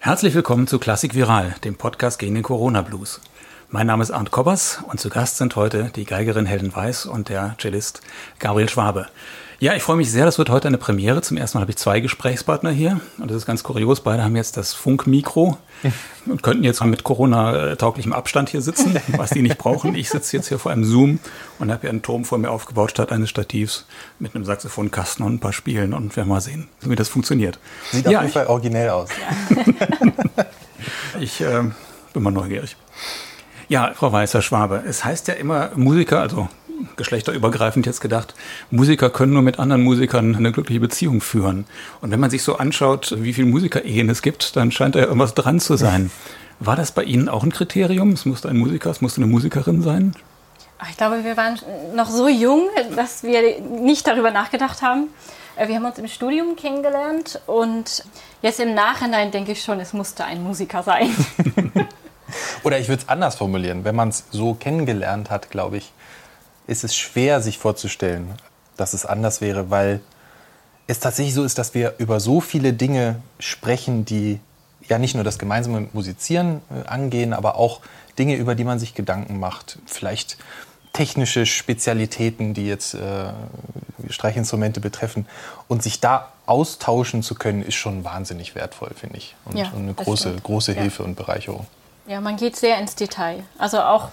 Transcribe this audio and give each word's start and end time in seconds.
Herzlich 0.00 0.32
willkommen 0.34 0.68
zu 0.68 0.78
Klassik 0.78 1.16
Viral, 1.16 1.56
dem 1.64 1.74
Podcast 1.74 2.20
gegen 2.20 2.36
den 2.36 2.44
Corona 2.44 2.82
Blues. 2.82 3.20
Mein 3.68 3.88
Name 3.88 4.04
ist 4.04 4.12
Arndt 4.12 4.30
Kobbers 4.30 4.80
und 4.86 5.00
zu 5.00 5.10
Gast 5.10 5.38
sind 5.38 5.56
heute 5.56 5.90
die 5.96 6.04
Geigerin 6.04 6.46
Helden 6.46 6.74
Weiß 6.74 7.04
und 7.04 7.28
der 7.28 7.56
Cellist 7.60 8.00
Gabriel 8.38 8.68
Schwabe. 8.68 9.08
Ja, 9.60 9.74
ich 9.74 9.82
freue 9.82 9.96
mich 9.96 10.12
sehr, 10.12 10.24
das 10.24 10.38
wird 10.38 10.50
heute 10.50 10.68
eine 10.68 10.78
Premiere. 10.78 11.20
Zum 11.20 11.36
ersten 11.36 11.58
Mal 11.58 11.62
habe 11.62 11.72
ich 11.72 11.78
zwei 11.78 11.98
Gesprächspartner 11.98 12.70
hier 12.70 13.00
und 13.18 13.28
das 13.28 13.38
ist 13.38 13.46
ganz 13.46 13.64
kurios. 13.64 14.00
Beide 14.00 14.22
haben 14.22 14.36
jetzt 14.36 14.56
das 14.56 14.72
Funkmikro 14.72 15.58
und 16.26 16.44
könnten 16.44 16.62
jetzt 16.62 16.84
mit 16.84 17.02
Corona-tauglichem 17.02 18.12
Abstand 18.12 18.50
hier 18.50 18.62
sitzen, 18.62 18.94
was 19.16 19.30
die 19.30 19.42
nicht 19.42 19.58
brauchen. 19.58 19.96
Ich 19.96 20.10
sitze 20.10 20.36
jetzt 20.36 20.46
hier 20.46 20.60
vor 20.60 20.70
einem 20.70 20.84
Zoom 20.84 21.18
und 21.58 21.72
habe 21.72 21.80
hier 21.80 21.90
einen 21.90 22.02
Turm 22.02 22.24
vor 22.24 22.38
mir 22.38 22.52
aufgebaut 22.52 22.92
statt 22.92 23.10
eines 23.10 23.30
Stativs 23.30 23.86
mit 24.20 24.36
einem 24.36 24.44
Saxophonkasten 24.44 25.26
und 25.26 25.34
ein 25.34 25.40
paar 25.40 25.52
Spielen 25.52 25.92
und 25.92 26.12
wir 26.12 26.18
werden 26.18 26.28
mal 26.28 26.40
sehen, 26.40 26.68
wie 26.82 26.94
das 26.94 27.08
funktioniert. 27.08 27.58
Sieht 27.90 28.08
ja, 28.08 28.18
auf 28.18 28.22
jeden 28.22 28.34
Fall 28.34 28.46
originell 28.46 28.90
aus. 28.90 29.08
Ich 31.20 31.40
äh, 31.40 31.64
bin 32.12 32.22
mal 32.22 32.30
neugierig. 32.30 32.76
Ja, 33.68 33.92
Frau 33.94 34.12
Weißer 34.12 34.40
Schwabe, 34.40 34.84
es 34.86 35.04
heißt 35.04 35.26
ja 35.26 35.34
immer 35.34 35.72
Musiker, 35.74 36.20
also 36.20 36.48
geschlechterübergreifend 36.96 37.86
jetzt 37.86 38.00
gedacht, 38.00 38.34
Musiker 38.70 39.10
können 39.10 39.32
nur 39.32 39.42
mit 39.42 39.58
anderen 39.58 39.82
Musikern 39.82 40.34
eine 40.36 40.52
glückliche 40.52 40.80
Beziehung 40.80 41.20
führen. 41.20 41.66
Und 42.00 42.10
wenn 42.10 42.20
man 42.20 42.30
sich 42.30 42.42
so 42.42 42.56
anschaut, 42.56 43.14
wie 43.18 43.32
viele 43.32 43.48
Musiker-Ehen 43.48 44.08
es 44.08 44.22
gibt, 44.22 44.56
dann 44.56 44.72
scheint 44.72 44.94
da 44.94 45.00
ja 45.00 45.06
irgendwas 45.06 45.34
dran 45.34 45.60
zu 45.60 45.76
sein. 45.76 46.10
War 46.60 46.76
das 46.76 46.92
bei 46.92 47.04
Ihnen 47.04 47.28
auch 47.28 47.44
ein 47.44 47.52
Kriterium? 47.52 48.12
Es 48.12 48.24
musste 48.24 48.48
ein 48.48 48.56
Musiker, 48.56 48.90
es 48.90 49.00
musste 49.00 49.20
eine 49.20 49.30
Musikerin 49.30 49.82
sein? 49.82 50.14
Ich 50.90 50.96
glaube, 50.96 51.24
wir 51.24 51.36
waren 51.36 51.58
noch 51.94 52.08
so 52.08 52.28
jung, 52.28 52.68
dass 52.94 53.22
wir 53.22 53.60
nicht 53.60 54.06
darüber 54.06 54.30
nachgedacht 54.30 54.82
haben. 54.82 55.08
Äh, 55.56 55.68
wir 55.68 55.76
haben 55.76 55.84
uns 55.84 55.98
im 55.98 56.08
Studium 56.08 56.56
kennengelernt 56.56 57.40
und 57.46 58.04
jetzt 58.42 58.60
im 58.60 58.74
Nachhinein 58.74 59.30
denke 59.30 59.52
ich 59.52 59.62
schon, 59.62 59.80
es 59.80 59.92
musste 59.92 60.24
ein 60.24 60.42
Musiker 60.42 60.82
sein. 60.82 61.10
Oder 62.64 62.78
ich 62.78 62.88
würde 62.88 63.02
es 63.02 63.08
anders 63.08 63.36
formulieren. 63.36 63.84
Wenn 63.84 63.96
man 63.96 64.08
es 64.08 64.24
so 64.30 64.54
kennengelernt 64.54 65.30
hat, 65.30 65.50
glaube 65.50 65.78
ich, 65.78 65.92
ist 66.68 66.84
es 66.84 66.94
schwer, 66.94 67.40
sich 67.40 67.58
vorzustellen, 67.58 68.28
dass 68.76 68.92
es 68.92 69.04
anders 69.04 69.40
wäre, 69.40 69.70
weil 69.70 70.00
es 70.86 71.00
tatsächlich 71.00 71.34
so 71.34 71.42
ist, 71.42 71.58
dass 71.58 71.74
wir 71.74 71.94
über 71.98 72.20
so 72.20 72.40
viele 72.40 72.72
Dinge 72.72 73.20
sprechen, 73.40 74.04
die 74.04 74.38
ja 74.86 74.98
nicht 74.98 75.14
nur 75.14 75.24
das 75.24 75.38
gemeinsame 75.38 75.88
Musizieren 75.92 76.62
äh, 76.70 76.88
angehen, 76.88 77.32
aber 77.32 77.56
auch 77.56 77.80
Dinge, 78.18 78.36
über 78.36 78.54
die 78.54 78.64
man 78.64 78.78
sich 78.78 78.94
Gedanken 78.94 79.40
macht. 79.40 79.78
Vielleicht 79.86 80.38
technische 80.92 81.46
Spezialitäten, 81.46 82.54
die 82.54 82.66
jetzt 82.66 82.94
äh, 82.94 83.32
Streichinstrumente 84.08 84.80
betreffen. 84.80 85.26
Und 85.68 85.82
sich 85.82 86.00
da 86.00 86.32
austauschen 86.46 87.22
zu 87.22 87.34
können, 87.34 87.62
ist 87.62 87.74
schon 87.74 88.04
wahnsinnig 88.04 88.54
wertvoll, 88.54 88.92
finde 88.94 89.18
ich. 89.18 89.36
Und, 89.44 89.56
ja, 89.56 89.70
und 89.74 89.82
eine 89.82 89.94
große, 89.94 90.36
große 90.42 90.72
Hilfe 90.72 91.02
ja. 91.02 91.08
und 91.08 91.14
Bereicherung. 91.16 91.66
Ja, 92.06 92.20
man 92.20 92.36
geht 92.36 92.56
sehr 92.56 92.78
ins 92.78 92.94
Detail. 92.94 93.44
Also 93.58 93.80
auch 93.80 94.08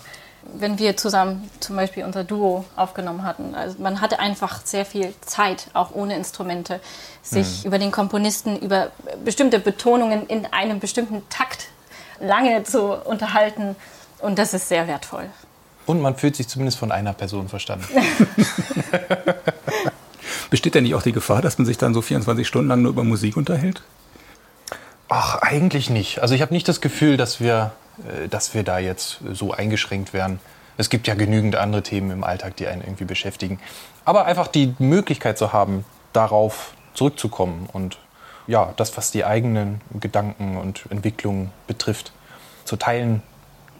wenn 0.54 0.80
wir 0.80 0.96
zusammen 0.98 1.50
zum 1.60 1.76
Beispiel 1.76 2.04
unser 2.04 2.24
Duo 2.24 2.66
aufgenommen 2.76 3.24
hatten. 3.24 3.56
Also 3.56 3.82
man 3.82 4.02
hatte 4.02 4.20
einfach 4.20 4.66
sehr 4.66 4.86
viel 4.86 5.14
Zeit, 5.22 5.68
auch 5.74 5.94
ohne 5.94 6.16
Instrumente, 6.16 6.80
sich 7.22 7.64
mhm. 7.64 7.68
über 7.68 7.80
den 7.80 7.92
Komponisten, 7.92 8.58
über 8.58 8.92
bestimmte 9.24 9.60
Betonungen 9.60 10.28
in 10.28 10.46
einem 10.48 10.80
bestimmten 10.80 11.28
Takt 11.30 11.70
lange 12.20 12.64
zu 12.64 12.94
unterhalten. 12.94 13.76
Und 14.20 14.40
das 14.40 14.54
ist 14.54 14.70
sehr 14.70 14.88
wertvoll. 14.88 15.26
Und 15.86 16.02
man 16.02 16.16
fühlt 16.16 16.36
sich 16.36 16.48
zumindest 16.48 16.80
von 16.80 16.92
einer 16.92 17.14
Person 17.14 17.48
verstanden. 17.48 17.86
Besteht 20.50 20.76
denn 20.76 20.84
nicht 20.84 20.96
auch 20.96 21.04
die 21.04 21.12
Gefahr, 21.12 21.42
dass 21.42 21.58
man 21.58 21.66
sich 21.66 21.78
dann 21.78 21.94
so 21.94 22.02
24 22.02 22.48
Stunden 22.48 22.70
lang 22.70 22.82
nur 22.82 22.92
über 22.92 23.04
Musik 23.04 23.38
unterhält? 23.38 23.82
Ach, 25.09 25.36
eigentlich 25.42 25.90
nicht. 25.90 26.20
Also 26.20 26.34
ich 26.34 26.42
habe 26.42 26.54
nicht 26.54 26.68
das 26.68 26.82
Gefühl, 26.82 27.18
dass 27.18 27.40
wir 27.40 27.72
dass 28.30 28.54
wir 28.54 28.64
da 28.64 28.80
jetzt 28.80 29.20
so 29.34 29.52
eingeschränkt 29.54 30.14
werden. 30.14 30.40
Es 30.78 30.90
gibt 30.90 31.08
ja 31.08 31.14
genügend 31.14 31.56
andere 31.56 31.84
Themen 31.84 32.12
im 32.12 32.24
Alltag, 32.24 32.58
die 32.58 32.68
einen 32.68 32.81
irgendwie 32.81 33.06
beschäftigen. 33.06 33.59
Aber 34.03 34.25
einfach 34.25 34.47
die 34.47 34.75
Möglichkeit 34.80 35.38
zu 35.38 35.53
haben, 35.53 35.86
darauf 36.14 36.74
zurückzukommen 36.94 37.69
und 37.72 37.97
ja, 38.47 38.74
das, 38.78 38.96
was 38.96 39.12
die 39.12 39.25
eigenen 39.25 39.81
Gedanken 40.00 40.58
und 40.58 40.86
Entwicklungen 40.90 41.52
betrifft, 41.68 42.12
zu 42.64 42.75
teilen, 42.75 43.24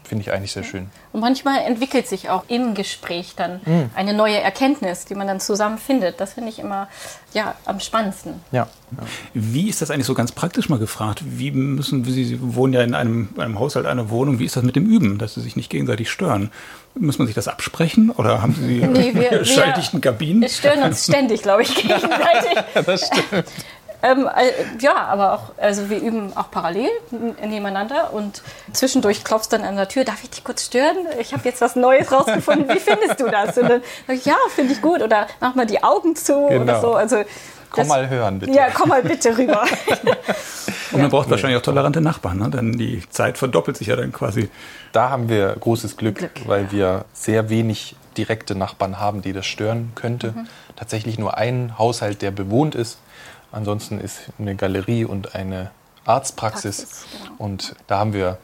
finde 0.06 0.22
ich 0.22 0.32
eigentlich 0.32 0.52
sehr 0.52 0.62
schön. 0.62 0.88
Und 1.12 1.20
manchmal 1.20 1.60
entwickelt 1.62 2.06
sich 2.06 2.30
auch 2.30 2.44
im 2.48 2.74
Gespräch 2.74 3.34
dann 3.36 3.60
mhm. 3.64 3.90
eine 3.94 4.14
neue 4.14 4.40
Erkenntnis, 4.40 5.04
die 5.04 5.14
man 5.14 5.26
dann 5.26 5.40
zusammen 5.40 5.78
findet. 5.78 6.20
Das 6.20 6.34
finde 6.34 6.50
ich 6.50 6.58
immer 6.58 6.88
ja, 7.32 7.54
am 7.64 7.80
spannendsten. 7.80 8.34
Ja. 8.52 8.68
ja. 8.92 9.06
Wie 9.34 9.68
ist 9.68 9.82
das 9.82 9.90
eigentlich 9.90 10.06
so 10.06 10.14
ganz 10.14 10.32
praktisch 10.32 10.68
mal 10.68 10.78
gefragt? 10.78 11.22
Wie 11.24 11.50
müssen 11.50 12.04
Sie, 12.04 12.24
Sie 12.24 12.38
wohnen 12.40 12.72
ja 12.72 12.82
in 12.82 12.94
einem, 12.94 13.28
einem 13.36 13.58
Haushalt, 13.58 13.86
einer 13.86 14.10
Wohnung, 14.10 14.38
wie 14.38 14.44
ist 14.44 14.56
das 14.56 14.62
mit 14.62 14.76
dem 14.76 14.86
Üben, 14.86 15.18
dass 15.18 15.34
Sie 15.34 15.40
sich 15.40 15.56
nicht 15.56 15.70
gegenseitig 15.70 16.10
stören? 16.10 16.50
Muss 16.94 17.18
man 17.18 17.26
sich 17.26 17.34
das 17.34 17.46
absprechen 17.48 18.10
oder 18.10 18.40
haben 18.40 18.54
Sie 18.54 18.82
nee, 18.86 19.14
wir, 19.14 19.44
schalldichten 19.44 20.00
Kabinen? 20.00 20.40
Wir 20.42 20.48
stören 20.48 20.82
uns 20.82 21.04
ständig, 21.04 21.42
glaube 21.42 21.62
ich, 21.62 21.74
gegenseitig. 21.74 22.58
das 22.74 23.06
stimmt. 23.06 23.44
Ähm, 24.06 24.28
äh, 24.28 24.52
ja, 24.80 24.94
aber 24.94 25.32
auch, 25.34 25.42
also 25.56 25.90
wir 25.90 25.98
üben 26.00 26.36
auch 26.36 26.50
parallel 26.50 26.88
nebeneinander 27.44 28.12
und 28.12 28.42
zwischendurch 28.72 29.24
klopfst 29.24 29.48
dann 29.50 29.62
an 29.62 29.74
der 29.74 29.88
Tür, 29.88 30.04
darf 30.04 30.22
ich 30.22 30.30
dich 30.30 30.44
kurz 30.44 30.64
stören? 30.64 30.96
Ich 31.20 31.32
habe 31.32 31.42
jetzt 31.44 31.60
was 31.60 31.74
Neues 31.74 32.12
rausgefunden, 32.12 32.68
wie 32.68 32.78
findest 32.78 33.18
du 33.20 33.28
das? 33.28 33.58
Und 33.58 33.68
dann 33.68 33.82
sag 34.06 34.16
ich, 34.16 34.24
ja, 34.24 34.36
finde 34.54 34.72
ich 34.72 34.80
gut 34.80 35.02
oder 35.02 35.26
mach 35.40 35.54
mal 35.54 35.66
die 35.66 35.82
Augen 35.82 36.14
zu 36.14 36.46
genau. 36.48 36.62
oder 36.62 36.80
so. 36.80 36.94
Also, 36.94 37.24
komm 37.70 37.88
mal 37.88 38.08
hören, 38.08 38.38
bitte. 38.38 38.52
Ja, 38.52 38.68
komm 38.72 38.90
mal 38.90 39.02
bitte 39.02 39.36
rüber. 39.36 39.64
Und 40.92 41.00
man 41.00 41.10
braucht 41.10 41.28
wahrscheinlich 41.28 41.58
auch 41.58 41.64
tolerante 41.64 42.00
Nachbarn, 42.00 42.38
ne? 42.38 42.48
denn 42.48 42.72
die 42.78 43.02
Zeit 43.10 43.38
verdoppelt 43.38 43.76
sich 43.76 43.88
ja 43.88 43.96
dann 43.96 44.12
quasi. 44.12 44.48
Da 44.92 45.10
haben 45.10 45.28
wir 45.28 45.56
großes 45.58 45.96
Glück, 45.96 46.18
Glück 46.18 46.30
weil 46.46 46.64
ja. 46.64 46.72
wir 46.72 47.04
sehr 47.12 47.50
wenig 47.50 47.96
direkte 48.16 48.54
Nachbarn 48.54 49.00
haben, 49.00 49.20
die 49.20 49.32
das 49.32 49.46
stören 49.46 49.92
könnte. 49.94 50.28
Mhm. 50.28 50.46
Tatsächlich 50.76 51.18
nur 51.18 51.36
ein 51.36 51.74
Haushalt, 51.76 52.22
der 52.22 52.30
bewohnt 52.30 52.74
ist. 52.74 52.98
Ansonsten 53.56 53.98
ist 53.98 54.24
eine 54.38 54.54
Galerie 54.54 55.06
und 55.06 55.34
eine 55.34 55.70
Arztpraxis. 56.04 56.76
Praxis, 56.76 57.06
genau. 57.10 57.34
Und 57.38 57.74
da 57.86 57.98
haben 57.98 58.12
wir 58.12 58.36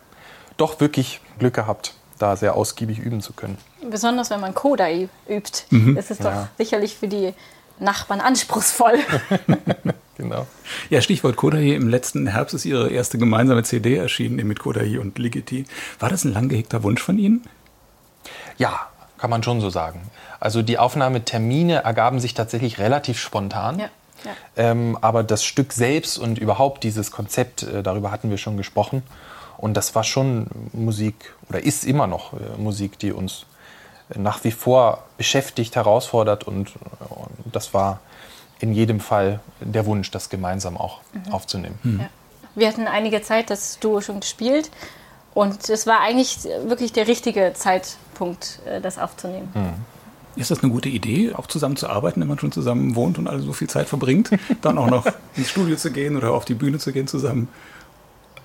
doch 0.56 0.80
wirklich 0.80 1.20
Glück 1.38 1.52
gehabt, 1.52 1.92
da 2.18 2.34
sehr 2.34 2.54
ausgiebig 2.54 2.98
üben 2.98 3.20
zu 3.20 3.34
können. 3.34 3.58
Besonders 3.90 4.30
wenn 4.30 4.40
man 4.40 4.54
Kodai 4.54 5.10
übt, 5.28 5.64
mhm. 5.68 5.98
ist 5.98 6.10
es 6.10 6.16
doch 6.16 6.30
ja. 6.30 6.48
sicherlich 6.56 6.96
für 6.96 7.08
die 7.08 7.34
Nachbarn 7.78 8.22
anspruchsvoll. 8.22 9.00
genau. 10.16 10.46
Ja, 10.88 11.02
Stichwort 11.02 11.36
Kodai. 11.36 11.74
Im 11.74 11.88
letzten 11.88 12.26
Herbst 12.28 12.54
ist 12.54 12.64
Ihre 12.64 12.88
erste 12.88 13.18
gemeinsame 13.18 13.64
CD 13.64 13.96
erschienen 13.96 14.46
mit 14.46 14.60
Kodai 14.60 14.98
und 14.98 15.18
Ligeti. 15.18 15.66
War 16.00 16.08
das 16.08 16.24
ein 16.24 16.32
lang 16.32 16.48
gehegter 16.48 16.82
Wunsch 16.84 17.02
von 17.02 17.18
Ihnen? 17.18 17.42
Ja, 18.56 18.88
kann 19.18 19.28
man 19.28 19.42
schon 19.42 19.60
so 19.60 19.68
sagen. 19.68 20.10
Also 20.40 20.62
die 20.62 20.78
Aufnahmetermine 20.78 21.84
ergaben 21.84 22.18
sich 22.18 22.32
tatsächlich 22.32 22.78
relativ 22.78 23.18
spontan. 23.18 23.78
Ja. 23.78 23.90
Ähm, 24.56 24.98
aber 25.00 25.22
das 25.22 25.44
Stück 25.44 25.72
selbst 25.72 26.18
und 26.18 26.38
überhaupt 26.38 26.84
dieses 26.84 27.10
Konzept, 27.10 27.62
äh, 27.62 27.82
darüber 27.82 28.10
hatten 28.10 28.30
wir 28.30 28.38
schon 28.38 28.56
gesprochen. 28.56 29.02
Und 29.58 29.76
das 29.76 29.94
war 29.94 30.04
schon 30.04 30.46
Musik 30.72 31.34
oder 31.48 31.62
ist 31.62 31.84
immer 31.84 32.06
noch 32.06 32.32
äh, 32.32 32.58
Musik, 32.58 32.98
die 32.98 33.12
uns 33.12 33.46
nach 34.14 34.44
wie 34.44 34.50
vor 34.50 35.04
beschäftigt, 35.16 35.76
herausfordert. 35.76 36.44
Und, 36.44 36.72
und 37.08 37.46
äh, 37.46 37.50
das 37.52 37.72
war 37.74 38.00
in 38.60 38.72
jedem 38.72 39.00
Fall 39.00 39.40
der 39.60 39.86
Wunsch, 39.86 40.10
das 40.10 40.28
gemeinsam 40.28 40.76
auch 40.76 41.00
mhm. 41.12 41.32
aufzunehmen. 41.32 41.78
Mhm. 41.82 42.00
Ja. 42.00 42.08
Wir 42.54 42.68
hatten 42.68 42.86
einige 42.86 43.22
Zeit 43.22 43.50
das 43.50 43.78
Duo 43.78 44.00
schon 44.00 44.20
gespielt. 44.20 44.70
Und 45.34 45.70
es 45.70 45.86
war 45.86 46.00
eigentlich 46.00 46.44
wirklich 46.64 46.92
der 46.92 47.06
richtige 47.06 47.52
Zeitpunkt, 47.54 48.60
äh, 48.66 48.80
das 48.80 48.98
aufzunehmen. 48.98 49.50
Mhm. 49.54 49.74
Ist 50.34 50.50
das 50.50 50.62
eine 50.62 50.72
gute 50.72 50.88
Idee, 50.88 51.32
auch 51.34 51.46
zusammen 51.46 51.76
zu 51.76 51.88
arbeiten, 51.88 52.20
wenn 52.20 52.28
man 52.28 52.38
schon 52.38 52.52
zusammen 52.52 52.94
wohnt 52.94 53.18
und 53.18 53.28
alle 53.28 53.40
so 53.40 53.52
viel 53.52 53.68
Zeit 53.68 53.88
verbringt, 53.88 54.30
dann 54.62 54.78
auch 54.78 54.88
noch 54.88 55.06
ins 55.36 55.50
Studio 55.50 55.76
zu 55.76 55.90
gehen 55.90 56.16
oder 56.16 56.32
auf 56.32 56.44
die 56.44 56.54
Bühne 56.54 56.78
zu 56.78 56.92
gehen 56.92 57.06
zusammen? 57.06 57.48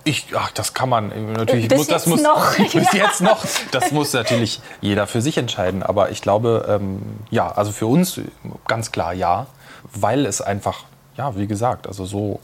Ich, 0.08 0.28
ach, 0.36 0.52
das 0.52 0.74
kann 0.74 0.88
man 0.88 1.34
natürlich. 1.34 1.68
Bis 1.68 1.80
muss, 1.80 1.88
das 1.88 2.06
muss, 2.06 2.22
noch. 2.22 2.58
bis 2.74 2.94
jetzt 2.94 3.22
noch. 3.22 3.44
Das 3.72 3.92
muss 3.92 4.14
natürlich 4.14 4.62
jeder 4.80 5.06
für 5.06 5.22
sich 5.22 5.38
entscheiden. 5.38 5.84
Aber 5.84 6.12
ich 6.12 6.22
glaube, 6.22 6.66
ähm, 6.70 7.02
ja, 7.30 7.52
also 7.52 7.74
für 7.74 7.88
uns 7.88 8.22
ganz 8.68 8.94
klar 8.94 9.14
ja, 9.14 9.48
weil 9.94 10.26
es 10.26 10.40
einfach, 10.40 10.86
ja, 11.18 11.36
wie 11.36 11.48
gesagt, 11.48 11.88
also 11.88 12.06
so, 12.06 12.40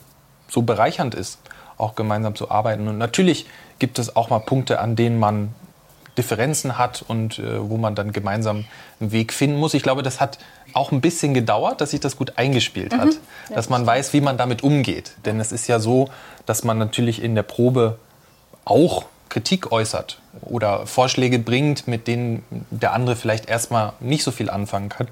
so 0.50 0.62
bereichernd 0.62 1.16
ist, 1.16 1.40
auch 1.78 1.96
gemeinsam 1.96 2.36
zu 2.36 2.52
arbeiten. 2.52 2.88
Und 2.90 2.98
natürlich 2.98 3.46
gibt 3.80 3.98
es 3.98 4.16
auch 4.16 4.30
mal 4.30 4.40
Punkte, 4.40 4.80
an 4.80 4.98
denen 4.98 5.18
man 5.18 5.56
Differenzen 6.18 6.78
hat 6.78 7.04
und 7.08 7.40
äh, 7.40 7.70
wo 7.70 7.78
man 7.78 7.96
dann 7.96 8.12
gemeinsam 8.12 8.66
einen 9.00 9.12
Weg 9.12 9.34
finden 9.34 9.58
muss. 9.58 9.74
Ich 9.74 9.84
glaube, 9.84 10.04
das 10.04 10.20
hat 10.20 10.38
auch 10.74 10.92
ein 10.92 11.02
bisschen 11.02 11.34
gedauert, 11.34 11.82
dass 11.82 11.92
sich 11.92 12.00
das 12.00 12.18
gut 12.18 12.38
eingespielt 12.38 12.96
hat, 12.96 13.08
mhm. 13.08 13.54
dass 13.54 13.70
man 13.70 13.86
weiß, 13.86 14.14
wie 14.14 14.22
man 14.22 14.38
damit 14.38 14.64
umgeht. 14.64 15.14
Denn 15.26 15.40
es 15.40 15.52
ist 15.52 15.68
ja 15.68 15.80
so, 15.80 16.10
dass 16.46 16.64
man 16.64 16.78
natürlich 16.78 17.22
in 17.22 17.36
der 17.36 17.44
Probe 17.44 17.98
auch 18.66 19.06
Kritik 19.30 19.72
äußert 19.72 20.22
oder 20.42 20.86
Vorschläge 20.86 21.40
bringt, 21.40 21.88
mit 21.88 22.08
denen 22.08 22.44
der 22.70 22.94
andere 22.94 23.16
vielleicht 23.16 23.48
erstmal 23.48 23.94
nicht 24.00 24.24
so 24.24 24.32
viel 24.32 24.50
anfangen 24.50 24.90
kann. 24.90 25.08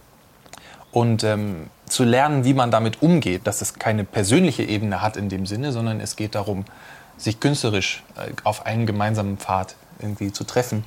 Und 0.91 1.23
ähm, 1.23 1.67
zu 1.87 2.03
lernen, 2.03 2.43
wie 2.43 2.53
man 2.53 2.69
damit 2.69 3.01
umgeht, 3.01 3.47
dass 3.47 3.61
es 3.61 3.75
keine 3.75 4.03
persönliche 4.03 4.63
Ebene 4.63 5.01
hat 5.01 5.17
in 5.17 5.29
dem 5.29 5.45
Sinne, 5.45 5.71
sondern 5.71 5.99
es 5.99 6.15
geht 6.15 6.35
darum, 6.35 6.65
sich 7.17 7.39
künstlerisch 7.39 8.03
äh, 8.17 8.31
auf 8.43 8.65
einen 8.65 8.85
gemeinsamen 8.85 9.37
Pfad 9.37 9.75
irgendwie 10.01 10.31
zu 10.31 10.43
treffen. 10.43 10.83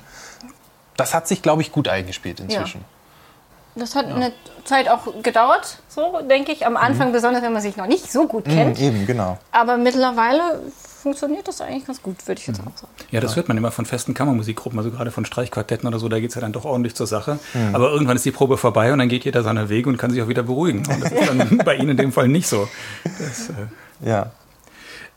Das 0.97 1.13
hat 1.13 1.27
sich, 1.27 1.41
glaube 1.41 1.61
ich, 1.61 1.71
gut 1.71 1.87
eingespielt 1.87 2.39
inzwischen. 2.39 2.81
Ja. 2.81 3.81
Das 3.81 3.95
hat 3.95 4.07
ja. 4.07 4.15
eine 4.15 4.31
Zeit 4.63 4.87
auch 4.87 5.21
gedauert, 5.21 5.79
so 5.89 6.21
denke 6.29 6.53
ich. 6.53 6.65
Am 6.65 6.77
Anfang, 6.77 7.09
mhm. 7.09 7.13
besonders 7.13 7.43
wenn 7.43 7.51
man 7.51 7.61
sich 7.61 7.75
noch 7.75 7.87
nicht 7.87 8.09
so 8.09 8.25
gut 8.25 8.45
kennt. 8.45 8.79
Mhm, 8.79 8.85
eben, 8.85 9.05
genau. 9.05 9.37
Aber 9.51 9.77
mittlerweile 9.77 10.61
funktioniert 11.05 11.47
das 11.47 11.61
eigentlich 11.61 11.85
ganz 11.85 12.01
gut, 12.01 12.25
würde 12.25 12.39
ich 12.39 12.47
jetzt 12.47 12.61
mhm. 12.61 12.69
auch 12.69 12.77
sagen. 12.77 12.93
Ja, 13.11 13.19
das 13.19 13.35
hört 13.35 13.49
man 13.49 13.57
immer 13.57 13.71
von 13.71 13.85
festen 13.85 14.13
Kammermusikgruppen, 14.13 14.79
also 14.79 14.91
gerade 14.91 15.11
von 15.11 15.25
Streichquartetten 15.25 15.87
oder 15.87 15.99
so, 15.99 16.07
da 16.07 16.19
geht 16.19 16.29
es 16.29 16.35
ja 16.35 16.41
dann 16.41 16.53
doch 16.53 16.65
ordentlich 16.65 16.95
zur 16.95 17.05
Sache. 17.05 17.37
Mhm. 17.53 17.75
Aber 17.75 17.91
irgendwann 17.91 18.15
ist 18.15 18.25
die 18.25 18.31
Probe 18.31 18.57
vorbei 18.57 18.93
und 18.93 18.99
dann 18.99 19.09
geht 19.09 19.25
jeder 19.25 19.43
seiner 19.43 19.69
Wege 19.69 19.89
und 19.89 19.97
kann 19.97 20.09
sich 20.09 20.21
auch 20.21 20.29
wieder 20.29 20.43
beruhigen. 20.43 20.79
Und 20.79 21.03
das 21.03 21.11
ist 21.11 21.29
dann 21.29 21.57
bei 21.65 21.75
Ihnen 21.75 21.89
in 21.89 21.97
dem 21.97 22.11
Fall 22.11 22.29
nicht 22.29 22.47
so. 22.47 22.67
Das, 23.03 23.49
äh, 23.49 24.09
ja. 24.09 24.31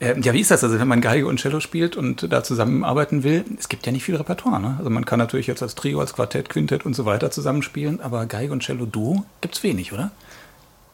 Äh, 0.00 0.18
ja, 0.20 0.32
wie 0.32 0.40
ist 0.40 0.50
das? 0.50 0.62
Also 0.62 0.78
wenn 0.78 0.88
man 0.88 1.00
Geige 1.00 1.26
und 1.26 1.40
Cello 1.40 1.60
spielt 1.60 1.96
und 1.96 2.32
da 2.32 2.44
zusammenarbeiten 2.44 3.24
will, 3.24 3.44
es 3.58 3.68
gibt 3.68 3.86
ja 3.86 3.92
nicht 3.92 4.04
viel 4.04 4.16
Repertoire. 4.16 4.60
Ne? 4.60 4.76
Also 4.78 4.90
man 4.90 5.04
kann 5.04 5.18
natürlich 5.18 5.46
jetzt 5.46 5.62
als 5.62 5.74
Trio, 5.74 6.00
als 6.00 6.14
Quartett, 6.14 6.48
Quintett 6.48 6.86
und 6.86 6.94
so 6.94 7.04
weiter 7.04 7.30
zusammenspielen, 7.30 8.00
aber 8.00 8.26
Geige 8.26 8.52
und 8.52 8.62
Cello 8.62 8.86
Duo 8.86 9.24
gibt 9.40 9.56
es 9.56 9.62
wenig, 9.62 9.92
oder? 9.92 10.10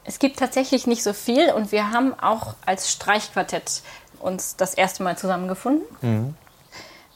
Es 0.05 0.19
gibt 0.19 0.39
tatsächlich 0.39 0.87
nicht 0.87 1.03
so 1.03 1.13
viel 1.13 1.51
und 1.53 1.73
wir 1.73 1.91
haben 1.91 2.15
auch 2.19 2.55
als 2.67 2.91
Streichquartett 2.91 3.83
uns 4.21 4.57
das 4.57 4.75
erste 4.75 5.03
Mal 5.03 5.17
zusammengefunden. 5.17 5.85
Mhm. 6.03 6.35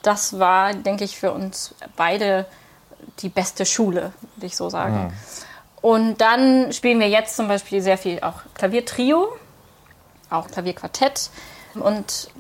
Das 0.03 0.39
war, 0.39 0.75
denke 0.75 1.05
ich, 1.05 1.19
für 1.19 1.33
uns 1.33 1.75
beide 1.97 2.47
die 3.21 3.29
beste 3.29 3.67
Schule, 3.67 4.13
würde 4.37 4.47
ich 4.47 4.57
so 4.57 4.71
sagen. 4.71 5.05
Mhm. 5.05 5.13
Und 5.81 6.21
dann 6.21 6.73
spielen 6.73 7.01
wir 7.01 7.09
jetzt 7.09 7.37
zum 7.37 7.49
Beispiel 7.49 7.81
sehr 7.81 7.99
viel 7.99 8.21
auch 8.21 8.41
Klaviertrio, 8.55 9.29
auch 10.31 10.49
Klavierquartett. 10.49 11.31
Und 11.75 12.31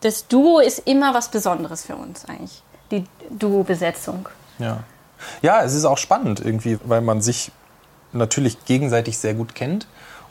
das 0.00 0.26
Duo 0.28 0.60
ist 0.60 0.80
immer 0.86 1.14
was 1.14 1.28
Besonderes 1.30 1.84
für 1.84 1.96
uns 1.96 2.24
eigentlich, 2.24 2.62
die 2.90 3.04
Duo-Besetzung. 3.30 4.28
Ja. 4.58 4.84
ja, 5.42 5.62
es 5.62 5.74
ist 5.74 5.84
auch 5.84 5.98
spannend 5.98 6.40
irgendwie, 6.40 6.78
weil 6.84 7.00
man 7.00 7.22
sich 7.22 7.52
natürlich 8.12 8.64
gegenseitig 8.64 9.18
sehr 9.18 9.34
gut 9.34 9.54
kennt 9.54 9.86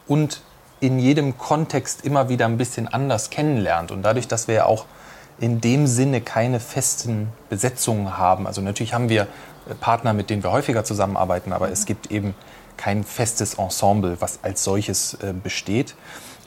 und 0.07 0.41
in 0.79 0.99
jedem 0.99 1.37
Kontext 1.37 2.05
immer 2.05 2.29
wieder 2.29 2.45
ein 2.45 2.57
bisschen 2.57 2.87
anders 2.87 3.29
kennenlernt. 3.29 3.91
Und 3.91 4.03
dadurch, 4.03 4.27
dass 4.27 4.47
wir 4.47 4.55
ja 4.55 4.65
auch 4.65 4.85
in 5.39 5.61
dem 5.61 5.87
Sinne 5.87 6.21
keine 6.21 6.59
festen 6.59 7.29
Besetzungen 7.49 8.17
haben, 8.17 8.47
also 8.47 8.61
natürlich 8.61 8.93
haben 8.93 9.09
wir 9.09 9.27
Partner, 9.79 10.13
mit 10.13 10.29
denen 10.29 10.43
wir 10.43 10.51
häufiger 10.51 10.83
zusammenarbeiten, 10.83 11.53
aber 11.53 11.69
es 11.71 11.85
gibt 11.85 12.11
eben 12.11 12.33
kein 12.77 13.03
festes 13.03 13.55
Ensemble, 13.55 14.17
was 14.19 14.39
als 14.41 14.63
solches 14.63 15.15
äh, 15.15 15.33
besteht 15.33 15.95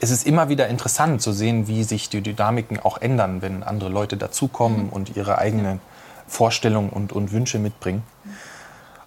es 0.03 0.11
ist 0.11 0.27
immer 0.27 0.49
wieder 0.49 0.67
interessant 0.67 1.21
zu 1.21 1.31
sehen, 1.31 1.67
wie 1.69 1.85
sich 1.85 2.09
die 2.09 2.19
Dynamiken 2.19 2.77
auch 2.77 2.97
ändern, 2.97 3.41
wenn 3.41 3.63
andere 3.63 3.89
Leute 3.89 4.17
dazukommen 4.17 4.87
mhm. 4.87 4.89
und 4.89 5.15
ihre 5.15 5.37
eigenen 5.37 5.79
Vorstellungen 6.27 6.89
und, 6.89 7.13
und 7.13 7.31
Wünsche 7.31 7.57
mitbringen. 7.57 8.03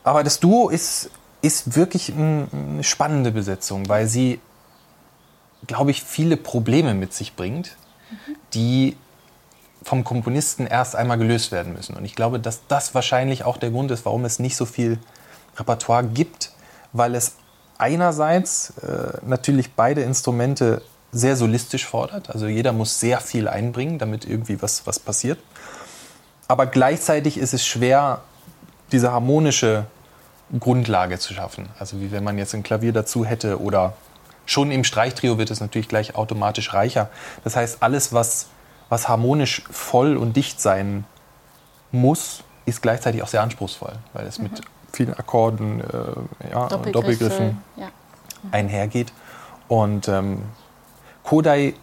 Aber 0.04 0.24
das 0.24 0.40
Duo 0.40 0.70
ist, 0.70 1.10
ist 1.42 1.76
wirklich 1.76 2.14
eine 2.14 2.82
spannende 2.82 3.30
Besetzung, 3.30 3.90
weil 3.90 4.06
sie, 4.06 4.40
glaube 5.66 5.90
ich, 5.90 6.02
viele 6.02 6.38
Probleme 6.38 6.94
mit 6.94 7.12
sich 7.12 7.34
bringt, 7.36 7.76
mhm. 8.10 8.36
die 8.54 8.96
vom 9.82 10.02
Komponisten 10.02 10.66
erst 10.66 10.96
einmal 10.96 11.18
gelöst 11.18 11.52
werden 11.52 11.74
müssen. 11.74 11.94
Und 11.94 12.06
ich 12.06 12.14
glaube, 12.14 12.40
dass 12.40 12.66
das 12.68 12.94
wahrscheinlich 12.94 13.44
auch 13.44 13.58
der 13.58 13.70
Grund 13.70 13.90
ist, 13.90 14.06
warum 14.06 14.24
es 14.24 14.38
nicht 14.38 14.56
so 14.56 14.64
viel 14.64 14.98
Repertoire 15.58 16.04
gibt, 16.04 16.52
weil 16.94 17.14
es 17.14 17.34
einerseits 17.78 18.70
äh, 18.78 19.18
natürlich 19.26 19.72
beide 19.72 20.02
Instrumente 20.02 20.82
sehr 21.12 21.36
solistisch 21.36 21.86
fordert. 21.86 22.30
Also 22.30 22.46
jeder 22.46 22.72
muss 22.72 23.00
sehr 23.00 23.20
viel 23.20 23.48
einbringen, 23.48 23.98
damit 23.98 24.24
irgendwie 24.24 24.60
was, 24.60 24.86
was 24.86 24.98
passiert. 24.98 25.38
Aber 26.48 26.66
gleichzeitig 26.66 27.38
ist 27.38 27.54
es 27.54 27.66
schwer, 27.66 28.22
diese 28.92 29.12
harmonische 29.12 29.86
Grundlage 30.58 31.18
zu 31.18 31.34
schaffen. 31.34 31.68
Also 31.78 32.00
wie 32.00 32.12
wenn 32.12 32.22
man 32.22 32.38
jetzt 32.38 32.54
ein 32.54 32.62
Klavier 32.62 32.92
dazu 32.92 33.24
hätte 33.24 33.60
oder 33.60 33.94
schon 34.44 34.70
im 34.70 34.84
Streichtrio 34.84 35.38
wird 35.38 35.50
es 35.50 35.60
natürlich 35.60 35.88
gleich 35.88 36.14
automatisch 36.14 36.72
reicher. 36.72 37.08
Das 37.42 37.56
heißt, 37.56 37.82
alles, 37.82 38.12
was, 38.12 38.46
was 38.88 39.08
harmonisch 39.08 39.64
voll 39.70 40.16
und 40.16 40.36
dicht 40.36 40.60
sein 40.60 41.04
muss, 41.90 42.44
ist 42.64 42.82
gleichzeitig 42.82 43.22
auch 43.22 43.28
sehr 43.28 43.42
anspruchsvoll, 43.42 43.94
weil 44.12 44.26
es 44.26 44.38
mhm. 44.38 44.44
mit 44.44 44.62
vielen 44.96 45.14
Akkorden, 45.14 45.80
äh, 45.80 46.50
ja, 46.50 46.68
Doppelgriffen 46.68 47.62
ja. 47.76 47.88
einhergeht. 48.50 49.12
Und 49.68 50.08
ähm, 50.08 50.42
Kodai 51.22 51.74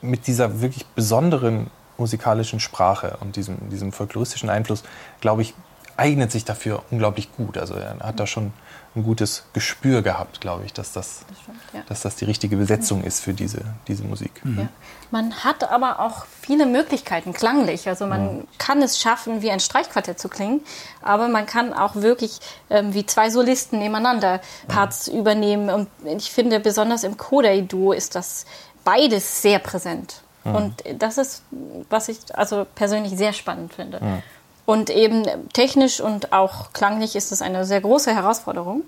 mit 0.00 0.26
dieser 0.26 0.60
wirklich 0.60 0.86
besonderen 0.86 1.70
musikalischen 1.96 2.60
Sprache 2.60 3.16
und 3.20 3.36
diesem, 3.36 3.70
diesem 3.70 3.92
folkloristischen 3.92 4.48
Einfluss, 4.48 4.84
glaube 5.20 5.42
ich, 5.42 5.54
eignet 5.98 6.30
sich 6.30 6.44
dafür 6.44 6.82
unglaublich 6.90 7.32
gut. 7.32 7.58
Also 7.58 7.74
er 7.74 7.98
hat 8.00 8.20
da 8.20 8.26
schon 8.26 8.52
ein 8.94 9.02
gutes 9.02 9.44
Gespür 9.52 10.02
gehabt, 10.02 10.40
glaube 10.40 10.64
ich, 10.64 10.72
dass 10.72 10.92
das, 10.92 11.24
das 11.28 11.40
stimmt, 11.40 11.58
ja. 11.72 11.80
dass 11.88 12.00
das 12.02 12.16
die 12.16 12.24
richtige 12.24 12.56
Besetzung 12.56 13.04
ist 13.04 13.20
für 13.20 13.34
diese, 13.34 13.60
diese 13.86 14.04
Musik. 14.04 14.44
Mhm. 14.44 14.58
Ja. 14.58 14.68
Man 15.10 15.44
hat 15.44 15.70
aber 15.70 16.00
auch 16.00 16.24
viele 16.40 16.66
Möglichkeiten 16.66 17.32
klanglich. 17.32 17.88
Also 17.88 18.06
man 18.06 18.38
mhm. 18.38 18.48
kann 18.58 18.80
es 18.82 19.00
schaffen, 19.00 19.42
wie 19.42 19.50
ein 19.50 19.60
Streichquartett 19.60 20.18
zu 20.18 20.28
klingen, 20.28 20.60
aber 21.02 21.28
man 21.28 21.46
kann 21.46 21.72
auch 21.72 21.96
wirklich 21.96 22.38
ähm, 22.70 22.94
wie 22.94 23.04
zwei 23.04 23.30
Solisten 23.30 23.78
nebeneinander 23.78 24.40
Parts 24.68 25.10
mhm. 25.10 25.18
übernehmen. 25.18 25.70
Und 25.70 25.88
ich 26.04 26.30
finde, 26.30 26.60
besonders 26.60 27.04
im 27.04 27.16
Kodai-Duo 27.16 27.92
ist 27.92 28.14
das 28.14 28.46
beides 28.84 29.42
sehr 29.42 29.58
präsent. 29.58 30.22
Und 30.44 30.82
das 30.98 31.18
ist, 31.18 31.42
was 31.90 32.08
ich 32.08 32.18
also 32.34 32.66
persönlich 32.74 33.18
sehr 33.18 33.34
spannend 33.34 33.74
finde. 33.74 34.22
Mhm. 34.68 34.72
Und 34.72 34.90
eben 34.90 35.24
technisch 35.52 36.00
und 36.00 36.32
auch 36.32 36.72
klanglich 36.72 37.16
ist 37.16 37.32
es 37.32 37.42
eine 37.42 37.64
sehr 37.64 37.80
große 37.80 38.14
Herausforderung. 38.14 38.82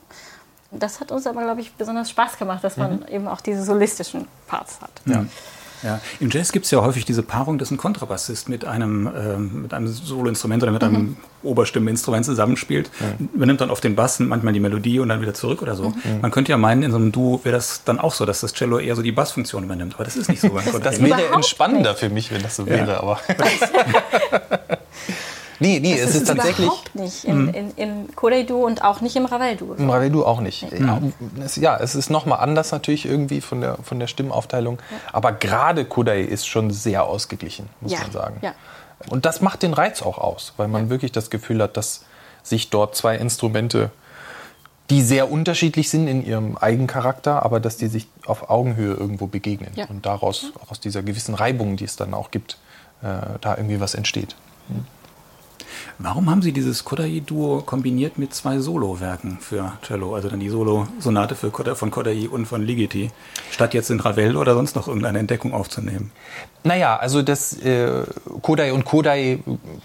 Das 0.71 1.01
hat 1.01 1.11
uns 1.11 1.27
aber, 1.27 1.43
glaube 1.43 1.63
ich, 1.63 1.73
besonders 1.73 2.11
Spaß 2.11 2.39
gemacht, 2.39 2.63
dass 2.63 2.77
man 2.77 3.01
mhm. 3.01 3.09
eben 3.09 3.29
auch 3.29 3.41
diese 3.41 3.65
solistischen 3.65 4.29
Parts 4.47 4.81
hat. 4.81 4.91
Ja. 5.07 5.25
Ja, 5.83 5.99
im 6.21 6.29
Jazz 6.29 6.53
gibt 6.53 6.67
es 6.67 6.71
ja 6.73 6.83
häufig 6.83 7.07
diese 7.07 7.23
Paarung, 7.23 7.57
dass 7.57 7.71
ein 7.71 7.79
Kontrabassist 7.79 8.51
mit 8.51 8.67
einem, 8.67 9.07
äh, 9.07 9.39
mit 9.39 9.73
einem 9.73 9.89
Soloinstrument 9.89 10.63
oder 10.63 10.73
mit 10.73 10.85
einem 10.85 11.03
mhm. 11.03 11.17
Oberstimmeninstrument 11.43 12.27
zusammenspielt. 12.27 12.91
Mhm. 13.01 13.31
Übernimmt 13.33 13.63
dann 13.63 13.71
auf 13.71 13.81
den 13.81 13.97
Bass 13.97 14.21
manchmal 14.21 14.53
die 14.53 14.61
Melodie 14.61 14.99
und 14.99 15.09
dann 15.09 15.23
wieder 15.23 15.33
zurück 15.33 15.63
oder 15.63 15.77
so. 15.77 15.89
Mhm. 15.89 16.21
Man 16.21 16.31
könnte 16.31 16.51
ja 16.51 16.59
meinen, 16.59 16.83
in 16.83 16.91
so 16.91 16.99
einem 16.99 17.13
Duo 17.13 17.41
wäre 17.45 17.57
das 17.57 17.83
dann 17.85 17.99
auch 17.99 18.13
so, 18.13 18.27
dass 18.27 18.41
das 18.41 18.53
Cello 18.53 18.79
eher 18.79 18.95
so 18.95 19.01
die 19.01 19.13
Bassfunktion 19.13 19.65
übernimmt. 19.65 19.95
Aber 19.95 20.05
das 20.05 20.17
ist 20.17 20.29
nicht 20.29 20.43
so. 20.43 20.51
das, 20.51 20.81
das 20.81 21.01
wäre 21.01 21.33
entspannender 21.33 21.95
für 21.95 22.11
mich, 22.11 22.31
wenn 22.31 22.43
das 22.43 22.57
so 22.57 22.65
ja. 22.65 22.71
wäre. 22.71 23.01
Aber 23.01 23.19
Nee, 25.61 25.79
nee, 25.79 25.93
das 25.93 26.01
es 26.01 26.15
ist, 26.15 26.23
ist 26.23 26.29
tatsächlich. 26.29 26.67
Überhaupt 26.67 26.95
nicht 26.95 27.25
im, 27.25 27.43
mhm. 27.43 27.55
in, 27.55 27.75
im 27.77 28.17
Kodai-Duo 28.17 28.67
und 28.67 28.83
auch 28.83 29.03
nicht 29.03 29.15
im 29.17 29.27
Ravel-Duo. 29.27 29.75
Im 29.75 29.91
Ravel-Duo 29.91 30.25
auch 30.25 30.41
nicht. 30.41 30.67
Nee. 30.73 30.81
Ja, 30.81 31.01
es, 31.45 31.57
ja, 31.57 31.77
es 31.77 31.95
ist 31.95 32.11
nochmal 32.11 32.41
anders 32.41 32.73
natürlich 32.73 33.05
irgendwie 33.05 33.43
von 33.43 33.61
der, 33.61 33.77
von 33.83 34.01
der 34.01 34.07
Stimmaufteilung. 34.07 34.79
Ja. 34.91 34.97
Aber 35.13 35.33
gerade 35.33 35.85
Kodai 35.85 36.23
ist 36.23 36.47
schon 36.47 36.71
sehr 36.71 37.05
ausgeglichen, 37.05 37.69
muss 37.83 37.93
ja. 37.93 38.01
man 38.01 38.11
sagen. 38.11 38.37
Ja. 38.41 38.55
Und 39.09 39.27
das 39.27 39.43
macht 39.43 39.63
den 39.63 39.75
Reiz 39.75 40.03
auch 40.03 40.19
aus, 40.19 40.55
weil 40.57 40.69
man 40.69 40.89
wirklich 40.89 41.13
das 41.13 41.31
Gefühl 41.31 41.63
hat, 41.63 41.77
dass 41.77 42.05
sich 42.43 42.71
dort 42.71 42.97
zwei 42.97 43.17
Instrumente, 43.17 43.91
die 44.89 45.03
sehr 45.03 45.31
unterschiedlich 45.31 45.91
sind 45.91 46.09
in 46.09 46.25
ihrem 46.25 46.57
Eigencharakter, 46.57 47.45
aber 47.45 47.61
dass 47.61 47.77
die 47.77 47.89
sich 47.89 48.09
auf 48.25 48.49
Augenhöhe 48.49 48.95
irgendwo 48.95 49.27
begegnen. 49.27 49.73
Und 49.89 50.07
daraus, 50.07 50.53
aus 50.69 50.81
dieser 50.81 51.03
gewissen 51.03 51.35
Reibung, 51.35 51.77
die 51.77 51.85
es 51.85 51.97
dann 51.97 52.15
auch 52.15 52.31
gibt, 52.31 52.59
äh, 53.03 53.39
da 53.41 53.57
irgendwie 53.57 53.81
was 53.81 53.95
entsteht. 53.95 54.37
Mhm. 54.69 54.87
Warum 56.03 56.31
haben 56.31 56.41
Sie 56.41 56.53
dieses 56.53 56.87
Kodai-Duo 56.87 57.61
kombiniert 57.61 58.17
mit 58.17 58.33
zwei 58.33 58.59
Solowerken 58.59 59.39
für 59.39 59.73
Cello? 59.83 60.15
Also 60.15 60.31
dann 60.31 60.41
die 60.41 60.49
Solo-Sonate 60.49 61.35
von 61.35 61.91
Kodai 61.91 62.27
und 62.27 62.47
von 62.47 62.63
Ligeti, 62.63 63.11
statt 63.51 63.75
jetzt 63.75 63.91
in 63.91 64.01
Ravel 64.01 64.39
oder 64.39 64.55
sonst 64.55 64.77
noch 64.77 64.89
irgendeine 64.89 65.19
Entdeckung 65.19 65.53
aufzunehmen? 65.53 66.11
Naja, 66.65 66.97
also 66.97 67.21
das 67.21 67.53
äh, 67.53 68.05
Kodai 68.41 68.73
und 68.73 68.87
Kodai, 68.87 69.41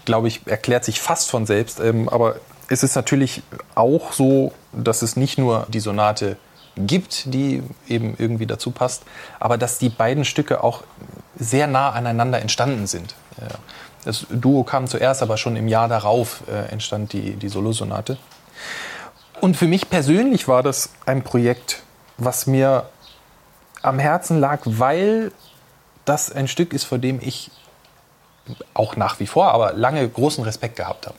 glaube 0.06 0.28
ich, 0.28 0.40
erklärt 0.46 0.86
sich 0.86 1.02
fast 1.02 1.28
von 1.28 1.44
selbst. 1.44 1.80
Ähm, 1.80 2.08
aber 2.08 2.36
es 2.68 2.82
ist 2.82 2.96
natürlich 2.96 3.42
auch 3.74 4.14
so, 4.14 4.52
dass 4.72 5.02
es 5.02 5.16
nicht 5.16 5.36
nur 5.36 5.66
die 5.68 5.80
Sonate 5.80 6.38
gibt, 6.78 7.34
die 7.34 7.62
eben 7.88 8.14
irgendwie 8.16 8.46
dazu 8.46 8.70
passt, 8.70 9.02
aber 9.38 9.58
dass 9.58 9.78
die 9.78 9.90
beiden 9.90 10.24
Stücke 10.24 10.64
auch 10.64 10.82
sehr 11.38 11.66
nah 11.66 11.90
aneinander 11.90 12.40
entstanden 12.40 12.86
sind. 12.86 13.14
Ja. 13.38 13.58
Das 14.06 14.24
Duo 14.30 14.62
kam 14.62 14.86
zuerst, 14.86 15.20
aber 15.20 15.36
schon 15.36 15.56
im 15.56 15.66
Jahr 15.66 15.88
darauf 15.88 16.44
äh, 16.48 16.70
entstand 16.70 17.12
die, 17.12 17.34
die 17.34 17.48
Solosonate. 17.48 18.18
Und 19.40 19.56
für 19.56 19.66
mich 19.66 19.90
persönlich 19.90 20.46
war 20.46 20.62
das 20.62 20.90
ein 21.06 21.24
Projekt, 21.24 21.82
was 22.16 22.46
mir 22.46 22.88
am 23.82 23.98
Herzen 23.98 24.38
lag, 24.38 24.60
weil 24.64 25.32
das 26.04 26.30
ein 26.30 26.46
Stück 26.46 26.72
ist, 26.72 26.84
vor 26.84 26.98
dem 26.98 27.18
ich 27.20 27.50
auch 28.74 28.94
nach 28.94 29.18
wie 29.18 29.26
vor, 29.26 29.52
aber 29.52 29.72
lange 29.72 30.08
großen 30.08 30.44
Respekt 30.44 30.76
gehabt 30.76 31.08
habe. 31.08 31.18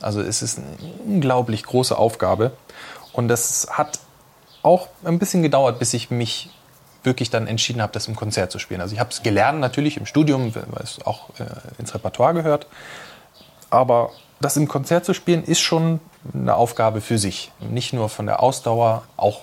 Also 0.00 0.22
es 0.22 0.40
ist 0.40 0.58
eine 0.58 0.92
unglaublich 1.04 1.62
große 1.62 1.96
Aufgabe 1.96 2.52
und 3.12 3.28
das 3.28 3.68
hat 3.70 4.00
auch 4.62 4.88
ein 5.04 5.18
bisschen 5.18 5.42
gedauert, 5.42 5.78
bis 5.78 5.92
ich 5.92 6.10
mich 6.10 6.48
wirklich 7.04 7.30
dann 7.30 7.46
entschieden 7.46 7.82
habe, 7.82 7.92
das 7.92 8.08
im 8.08 8.16
Konzert 8.16 8.50
zu 8.50 8.58
spielen. 8.58 8.80
Also 8.80 8.94
ich 8.94 9.00
habe 9.00 9.10
es 9.10 9.22
gelernt 9.22 9.60
natürlich 9.60 9.96
im 9.96 10.06
Studium, 10.06 10.54
weil 10.54 10.82
es 10.82 11.04
auch 11.04 11.30
äh, 11.38 11.44
ins 11.78 11.94
Repertoire 11.94 12.34
gehört. 12.34 12.66
Aber 13.70 14.10
das 14.40 14.56
im 14.56 14.68
Konzert 14.68 15.04
zu 15.04 15.14
spielen, 15.14 15.44
ist 15.44 15.60
schon 15.60 16.00
eine 16.32 16.54
Aufgabe 16.54 17.00
für 17.00 17.18
sich. 17.18 17.52
Nicht 17.60 17.92
nur 17.92 18.08
von 18.08 18.26
der 18.26 18.42
Ausdauer, 18.42 19.02
auch 19.16 19.42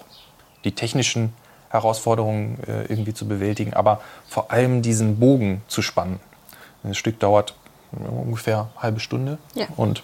die 0.63 0.73
technischen 0.73 1.33
Herausforderungen 1.69 2.59
äh, 2.67 2.83
irgendwie 2.83 3.13
zu 3.13 3.27
bewältigen, 3.27 3.73
aber 3.73 4.01
vor 4.27 4.51
allem 4.51 4.81
diesen 4.81 5.19
Bogen 5.19 5.61
zu 5.67 5.81
spannen. 5.81 6.19
Ein 6.83 6.95
Stück 6.95 7.19
dauert 7.19 7.55
ungefähr 7.91 8.69
eine 8.73 8.83
halbe 8.83 8.99
Stunde. 8.99 9.37
Ja. 9.53 9.67
Und 9.77 10.03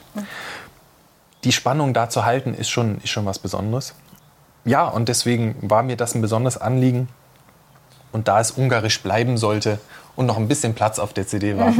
die 1.43 1.51
Spannung 1.51 1.93
da 1.93 2.09
zu 2.09 2.25
halten, 2.25 2.53
ist 2.53 2.69
schon, 2.69 2.99
ist 3.01 3.09
schon 3.09 3.25
was 3.25 3.39
Besonderes. 3.39 3.95
Ja, 4.65 4.87
und 4.87 5.07
deswegen 5.07 5.55
war 5.61 5.83
mir 5.83 5.95
das 5.95 6.15
ein 6.15 6.21
besonderes 6.21 6.57
Anliegen. 6.57 7.07
Und 8.11 8.27
da 8.27 8.39
es 8.39 8.51
ungarisch 8.51 9.01
bleiben 9.01 9.37
sollte 9.37 9.79
und 10.15 10.25
noch 10.25 10.37
ein 10.37 10.47
bisschen 10.47 10.73
Platz 10.73 10.97
auf 10.97 11.13
der 11.13 11.27
CD 11.27 11.57
war, 11.57 11.73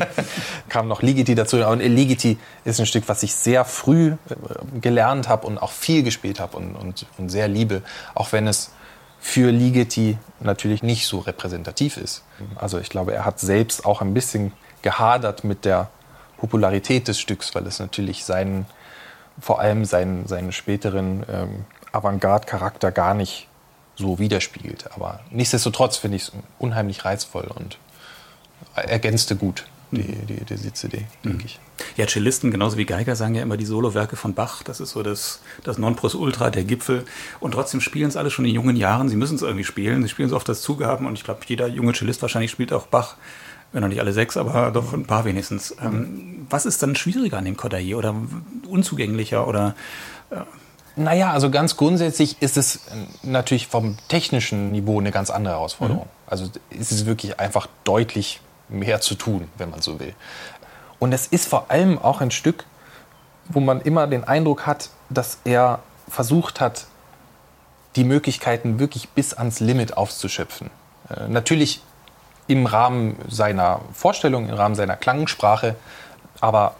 kam 0.68 0.88
noch 0.88 1.02
Ligeti 1.02 1.34
dazu. 1.34 1.56
Und 1.64 1.80
Ligeti 1.80 2.38
ist 2.64 2.80
ein 2.80 2.86
Stück, 2.86 3.04
was 3.08 3.22
ich 3.22 3.34
sehr 3.34 3.64
früh 3.64 4.08
äh, 4.08 4.16
gelernt 4.80 5.28
habe 5.28 5.46
und 5.46 5.58
auch 5.58 5.72
viel 5.72 6.02
gespielt 6.02 6.40
habe 6.40 6.56
und, 6.56 6.74
und, 6.74 7.06
und 7.18 7.28
sehr 7.30 7.48
liebe. 7.48 7.82
Auch 8.14 8.32
wenn 8.32 8.46
es 8.46 8.72
für 9.20 9.50
Ligeti 9.50 10.18
natürlich 10.40 10.82
nicht 10.82 11.06
so 11.06 11.18
repräsentativ 11.18 11.98
ist. 11.98 12.24
Also 12.56 12.78
ich 12.78 12.88
glaube, 12.88 13.12
er 13.12 13.26
hat 13.26 13.38
selbst 13.38 13.84
auch 13.84 14.00
ein 14.00 14.14
bisschen 14.14 14.52
gehadert 14.80 15.44
mit 15.44 15.66
der 15.66 15.90
Popularität 16.38 17.06
des 17.06 17.20
Stücks, 17.20 17.54
weil 17.54 17.66
es 17.66 17.78
natürlich 17.78 18.24
seinen, 18.24 18.64
vor 19.38 19.60
allem 19.60 19.84
seinen, 19.84 20.26
seinen 20.26 20.52
späteren 20.52 21.22
ähm, 21.30 21.64
Avantgarde-Charakter 21.92 22.90
gar 22.92 23.12
nicht 23.12 23.46
so 24.00 24.18
widerspiegelt. 24.18 24.92
Aber 24.94 25.20
nichtsdestotrotz 25.30 25.96
finde 25.96 26.16
ich 26.16 26.24
es 26.24 26.32
unheimlich 26.58 27.04
reizvoll 27.04 27.48
und 27.54 27.78
ergänzte 28.74 29.36
gut 29.36 29.64
die, 29.92 30.02
die, 30.02 30.44
die 30.44 30.72
CD, 30.72 31.06
denke 31.24 31.38
mhm. 31.38 31.44
ich. 31.44 31.58
Ja, 31.96 32.06
Cellisten 32.06 32.50
genauso 32.50 32.76
wie 32.76 32.84
Geiger 32.84 33.16
sagen 33.16 33.34
ja 33.34 33.42
immer 33.42 33.56
die 33.56 33.64
Solowerke 33.64 34.16
von 34.16 34.34
Bach. 34.34 34.62
Das 34.62 34.80
ist 34.80 34.90
so 34.90 35.02
das, 35.02 35.40
das 35.64 35.78
Nonplusultra, 35.78 36.50
der 36.50 36.64
Gipfel. 36.64 37.04
Und 37.40 37.52
trotzdem 37.52 37.80
spielen 37.80 38.08
es 38.08 38.16
alle 38.16 38.30
schon 38.30 38.44
in 38.44 38.54
jungen 38.54 38.76
Jahren. 38.76 39.08
Sie 39.08 39.16
müssen 39.16 39.34
es 39.34 39.42
irgendwie 39.42 39.64
spielen. 39.64 40.02
Sie 40.02 40.08
spielen 40.08 40.28
es 40.28 40.34
oft 40.34 40.48
das 40.48 40.62
Zugaben. 40.62 41.06
Und 41.06 41.14
ich 41.14 41.24
glaube, 41.24 41.40
jeder 41.46 41.66
junge 41.66 41.92
Cellist 41.92 42.22
wahrscheinlich 42.22 42.50
spielt 42.50 42.72
auch 42.72 42.86
Bach. 42.86 43.16
Wenn 43.72 43.82
noch 43.82 43.88
nicht 43.88 44.00
alle 44.00 44.12
sechs, 44.12 44.36
aber 44.36 44.70
doch 44.72 44.92
ein 44.92 45.06
paar 45.06 45.24
wenigstens. 45.24 45.76
Ähm, 45.80 46.46
was 46.50 46.66
ist 46.66 46.82
dann 46.82 46.96
schwieriger 46.96 47.38
an 47.38 47.44
dem 47.44 47.56
Cordaillé 47.56 47.96
oder 47.96 48.14
unzugänglicher 48.68 49.46
oder 49.46 49.74
äh 50.30 50.36
naja, 50.96 51.32
also 51.32 51.50
ganz 51.50 51.76
grundsätzlich 51.76 52.40
ist 52.42 52.56
es 52.56 52.80
natürlich 53.22 53.66
vom 53.66 53.96
technischen 54.08 54.72
Niveau 54.72 54.98
eine 55.00 55.10
ganz 55.10 55.30
andere 55.30 55.54
Herausforderung. 55.54 56.04
Mhm. 56.04 56.26
Also 56.26 56.50
ist 56.70 56.92
es 56.92 57.06
wirklich 57.06 57.40
einfach 57.40 57.66
deutlich 57.84 58.40
mehr 58.68 59.00
zu 59.00 59.14
tun, 59.14 59.48
wenn 59.56 59.70
man 59.70 59.80
so 59.80 60.00
will. 60.00 60.14
Und 60.98 61.12
es 61.12 61.26
ist 61.26 61.48
vor 61.48 61.70
allem 61.70 61.98
auch 61.98 62.20
ein 62.20 62.30
Stück, 62.30 62.64
wo 63.48 63.60
man 63.60 63.80
immer 63.80 64.06
den 64.06 64.24
Eindruck 64.24 64.66
hat, 64.66 64.90
dass 65.08 65.38
er 65.44 65.80
versucht 66.08 66.60
hat, 66.60 66.86
die 67.96 68.04
Möglichkeiten 68.04 68.78
wirklich 68.78 69.08
bis 69.08 69.34
ans 69.34 69.60
Limit 69.60 69.96
auszuschöpfen. 69.96 70.70
Äh, 71.08 71.28
natürlich 71.28 71.82
im 72.46 72.66
Rahmen 72.66 73.16
seiner 73.28 73.80
Vorstellung, 73.92 74.48
im 74.48 74.54
Rahmen 74.54 74.74
seiner 74.74 74.96
Klangsprache, 74.96 75.76
aber 76.40 76.74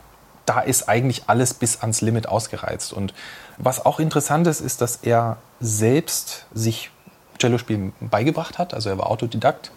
da 0.46 0.60
ist 0.60 0.88
eigentlich 0.88 1.24
alles 1.26 1.54
bis 1.54 1.80
ans 1.80 2.00
Limit 2.00 2.28
ausgereizt. 2.28 2.92
Und 2.92 3.14
was 3.62 3.84
auch 3.84 4.00
interessant 4.00 4.46
ist, 4.46 4.60
ist, 4.60 4.80
dass 4.80 4.96
er 5.02 5.36
selbst 5.60 6.46
sich 6.52 6.90
Cello-Spielen 7.38 7.92
beigebracht 8.00 8.58
hat, 8.58 8.74
also 8.74 8.90
er 8.90 8.98
war 8.98 9.10
Autodidakt 9.10 9.70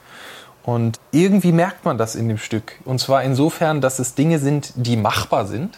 und 0.63 0.99
irgendwie 1.11 1.51
merkt 1.51 1.85
man 1.85 1.97
das 1.97 2.15
in 2.15 2.27
dem 2.27 2.37
Stück. 2.37 2.79
Und 2.85 2.99
zwar 2.99 3.23
insofern, 3.23 3.81
dass 3.81 3.99
es 3.99 4.15
Dinge 4.15 4.39
sind, 4.39 4.73
die 4.75 4.95
machbar 4.95 5.45
sind, 5.45 5.77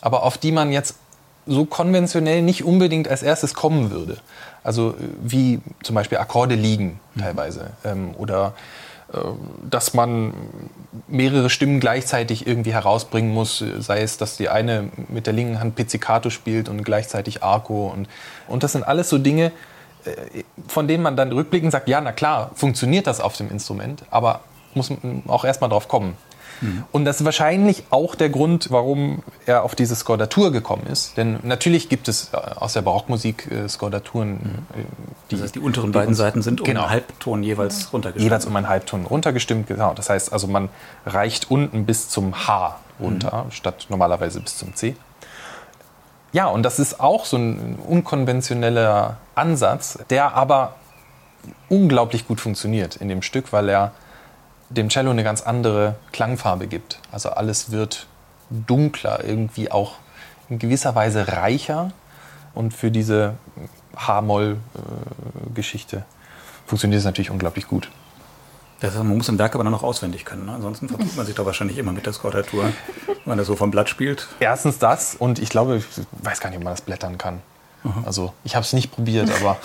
aber 0.00 0.22
auf 0.22 0.38
die 0.38 0.52
man 0.52 0.72
jetzt 0.72 0.96
so 1.46 1.64
konventionell 1.64 2.42
nicht 2.42 2.64
unbedingt 2.64 3.08
als 3.08 3.22
erstes 3.22 3.54
kommen 3.54 3.90
würde. 3.90 4.18
Also 4.64 4.94
wie 5.22 5.60
zum 5.82 5.94
Beispiel 5.94 6.18
Akkorde 6.18 6.54
liegen 6.54 6.98
mhm. 7.14 7.20
teilweise. 7.20 7.70
Ähm, 7.84 8.14
oder 8.16 8.48
äh, 8.48 8.52
dass 9.70 9.94
man 9.94 10.34
mehrere 11.06 11.48
Stimmen 11.48 11.78
gleichzeitig 11.78 12.46
irgendwie 12.46 12.72
herausbringen 12.72 13.32
muss, 13.32 13.64
sei 13.78 14.02
es, 14.02 14.18
dass 14.18 14.36
die 14.36 14.48
eine 14.48 14.90
mit 15.08 15.26
der 15.26 15.32
linken 15.32 15.60
Hand 15.60 15.76
Pizzicato 15.76 16.30
spielt 16.30 16.68
und 16.68 16.82
gleichzeitig 16.82 17.42
Arco. 17.42 17.86
Und, 17.86 18.08
und 18.48 18.62
das 18.62 18.72
sind 18.72 18.82
alles 18.82 19.08
so 19.08 19.18
Dinge, 19.18 19.52
äh, 20.04 20.42
von 20.66 20.88
denen 20.88 21.04
man 21.04 21.16
dann 21.16 21.30
rückblickend 21.30 21.70
sagt, 21.70 21.88
ja, 21.88 22.00
na 22.00 22.10
klar, 22.10 22.50
funktioniert 22.54 23.06
das 23.06 23.20
auf 23.20 23.36
dem 23.36 23.50
Instrument, 23.50 24.02
aber 24.10 24.40
muss 24.74 24.90
man 24.90 25.22
auch 25.28 25.44
erstmal 25.44 25.70
drauf 25.70 25.86
kommen. 25.86 26.16
Mhm. 26.60 26.84
Und 26.92 27.04
das 27.04 27.20
ist 27.20 27.24
wahrscheinlich 27.24 27.84
auch 27.90 28.14
der 28.14 28.28
Grund, 28.28 28.70
warum 28.70 29.22
er 29.46 29.62
auf 29.62 29.74
diese 29.74 29.94
Skordatur 29.94 30.52
gekommen 30.52 30.86
ist. 30.86 31.16
Denn 31.16 31.38
natürlich 31.42 31.88
gibt 31.88 32.08
es 32.08 32.30
äh, 32.32 32.36
aus 32.36 32.72
der 32.72 32.82
Barockmusik 32.82 33.50
äh, 33.50 33.68
Skordaturen, 33.68 34.32
mhm. 34.32 34.38
die. 35.30 35.36
Das 35.36 35.42
heißt, 35.44 35.54
die 35.54 35.60
unteren 35.60 35.92
die 35.92 35.98
beiden 35.98 36.14
Seiten 36.14 36.42
sind 36.42 36.60
um 36.60 36.66
genau, 36.66 36.82
einen 36.82 36.90
Halbton 36.90 37.42
jeweils 37.42 37.92
runtergestimmt. 37.92 38.24
Jeweils 38.24 38.46
um 38.46 38.56
einen 38.56 38.68
Halbton 38.68 39.06
runtergestimmt, 39.06 39.66
genau. 39.66 39.94
Das 39.94 40.10
heißt 40.10 40.32
also, 40.32 40.46
man 40.46 40.68
reicht 41.04 41.50
unten 41.50 41.86
bis 41.86 42.08
zum 42.08 42.46
H 42.46 42.76
runter, 43.00 43.44
mhm. 43.44 43.50
statt 43.50 43.86
normalerweise 43.88 44.40
bis 44.40 44.56
zum 44.56 44.74
C. 44.74 44.96
Ja, 46.32 46.46
und 46.46 46.64
das 46.64 46.78
ist 46.78 47.00
auch 47.00 47.24
so 47.24 47.36
ein 47.36 47.78
unkonventioneller 47.86 49.16
Ansatz, 49.34 49.98
der 50.10 50.34
aber 50.34 50.74
unglaublich 51.68 52.26
gut 52.26 52.40
funktioniert 52.40 52.96
in 52.96 53.08
dem 53.08 53.22
Stück, 53.22 53.52
weil 53.52 53.68
er 53.68 53.92
dem 54.68 54.88
Cello 54.88 55.10
eine 55.10 55.24
ganz 55.24 55.42
andere 55.42 55.96
Klangfarbe 56.12 56.66
gibt. 56.66 56.98
Also 57.12 57.30
alles 57.30 57.70
wird 57.70 58.06
dunkler, 58.50 59.24
irgendwie 59.24 59.70
auch 59.70 59.94
in 60.48 60.58
gewisser 60.58 60.94
Weise 60.94 61.28
reicher. 61.28 61.92
Und 62.54 62.72
für 62.72 62.90
diese 62.90 63.34
H-Moll-Geschichte 63.96 66.04
funktioniert 66.66 67.00
es 67.00 67.04
natürlich 67.04 67.30
unglaublich 67.30 67.68
gut. 67.68 67.90
Das 68.80 68.90
heißt, 68.90 69.02
man 69.02 69.16
muss 69.16 69.28
im 69.28 69.38
Werk 69.38 69.54
aber 69.54 69.64
dann 69.64 69.72
noch 69.72 69.82
auswendig 69.82 70.24
können. 70.24 70.46
Ne? 70.46 70.52
Ansonsten 70.52 70.88
vertut 70.88 71.16
man 71.16 71.24
sich 71.24 71.34
doch 71.34 71.46
wahrscheinlich 71.46 71.78
immer 71.78 71.92
mit 71.92 72.04
der 72.04 72.12
Skordatur, 72.12 72.64
wenn 73.06 73.16
man 73.24 73.38
das 73.38 73.46
so 73.46 73.56
vom 73.56 73.70
Blatt 73.70 73.88
spielt. 73.88 74.28
Erstens 74.40 74.78
das 74.78 75.14
und 75.14 75.38
ich 75.38 75.48
glaube, 75.48 75.78
ich 75.78 75.84
weiß 76.22 76.40
gar 76.40 76.50
nicht, 76.50 76.58
ob 76.58 76.64
man 76.64 76.74
das 76.74 76.82
blättern 76.82 77.16
kann. 77.16 77.40
Also 78.04 78.32
ich 78.44 78.54
habe 78.54 78.64
es 78.64 78.72
nicht 78.72 78.90
probiert, 78.90 79.30
aber. 79.40 79.58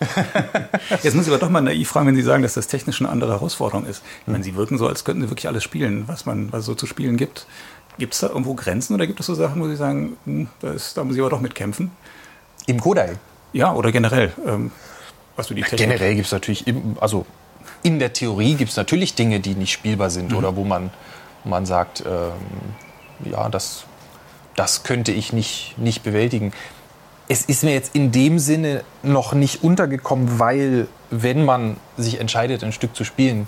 Jetzt 1.02 1.14
muss 1.14 1.26
ich 1.26 1.32
aber 1.32 1.38
doch 1.38 1.50
mal 1.50 1.60
naiv 1.60 1.88
fragen, 1.88 2.08
wenn 2.08 2.16
Sie 2.16 2.22
sagen, 2.22 2.42
dass 2.42 2.54
das 2.54 2.66
technisch 2.66 3.00
eine 3.00 3.08
andere 3.08 3.32
Herausforderung 3.32 3.86
ist. 3.86 4.02
Ich 4.22 4.32
meine, 4.32 4.42
Sie 4.42 4.56
wirken 4.56 4.76
so, 4.76 4.88
als 4.88 5.04
könnten 5.04 5.22
Sie 5.22 5.30
wirklich 5.30 5.46
alles 5.46 5.62
spielen, 5.62 6.04
was 6.08 6.26
man 6.26 6.52
was 6.52 6.60
es 6.60 6.66
so 6.66 6.74
zu 6.74 6.86
spielen 6.86 7.16
gibt. 7.16 7.46
Gibt 7.98 8.14
es 8.14 8.20
da 8.20 8.28
irgendwo 8.28 8.54
Grenzen 8.54 8.94
oder 8.94 9.06
gibt 9.06 9.20
es 9.20 9.26
so 9.26 9.34
Sachen, 9.34 9.62
wo 9.62 9.68
Sie 9.68 9.76
sagen, 9.76 10.16
hm, 10.24 10.48
da, 10.60 10.72
ist, 10.72 10.96
da 10.96 11.04
muss 11.04 11.14
ich 11.14 11.20
aber 11.20 11.30
doch 11.30 11.40
mit 11.40 11.54
kämpfen? 11.54 11.92
Im 12.66 12.80
Kodai? 12.80 13.12
Ja, 13.52 13.72
oder 13.72 13.92
generell. 13.92 14.32
Ähm, 14.44 14.72
was 15.36 15.48
für 15.48 15.54
die 15.54 15.62
Technik. 15.62 15.80
Generell 15.80 16.14
gibt 16.14 16.26
es 16.26 16.32
natürlich, 16.32 16.64
also 17.00 17.24
in 17.82 17.98
der 17.98 18.12
Theorie 18.12 18.54
gibt 18.54 18.70
es 18.70 18.76
natürlich 18.76 19.14
Dinge, 19.14 19.40
die 19.40 19.54
nicht 19.54 19.72
spielbar 19.72 20.10
sind 20.10 20.32
mhm. 20.32 20.38
oder 20.38 20.56
wo 20.56 20.64
man, 20.64 20.90
man 21.44 21.66
sagt, 21.66 22.02
ähm, 22.06 23.30
ja, 23.30 23.48
das, 23.48 23.84
das 24.56 24.82
könnte 24.82 25.12
ich 25.12 25.32
nicht, 25.32 25.74
nicht 25.78 26.02
bewältigen. 26.02 26.52
Es 27.28 27.44
ist 27.46 27.64
mir 27.64 27.72
jetzt 27.72 27.94
in 27.94 28.12
dem 28.12 28.38
Sinne 28.38 28.84
noch 29.02 29.32
nicht 29.32 29.62
untergekommen, 29.62 30.38
weil 30.38 30.88
wenn 31.10 31.44
man 31.44 31.76
sich 31.96 32.20
entscheidet, 32.20 32.62
ein 32.62 32.72
Stück 32.72 32.94
zu 32.94 33.04
spielen 33.04 33.46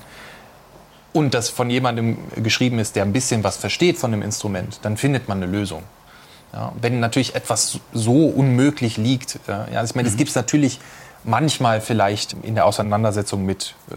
und 1.13 1.35
das 1.35 1.51
von 1.51 1.69
jemandem 1.69 2.19
geschrieben 2.37 2.79
ist, 2.79 2.97
der 2.97 3.05
ein 3.05 3.13
bisschen 3.13 3.45
was 3.45 3.57
versteht 3.57 3.99
von 3.99 4.13
dem 4.13 4.23
Instrument, 4.23 4.81
dann 4.83 4.97
findet 4.97 5.29
man 5.29 5.43
eine 5.43 5.51
Lösung. 5.51 5.83
Ja, 6.53 6.73
wenn 6.81 7.01
natürlich 7.01 7.35
etwas 7.35 7.81
so 7.93 8.27
unmöglich 8.27 8.97
liegt, 8.97 9.41
äh, 9.47 9.75
ja, 9.75 9.85
ich 9.85 9.95
meine, 9.95 10.09
es 10.09 10.15
mhm. 10.15 10.19
gibt 10.19 10.31
es 10.31 10.37
natürlich 10.37 10.81
manchmal 11.25 11.81
vielleicht 11.81 12.35
in 12.43 12.55
der 12.55 12.65
Auseinandersetzung 12.65 13.45
mit 13.45 13.75
äh, 13.91 13.95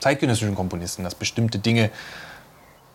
zeitgenössischen 0.00 0.54
Komponisten, 0.54 1.04
dass 1.04 1.14
bestimmte 1.14 1.58
Dinge 1.58 1.90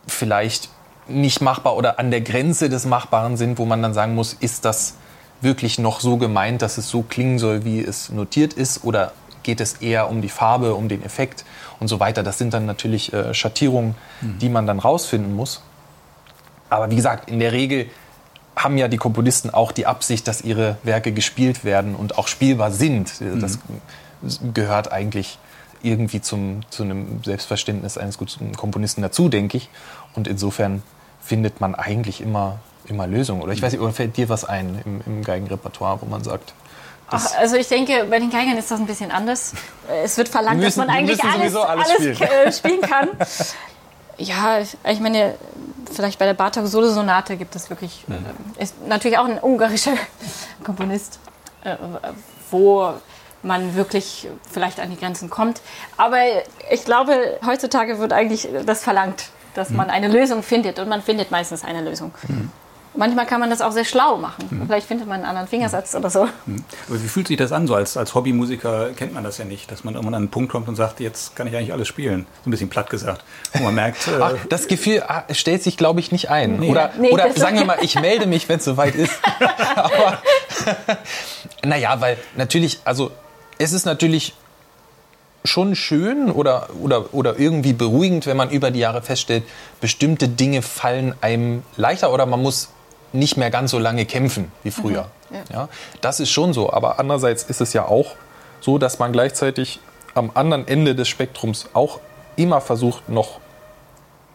vielleicht 0.06 0.70
nicht 1.08 1.40
machbar 1.40 1.76
oder 1.76 1.98
an 1.98 2.10
der 2.10 2.20
Grenze 2.20 2.68
des 2.68 2.86
Machbaren 2.86 3.36
sind, 3.36 3.58
wo 3.58 3.64
man 3.64 3.82
dann 3.82 3.94
sagen 3.94 4.14
muss, 4.14 4.32
ist 4.34 4.64
das 4.64 4.94
wirklich 5.40 5.78
noch 5.78 6.00
so 6.00 6.16
gemeint, 6.16 6.62
dass 6.62 6.78
es 6.78 6.88
so 6.88 7.02
klingen 7.02 7.38
soll, 7.38 7.64
wie 7.64 7.80
es 7.80 8.10
notiert 8.10 8.52
ist, 8.52 8.84
oder 8.84 9.12
geht 9.42 9.60
es 9.60 9.74
eher 9.74 10.10
um 10.10 10.20
die 10.22 10.28
Farbe, 10.28 10.74
um 10.74 10.88
den 10.88 11.02
Effekt 11.02 11.44
und 11.78 11.88
so 11.88 12.00
weiter. 12.00 12.22
Das 12.22 12.38
sind 12.38 12.52
dann 12.52 12.66
natürlich 12.66 13.12
äh, 13.12 13.32
Schattierungen, 13.32 13.94
mhm. 14.20 14.38
die 14.38 14.48
man 14.48 14.66
dann 14.66 14.78
rausfinden 14.78 15.34
muss. 15.34 15.62
Aber 16.68 16.90
wie 16.90 16.96
gesagt, 16.96 17.30
in 17.30 17.40
der 17.40 17.52
Regel 17.52 17.86
haben 18.54 18.76
ja 18.76 18.88
die 18.88 18.98
Komponisten 18.98 19.50
auch 19.50 19.72
die 19.72 19.86
Absicht, 19.86 20.28
dass 20.28 20.42
ihre 20.42 20.76
Werke 20.82 21.12
gespielt 21.12 21.64
werden 21.64 21.94
und 21.94 22.18
auch 22.18 22.28
spielbar 22.28 22.70
sind. 22.70 23.12
Das 23.40 23.58
mhm. 24.20 24.54
gehört 24.54 24.92
eigentlich 24.92 25.38
irgendwie 25.82 26.20
zum, 26.20 26.60
zu 26.68 26.82
einem 26.82 27.22
Selbstverständnis 27.24 27.96
eines 27.96 28.18
guten 28.18 28.54
Komponisten 28.54 29.02
dazu, 29.02 29.28
denke 29.28 29.56
ich. 29.56 29.70
Und 30.14 30.28
insofern 30.28 30.82
findet 31.20 31.60
man 31.60 31.74
eigentlich 31.74 32.20
immer, 32.20 32.58
immer 32.90 33.06
Lösungen. 33.06 33.42
Oder 33.42 33.52
ich 33.52 33.62
weiß 33.62 33.72
nicht, 33.72 33.80
oder 33.80 33.92
fällt 33.92 34.16
dir 34.16 34.28
was 34.28 34.44
ein 34.44 34.80
im, 34.84 35.00
im 35.06 35.24
Geigenrepertoire, 35.24 36.00
wo 36.02 36.06
man 36.06 36.22
sagt, 36.22 36.52
Ach, 37.12 37.36
also 37.38 37.56
ich 37.56 37.66
denke, 37.66 38.06
bei 38.08 38.20
den 38.20 38.30
Geigern 38.30 38.56
ist 38.56 38.70
das 38.70 38.78
ein 38.78 38.86
bisschen 38.86 39.10
anders. 39.10 39.52
Es 40.04 40.16
wird 40.16 40.28
verlangt, 40.28 40.58
müssen, 40.58 40.78
dass 40.78 40.86
man 40.86 40.96
eigentlich 40.96 41.22
alles, 41.24 41.56
alles, 41.56 41.88
alles 41.88 42.16
spielen. 42.16 42.30
Äh, 42.30 42.52
spielen 42.52 42.80
kann. 42.82 43.08
ja, 44.16 44.60
ich 44.60 45.00
meine, 45.00 45.34
vielleicht 45.92 46.18
bei 46.18 46.24
der 46.26 46.34
Bartok 46.34 46.66
Solo-Sonate 46.66 47.36
gibt 47.36 47.56
es 47.56 47.68
wirklich, 47.68 48.04
mhm. 48.06 48.14
äh, 48.56 48.62
ist 48.62 48.74
natürlich 48.86 49.18
auch 49.18 49.24
ein 49.24 49.38
ungarischer 49.38 49.94
Komponist, 50.64 51.18
äh, 51.64 51.76
wo 52.50 52.94
man 53.42 53.74
wirklich 53.74 54.28
vielleicht 54.50 54.80
an 54.80 54.90
die 54.90 54.96
Grenzen 54.96 55.30
kommt. 55.30 55.60
Aber 55.96 56.18
ich 56.70 56.84
glaube, 56.84 57.38
heutzutage 57.44 57.98
wird 57.98 58.12
eigentlich 58.12 58.48
das 58.66 58.82
verlangt, 58.82 59.30
dass 59.54 59.70
mhm. 59.70 59.76
man 59.76 59.90
eine 59.90 60.08
Lösung 60.08 60.42
findet 60.42 60.78
und 60.78 60.88
man 60.88 61.02
findet 61.02 61.30
meistens 61.30 61.64
eine 61.64 61.80
Lösung. 61.80 62.12
Mhm. 62.28 62.52
Manchmal 62.94 63.26
kann 63.26 63.38
man 63.38 63.50
das 63.50 63.60
auch 63.60 63.70
sehr 63.70 63.84
schlau 63.84 64.16
machen. 64.16 64.46
Mhm. 64.50 64.66
Vielleicht 64.66 64.86
findet 64.86 65.06
man 65.06 65.18
einen 65.18 65.24
anderen 65.24 65.46
Fingersatz 65.46 65.94
oder 65.94 66.10
so. 66.10 66.28
Mhm. 66.46 66.64
Aber 66.88 67.02
wie 67.02 67.06
fühlt 67.08 67.28
sich 67.28 67.36
das 67.36 67.52
an? 67.52 67.66
So 67.66 67.74
als, 67.74 67.96
als 67.96 68.14
Hobbymusiker 68.14 68.90
kennt 68.96 69.14
man 69.14 69.22
das 69.22 69.38
ja 69.38 69.44
nicht, 69.44 69.70
dass 69.70 69.84
man 69.84 69.94
irgendwann 69.94 70.14
an 70.14 70.22
einen 70.22 70.30
Punkt 70.30 70.50
kommt 70.50 70.68
und 70.68 70.74
sagt, 70.74 70.98
jetzt 70.98 71.36
kann 71.36 71.46
ich 71.46 71.54
eigentlich 71.54 71.72
alles 71.72 71.86
spielen. 71.86 72.26
So 72.42 72.48
ein 72.48 72.50
bisschen 72.50 72.68
platt 72.68 72.90
gesagt. 72.90 73.24
Und 73.54 73.62
man 73.62 73.74
merkt. 73.74 74.08
Äh 74.08 74.20
Ach, 74.20 74.34
das 74.48 74.66
Gefühl 74.66 75.04
ah, 75.06 75.22
stellt 75.30 75.62
sich, 75.62 75.76
glaube 75.76 76.00
ich, 76.00 76.10
nicht 76.10 76.30
ein. 76.30 76.58
Nee. 76.58 76.70
Oder, 76.70 76.90
nee, 76.98 77.10
oder 77.10 77.32
sagen 77.32 77.58
wir 77.58 77.64
mal, 77.64 77.78
ich 77.80 77.94
melde 77.94 78.26
mich, 78.26 78.48
wenn 78.48 78.58
es 78.58 78.64
soweit 78.64 78.96
ist. 78.96 79.14
Aber 79.76 80.18
naja, 81.64 82.00
weil 82.00 82.18
natürlich, 82.36 82.80
also 82.84 83.12
es 83.58 83.72
ist 83.72 83.84
natürlich 83.84 84.34
schon 85.44 85.74
schön 85.74 86.30
oder, 86.30 86.68
oder, 86.80 87.14
oder 87.14 87.38
irgendwie 87.38 87.72
beruhigend, 87.72 88.26
wenn 88.26 88.36
man 88.36 88.50
über 88.50 88.70
die 88.70 88.80
Jahre 88.80 89.02
feststellt, 89.02 89.44
bestimmte 89.80 90.28
Dinge 90.28 90.62
fallen 90.62 91.14
einem 91.20 91.62
leichter 91.76 92.12
oder 92.12 92.26
man 92.26 92.42
muss 92.42 92.68
nicht 93.12 93.36
mehr 93.36 93.50
ganz 93.50 93.70
so 93.70 93.78
lange 93.78 94.06
kämpfen 94.06 94.52
wie 94.62 94.70
früher. 94.70 95.10
Mhm, 95.30 95.36
ja. 95.36 95.42
ja. 95.52 95.68
das 96.00 96.20
ist 96.20 96.30
schon 96.30 96.52
so. 96.52 96.72
Aber 96.72 96.98
andererseits 96.98 97.42
ist 97.44 97.60
es 97.60 97.72
ja 97.72 97.86
auch 97.86 98.14
so, 98.60 98.78
dass 98.78 98.98
man 98.98 99.12
gleichzeitig 99.12 99.80
am 100.14 100.30
anderen 100.34 100.66
Ende 100.66 100.94
des 100.94 101.08
Spektrums 101.08 101.68
auch 101.72 102.00
immer 102.36 102.60
versucht, 102.60 103.08
noch 103.08 103.40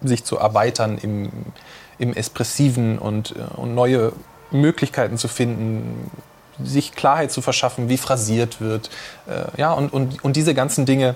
sich 0.01 0.23
zu 0.23 0.37
erweitern 0.37 0.97
im, 1.01 1.31
im 1.97 2.13
Espressiven 2.13 2.97
und, 2.97 3.35
äh, 3.35 3.55
und 3.55 3.75
neue 3.75 4.13
Möglichkeiten 4.51 5.17
zu 5.17 5.27
finden, 5.27 6.11
sich 6.63 6.93
Klarheit 6.93 7.31
zu 7.31 7.41
verschaffen, 7.41 7.89
wie 7.89 7.97
phrasiert 7.97 8.61
wird. 8.61 8.89
Äh, 9.27 9.59
ja, 9.59 9.73
und, 9.73 9.91
und, 9.91 10.23
und 10.23 10.35
diese 10.35 10.53
ganzen 10.53 10.85
Dinge 10.85 11.15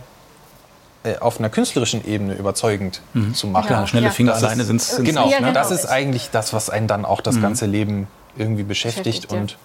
auf 1.20 1.39
einer 1.39 1.50
künstlerischen 1.50 2.06
Ebene 2.06 2.34
überzeugend 2.34 3.01
mhm. 3.13 3.34
zu 3.34 3.48
machen. 3.48 3.72
Ja, 3.72 3.88
schnelle 3.88 4.12
Finger 4.12 4.34
ja, 4.34 4.38
alleine 4.38 4.63
sind 4.63 4.82
es. 4.82 4.98
Genau, 4.98 5.29
ja, 5.29 5.39
genau, 5.39 5.53
das 5.53 5.72
ist 5.72 5.86
eigentlich 5.86 6.29
das, 6.32 6.53
was 6.53 6.70
einen 6.70 6.88
dann 6.88 7.06
auch 7.06 7.22
das 7.22 7.36
mhm. 7.36 7.41
ganze 7.41 7.65
Leben 7.65 8.08
irgendwie 8.38 8.63
beschäftigt. 8.63 9.27
beschäftigt 9.27 9.34
und, 9.34 9.58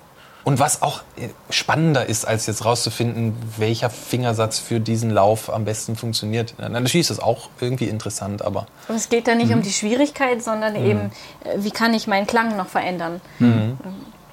und 0.45 0.61
was 0.61 0.83
auch 0.83 1.01
äh, 1.17 1.29
spannender 1.51 2.07
ist, 2.07 2.25
als 2.27 2.47
jetzt 2.47 2.65
rauszufinden, 2.65 3.35
welcher 3.57 3.91
Fingersatz 3.91 4.59
für 4.59 4.79
diesen 4.79 5.11
Lauf 5.11 5.53
am 5.53 5.65
besten 5.65 5.97
funktioniert. 5.97 6.55
Natürlich 6.59 7.01
ist 7.01 7.11
das 7.11 7.21
auch 7.21 7.49
irgendwie 7.61 7.87
interessant, 7.87 8.43
aber. 8.43 8.67
Und 8.89 8.95
es 8.95 9.09
geht 9.09 9.27
da 9.27 9.35
nicht 9.35 9.49
mhm. 9.49 9.57
um 9.57 9.63
die 9.63 9.73
Schwierigkeit, 9.73 10.43
sondern 10.43 10.81
mhm. 10.81 10.91
eben, 10.91 11.13
wie 11.57 11.71
kann 11.71 11.95
ich 11.95 12.07
meinen 12.07 12.27
Klang 12.27 12.57
noch 12.57 12.69
verändern. 12.69 13.21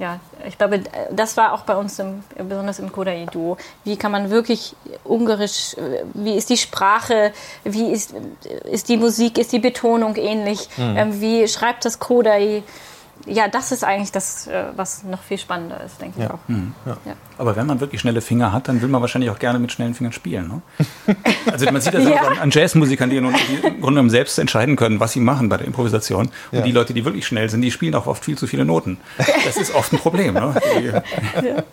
Ja, 0.02 0.20
ich 0.48 0.58
glaube, 0.58 0.82
das 1.12 1.38
war 1.38 1.54
auch 1.54 1.62
bei 1.62 1.76
uns, 1.76 2.00
im, 2.00 2.24
besonders 2.36 2.80
im 2.80 2.92
Kodai-Duo. 2.92 3.58
Wie 3.84 3.98
kann 3.98 4.12
man 4.12 4.32
wirklich 4.32 4.76
Ungarisch, 5.04 5.76
wie 6.16 6.34
ist 6.34 6.50
die 6.50 6.58
Sprache, 6.58 7.32
wie 7.64 7.92
ist, 7.92 8.16
ist 8.64 8.90
die 8.90 8.98
Musik, 8.98 9.38
ist 9.38 9.52
die 9.52 9.60
Betonung 9.60 10.16
ähnlich, 10.16 10.70
mhm. 10.76 10.98
ähm, 10.98 11.22
wie 11.22 11.48
schreibt 11.48 11.86
das 11.86 12.00
Kodai? 12.00 12.64
Ja, 13.26 13.48
das 13.48 13.72
ist 13.72 13.84
eigentlich 13.84 14.12
das, 14.12 14.48
äh, 14.48 14.66
was 14.76 15.04
noch 15.04 15.22
viel 15.22 15.38
spannender 15.38 15.84
ist, 15.84 16.02
denke 16.02 16.20
ja. 16.20 16.26
ich 16.26 16.32
auch. 16.32 16.40
Mhm. 16.48 16.74
Ja. 16.86 16.98
Ja. 17.06 17.14
Aber 17.38 17.56
wenn 17.56 17.66
man 17.66 17.80
wirklich 17.80 18.02
schnelle 18.02 18.22
Finger 18.22 18.52
hat, 18.52 18.68
dann 18.68 18.82
will 18.82 18.90
man 18.90 19.02
wahrscheinlich 19.02 19.30
auch 19.30 19.40
gerne 19.40 19.60
mit 19.60 19.72
schnellen 19.72 19.94
Fingern 19.94 20.14
spielen. 20.14 20.48
Ne? 20.48 21.16
Also 21.52 21.66
man 21.66 21.82
sieht 21.82 21.94
das 21.94 22.08
ja. 22.08 22.22
an, 22.22 22.38
an 22.38 22.52
Jazzmusikern, 22.52 23.10
die, 23.10 23.20
die 23.20 23.26
im 23.26 23.62
Grunde 23.62 23.80
genommen 23.82 24.10
selbst 24.10 24.38
entscheiden 24.40 24.76
können, 24.76 25.00
was 25.00 25.14
sie 25.14 25.20
machen 25.20 25.50
bei 25.50 25.58
der 25.58 25.68
Improvisation. 25.68 26.30
Und 26.52 26.66
die 26.66 26.72
Leute, 26.72 26.94
die 26.94 27.04
wirklich 27.04 27.26
schnell 27.26 27.50
sind, 27.50 27.62
die 27.62 27.72
spielen 27.72 27.96
auch 27.96 28.08
oft 28.08 28.24
viel 28.24 28.38
zu 28.38 28.48
viele 28.48 28.64
Noten. 28.64 28.98
Das 29.18 29.58
ist 29.58 29.74
oft 29.74 29.92
ein 29.92 30.00
Problem. 30.00 30.36
Ne? 30.36 30.56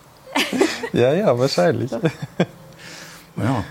ja, 0.93 1.13
ja, 1.13 1.37
wahrscheinlich. 1.37 1.91
Ja 1.91 3.63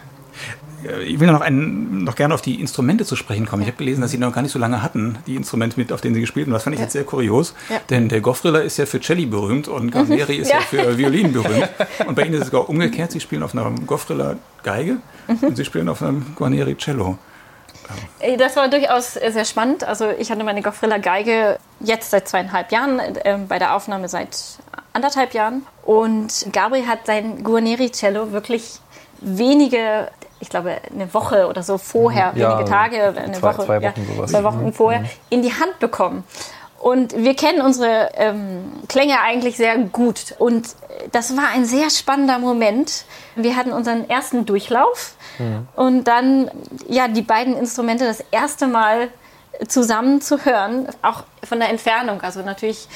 ich 1.04 1.18
will 1.18 1.26
noch, 1.26 1.40
einen, 1.40 2.04
noch 2.04 2.14
gerne 2.14 2.34
auf 2.34 2.42
die 2.42 2.60
Instrumente 2.60 3.04
zu 3.04 3.16
sprechen 3.16 3.46
kommen. 3.46 3.62
Ich 3.62 3.68
habe 3.68 3.78
gelesen, 3.78 4.00
dass 4.00 4.10
Sie 4.10 4.18
noch 4.18 4.32
gar 4.32 4.42
nicht 4.42 4.52
so 4.52 4.58
lange 4.58 4.82
hatten, 4.82 5.18
die 5.26 5.36
Instrumente, 5.36 5.78
mit, 5.78 5.92
auf 5.92 6.00
denen 6.00 6.14
Sie 6.14 6.20
gespielt 6.20 6.46
haben. 6.46 6.52
Das 6.52 6.62
fand 6.62 6.74
ich 6.74 6.80
ja. 6.80 6.84
jetzt 6.84 6.92
sehr 6.92 7.04
kurios. 7.04 7.54
Ja. 7.68 7.80
Denn 7.90 8.08
der 8.08 8.20
Goffriller 8.20 8.62
ist 8.62 8.76
ja 8.76 8.86
für 8.86 9.00
Celli 9.00 9.26
berühmt 9.26 9.68
und 9.68 9.94
mhm. 9.94 10.12
ist 10.12 10.50
ja. 10.50 10.60
für 10.60 10.96
Violin 10.96 11.32
berühmt. 11.32 11.68
Und 12.06 12.14
bei 12.14 12.22
Ihnen 12.22 12.34
ist 12.34 12.40
es 12.40 12.46
sogar 12.46 12.68
umgekehrt. 12.68 13.12
Sie 13.12 13.20
spielen 13.20 13.42
auf 13.42 13.54
einer 13.54 13.70
Goffriller 13.86 14.36
Geige 14.62 14.98
mhm. 15.26 15.38
und 15.42 15.56
Sie 15.56 15.64
spielen 15.64 15.88
auf 15.88 16.02
einem 16.02 16.34
Guarneri 16.34 16.76
Cello. 16.76 17.18
Äh, 18.20 18.36
das 18.36 18.56
war 18.56 18.68
durchaus 18.68 19.14
sehr 19.14 19.44
spannend. 19.44 19.84
Also 19.84 20.10
ich 20.10 20.30
hatte 20.30 20.44
meine 20.44 20.62
Goffriller 20.62 20.98
Geige 20.98 21.58
jetzt 21.80 22.10
seit 22.10 22.28
zweieinhalb 22.28 22.72
Jahren, 22.72 22.98
äh, 22.98 23.38
bei 23.48 23.58
der 23.58 23.74
Aufnahme 23.74 24.08
seit 24.08 24.58
anderthalb 24.92 25.34
Jahren. 25.34 25.62
Und 25.82 26.46
Gabriel 26.52 26.86
hat 26.86 27.06
sein 27.06 27.42
Guarneri 27.42 27.90
Cello 27.90 28.32
wirklich 28.32 28.80
wenige 29.20 30.08
ich 30.40 30.48
glaube, 30.48 30.76
eine 30.92 31.12
Woche 31.14 31.48
oder 31.48 31.62
so 31.62 31.78
vorher, 31.78 32.32
mhm. 32.32 32.38
ja, 32.38 32.52
wenige 32.52 32.70
Tage, 32.70 33.14
eine 33.16 33.32
zwei, 33.32 33.48
Woche, 33.48 33.64
zwei 33.64 33.82
Wochen, 33.82 34.00
ja, 34.08 34.14
sowas. 34.14 34.30
zwei 34.30 34.44
Wochen 34.44 34.64
mhm. 34.64 34.72
vorher, 34.72 35.00
mhm. 35.00 35.08
in 35.30 35.42
die 35.42 35.52
Hand 35.52 35.78
bekommen. 35.78 36.24
Und 36.80 37.16
wir 37.16 37.34
kennen 37.34 37.60
unsere 37.60 38.10
ähm, 38.14 38.72
Klänge 38.88 39.20
eigentlich 39.20 39.56
sehr 39.56 39.76
gut. 39.78 40.36
Und 40.38 40.76
das 41.10 41.36
war 41.36 41.48
ein 41.52 41.64
sehr 41.64 41.90
spannender 41.90 42.38
Moment. 42.38 43.04
Wir 43.34 43.56
hatten 43.56 43.72
unseren 43.72 44.08
ersten 44.08 44.46
Durchlauf 44.46 45.14
mhm. 45.38 45.66
und 45.74 46.04
dann 46.04 46.50
ja 46.88 47.08
die 47.08 47.22
beiden 47.22 47.56
Instrumente 47.56 48.04
das 48.04 48.22
erste 48.30 48.68
Mal 48.68 49.08
zusammen 49.66 50.20
zu 50.20 50.44
hören, 50.44 50.88
auch 51.02 51.24
von 51.42 51.58
der 51.58 51.70
Entfernung. 51.70 52.20
Also 52.20 52.42
natürlich 52.42 52.88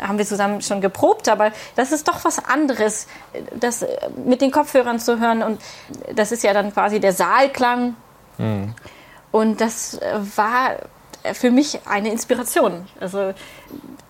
haben 0.00 0.18
wir 0.18 0.26
zusammen 0.26 0.62
schon 0.62 0.80
geprobt, 0.80 1.28
aber 1.28 1.52
das 1.76 1.92
ist 1.92 2.08
doch 2.08 2.24
was 2.24 2.44
anderes, 2.44 3.06
das 3.54 3.86
mit 4.24 4.40
den 4.40 4.50
Kopfhörern 4.50 4.98
zu 4.98 5.20
hören. 5.20 5.42
Und 5.42 5.60
das 6.14 6.32
ist 6.32 6.42
ja 6.42 6.52
dann 6.52 6.72
quasi 6.72 6.98
der 6.98 7.12
Saalklang. 7.12 7.94
Mhm. 8.38 8.74
Und 9.30 9.60
das 9.60 10.00
war 10.36 10.76
für 11.34 11.50
mich 11.50 11.80
eine 11.86 12.10
Inspiration. 12.10 12.86
Also 13.00 13.34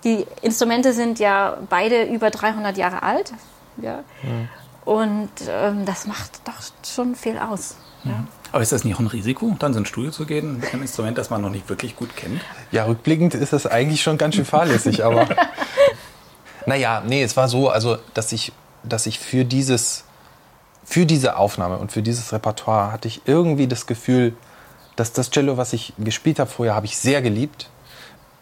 die 0.05 0.27
Instrumente 0.43 0.93
sind 0.93 1.19
ja 1.19 1.59
beide 1.69 2.05
über 2.05 2.31
300 2.31 2.77
Jahre 2.77 3.03
alt. 3.03 3.33
Ja. 3.79 4.05
Mhm. 4.23 4.49
Und 4.85 5.31
ähm, 5.49 5.85
das 5.85 6.07
macht 6.07 6.41
doch 6.47 6.55
schon 6.87 7.15
viel 7.15 7.39
aus. 7.39 7.77
Mhm. 8.05 8.11
Ja. 8.11 8.25
Aber 8.53 8.63
ist 8.63 8.73
das 8.73 8.85
nicht 8.85 8.95
auch 8.95 9.01
ein 9.01 9.07
Risiko, 9.07 9.55
dann 9.59 9.75
so 9.75 9.81
ein 9.81 9.87
Studio 9.87 10.11
zu 10.11 10.25
gehen 10.25 10.59
mit 10.59 10.73
einem 10.73 10.83
Instrument, 10.83 11.19
das 11.19 11.31
man 11.31 11.43
noch 11.43 11.51
nicht 11.51 11.69
wirklich 11.69 11.97
gut 11.97 12.17
kennt? 12.17 12.41
Ja, 12.73 12.85
rückblickend 12.85 13.35
ist 13.35 13.53
das 13.53 13.67
eigentlich 13.67 14.03
schon 14.03 14.17
ganz 14.17 14.37
schön 14.37 14.45
fahrlässig, 14.45 15.05
aber. 15.05 15.29
naja, 16.67 17.03
nee, 17.07 17.23
es 17.23 17.37
war 17.37 17.49
so, 17.49 17.69
also, 17.69 17.99
dass 18.15 18.33
ich, 18.33 18.53
dass 18.83 19.07
ich 19.07 19.19
für 19.19 19.45
dieses, 19.45 20.05
für 20.85 21.05
diese 21.05 21.37
Aufnahme 21.37 21.77
und 21.79 21.93
für 21.93 22.03
dieses 22.03 22.33
Repertoire 22.33 22.93
hatte 22.93 23.09
ich 23.09 23.23
irgendwie 23.27 23.67
das 23.67 23.87
Gefühl, 23.87 24.35
dass 24.97 25.13
das 25.13 25.31
Cello, 25.31 25.57
was 25.57 25.73
ich 25.73 25.93
gespielt 25.99 26.39
habe 26.39 26.51
vorher, 26.51 26.75
habe 26.75 26.87
ich 26.87 26.97
sehr 26.97 27.23
geliebt. 27.23 27.69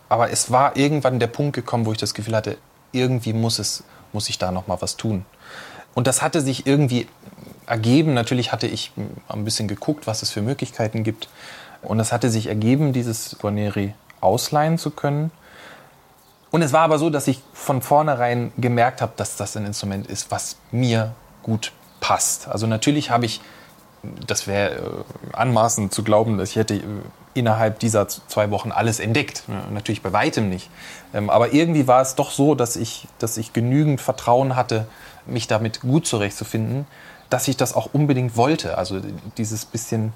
Aber 0.08 0.30
es 0.30 0.50
war 0.52 0.76
irgendwann 0.76 1.18
der 1.18 1.26
Punkt 1.26 1.54
gekommen, 1.54 1.84
wo 1.84 1.92
ich 1.92 1.98
das 1.98 2.14
Gefühl 2.14 2.36
hatte, 2.36 2.56
irgendwie 2.92 3.32
muss 3.32 3.58
es, 3.58 3.82
muss 4.12 4.28
ich 4.28 4.38
da 4.38 4.52
noch 4.52 4.68
mal 4.68 4.80
was 4.80 4.96
tun. 4.96 5.26
Und 5.94 6.06
das 6.06 6.22
hatte 6.22 6.40
sich 6.40 6.66
irgendwie 6.66 7.08
ergeben. 7.66 8.14
Natürlich 8.14 8.52
hatte 8.52 8.66
ich 8.66 8.92
ein 9.28 9.44
bisschen 9.44 9.68
geguckt, 9.68 10.06
was 10.06 10.22
es 10.22 10.30
für 10.30 10.42
Möglichkeiten 10.42 11.04
gibt. 11.04 11.28
Und 11.82 12.00
es 12.00 12.12
hatte 12.12 12.30
sich 12.30 12.46
ergeben, 12.46 12.92
dieses 12.92 13.36
Guarneri 13.38 13.94
ausleihen 14.20 14.78
zu 14.78 14.90
können. 14.90 15.30
Und 16.50 16.62
es 16.62 16.72
war 16.72 16.82
aber 16.82 16.98
so, 16.98 17.10
dass 17.10 17.28
ich 17.28 17.42
von 17.52 17.82
vornherein 17.82 18.52
gemerkt 18.56 19.02
habe, 19.02 19.12
dass 19.16 19.36
das 19.36 19.56
ein 19.56 19.66
Instrument 19.66 20.06
ist, 20.06 20.30
was 20.30 20.56
mir 20.70 21.12
gut 21.42 21.72
passt. 22.00 22.48
Also 22.48 22.66
natürlich 22.66 23.10
habe 23.10 23.26
ich, 23.26 23.40
das 24.26 24.46
wäre 24.46 24.74
äh, 24.74 24.80
anmaßend 25.32 25.92
zu 25.92 26.02
glauben, 26.02 26.38
dass 26.38 26.50
ich 26.50 26.56
hätte 26.56 26.74
äh, 26.76 26.82
innerhalb 27.34 27.78
dieser 27.80 28.08
zwei 28.08 28.50
Wochen 28.50 28.72
alles 28.72 29.00
entdeckt. 29.00 29.42
Natürlich 29.70 30.02
bei 30.02 30.12
weitem 30.12 30.48
nicht. 30.48 30.70
Ähm, 31.12 31.28
aber 31.28 31.52
irgendwie 31.52 31.86
war 31.86 32.00
es 32.00 32.14
doch 32.14 32.30
so, 32.30 32.54
dass 32.54 32.76
ich, 32.76 33.06
dass 33.18 33.36
ich 33.36 33.52
genügend 33.52 34.00
Vertrauen 34.00 34.56
hatte, 34.56 34.86
mich 35.26 35.46
damit 35.46 35.80
gut 35.80 36.06
zurechtzufinden, 36.06 36.86
dass 37.30 37.48
ich 37.48 37.56
das 37.56 37.74
auch 37.74 37.90
unbedingt 37.92 38.36
wollte. 38.36 38.78
Also 38.78 39.00
dieses 39.36 39.64
bisschen, 39.64 40.12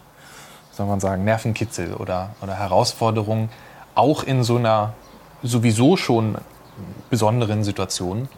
soll 0.72 0.86
man 0.86 1.00
sagen, 1.00 1.24
Nervenkitzel 1.24 1.94
oder, 1.94 2.34
oder 2.42 2.54
Herausforderung, 2.54 3.48
auch 3.94 4.22
in 4.22 4.44
so 4.44 4.56
einer 4.56 4.94
sowieso 5.42 5.96
schon 5.96 6.36
besonderen 7.08 7.64
Situation, 7.64 8.28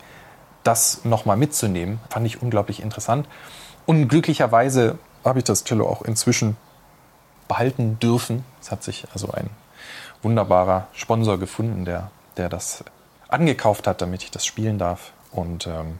das 0.64 1.04
nochmal 1.04 1.36
mitzunehmen, 1.36 2.00
fand 2.08 2.26
ich 2.26 2.40
unglaublich 2.40 2.82
interessant. 2.82 3.26
Und 3.86 4.08
glücklicherweise 4.08 4.98
habe 5.24 5.40
ich 5.40 5.44
das 5.44 5.64
Cello 5.64 5.88
auch 5.88 6.02
inzwischen 6.02 6.56
behalten 7.48 7.98
dürfen. 7.98 8.44
Es 8.60 8.70
hat 8.70 8.82
sich 8.82 9.06
also 9.12 9.30
ein 9.32 9.50
wunderbarer 10.22 10.86
Sponsor 10.92 11.38
gefunden, 11.38 11.84
der, 11.84 12.10
der 12.36 12.48
das 12.48 12.84
angekauft 13.28 13.86
hat, 13.86 14.00
damit 14.00 14.22
ich 14.22 14.30
das 14.30 14.46
spielen 14.46 14.78
darf. 14.78 15.12
Und 15.32 15.66
ähm, 15.66 15.98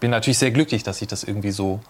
bin 0.00 0.10
natürlich 0.10 0.38
sehr 0.38 0.50
glücklich, 0.50 0.82
dass 0.82 0.98
sich 0.98 1.08
das 1.08 1.24
irgendwie 1.24 1.50
so, 1.50 1.80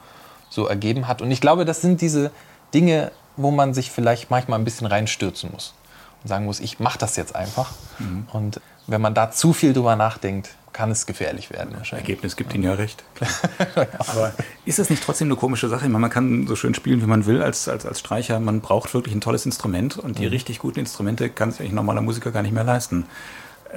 so 0.48 0.66
ergeben 0.66 1.08
hat. 1.08 1.22
Und 1.22 1.30
ich 1.30 1.40
glaube, 1.40 1.64
das 1.64 1.80
sind 1.80 2.00
diese 2.00 2.30
Dinge, 2.74 3.12
wo 3.36 3.50
man 3.50 3.74
sich 3.74 3.90
vielleicht 3.90 4.30
manchmal 4.30 4.58
ein 4.58 4.64
bisschen 4.64 4.86
reinstürzen 4.86 5.50
muss 5.52 5.74
und 6.22 6.28
sagen 6.28 6.44
muss, 6.44 6.60
ich 6.60 6.80
mache 6.80 6.98
das 6.98 7.16
jetzt 7.16 7.34
einfach. 7.34 7.70
Mhm. 7.98 8.26
Und 8.32 8.60
wenn 8.86 9.00
man 9.00 9.14
da 9.14 9.30
zu 9.30 9.52
viel 9.52 9.72
drüber 9.72 9.96
nachdenkt, 9.96 10.50
kann 10.72 10.90
es 10.90 11.06
gefährlich 11.06 11.50
werden. 11.50 11.74
Ergebnis 11.90 12.36
gibt 12.36 12.52
Ihnen 12.54 12.64
ja 12.64 12.74
recht. 12.74 13.02
Aber 13.98 14.34
ist 14.66 14.78
das 14.78 14.90
nicht 14.90 15.02
trotzdem 15.02 15.28
eine 15.28 15.36
komische 15.36 15.70
Sache? 15.70 15.86
Meine, 15.86 16.00
man 16.00 16.10
kann 16.10 16.46
so 16.46 16.54
schön 16.54 16.74
spielen, 16.74 17.00
wie 17.00 17.06
man 17.06 17.24
will 17.24 17.42
als, 17.42 17.66
als, 17.66 17.86
als 17.86 17.98
Streicher. 18.00 18.40
Man 18.40 18.60
braucht 18.60 18.92
wirklich 18.92 19.14
ein 19.14 19.22
tolles 19.22 19.46
Instrument 19.46 19.96
und 19.96 20.18
die 20.18 20.24
mhm. 20.24 20.28
richtig 20.28 20.58
guten 20.58 20.80
Instrumente 20.80 21.30
kann 21.30 21.50
sich 21.50 21.70
ein 21.70 21.74
normaler 21.74 22.02
Musiker 22.02 22.30
gar 22.30 22.42
nicht 22.42 22.52
mehr 22.52 22.64
leisten. 22.64 23.06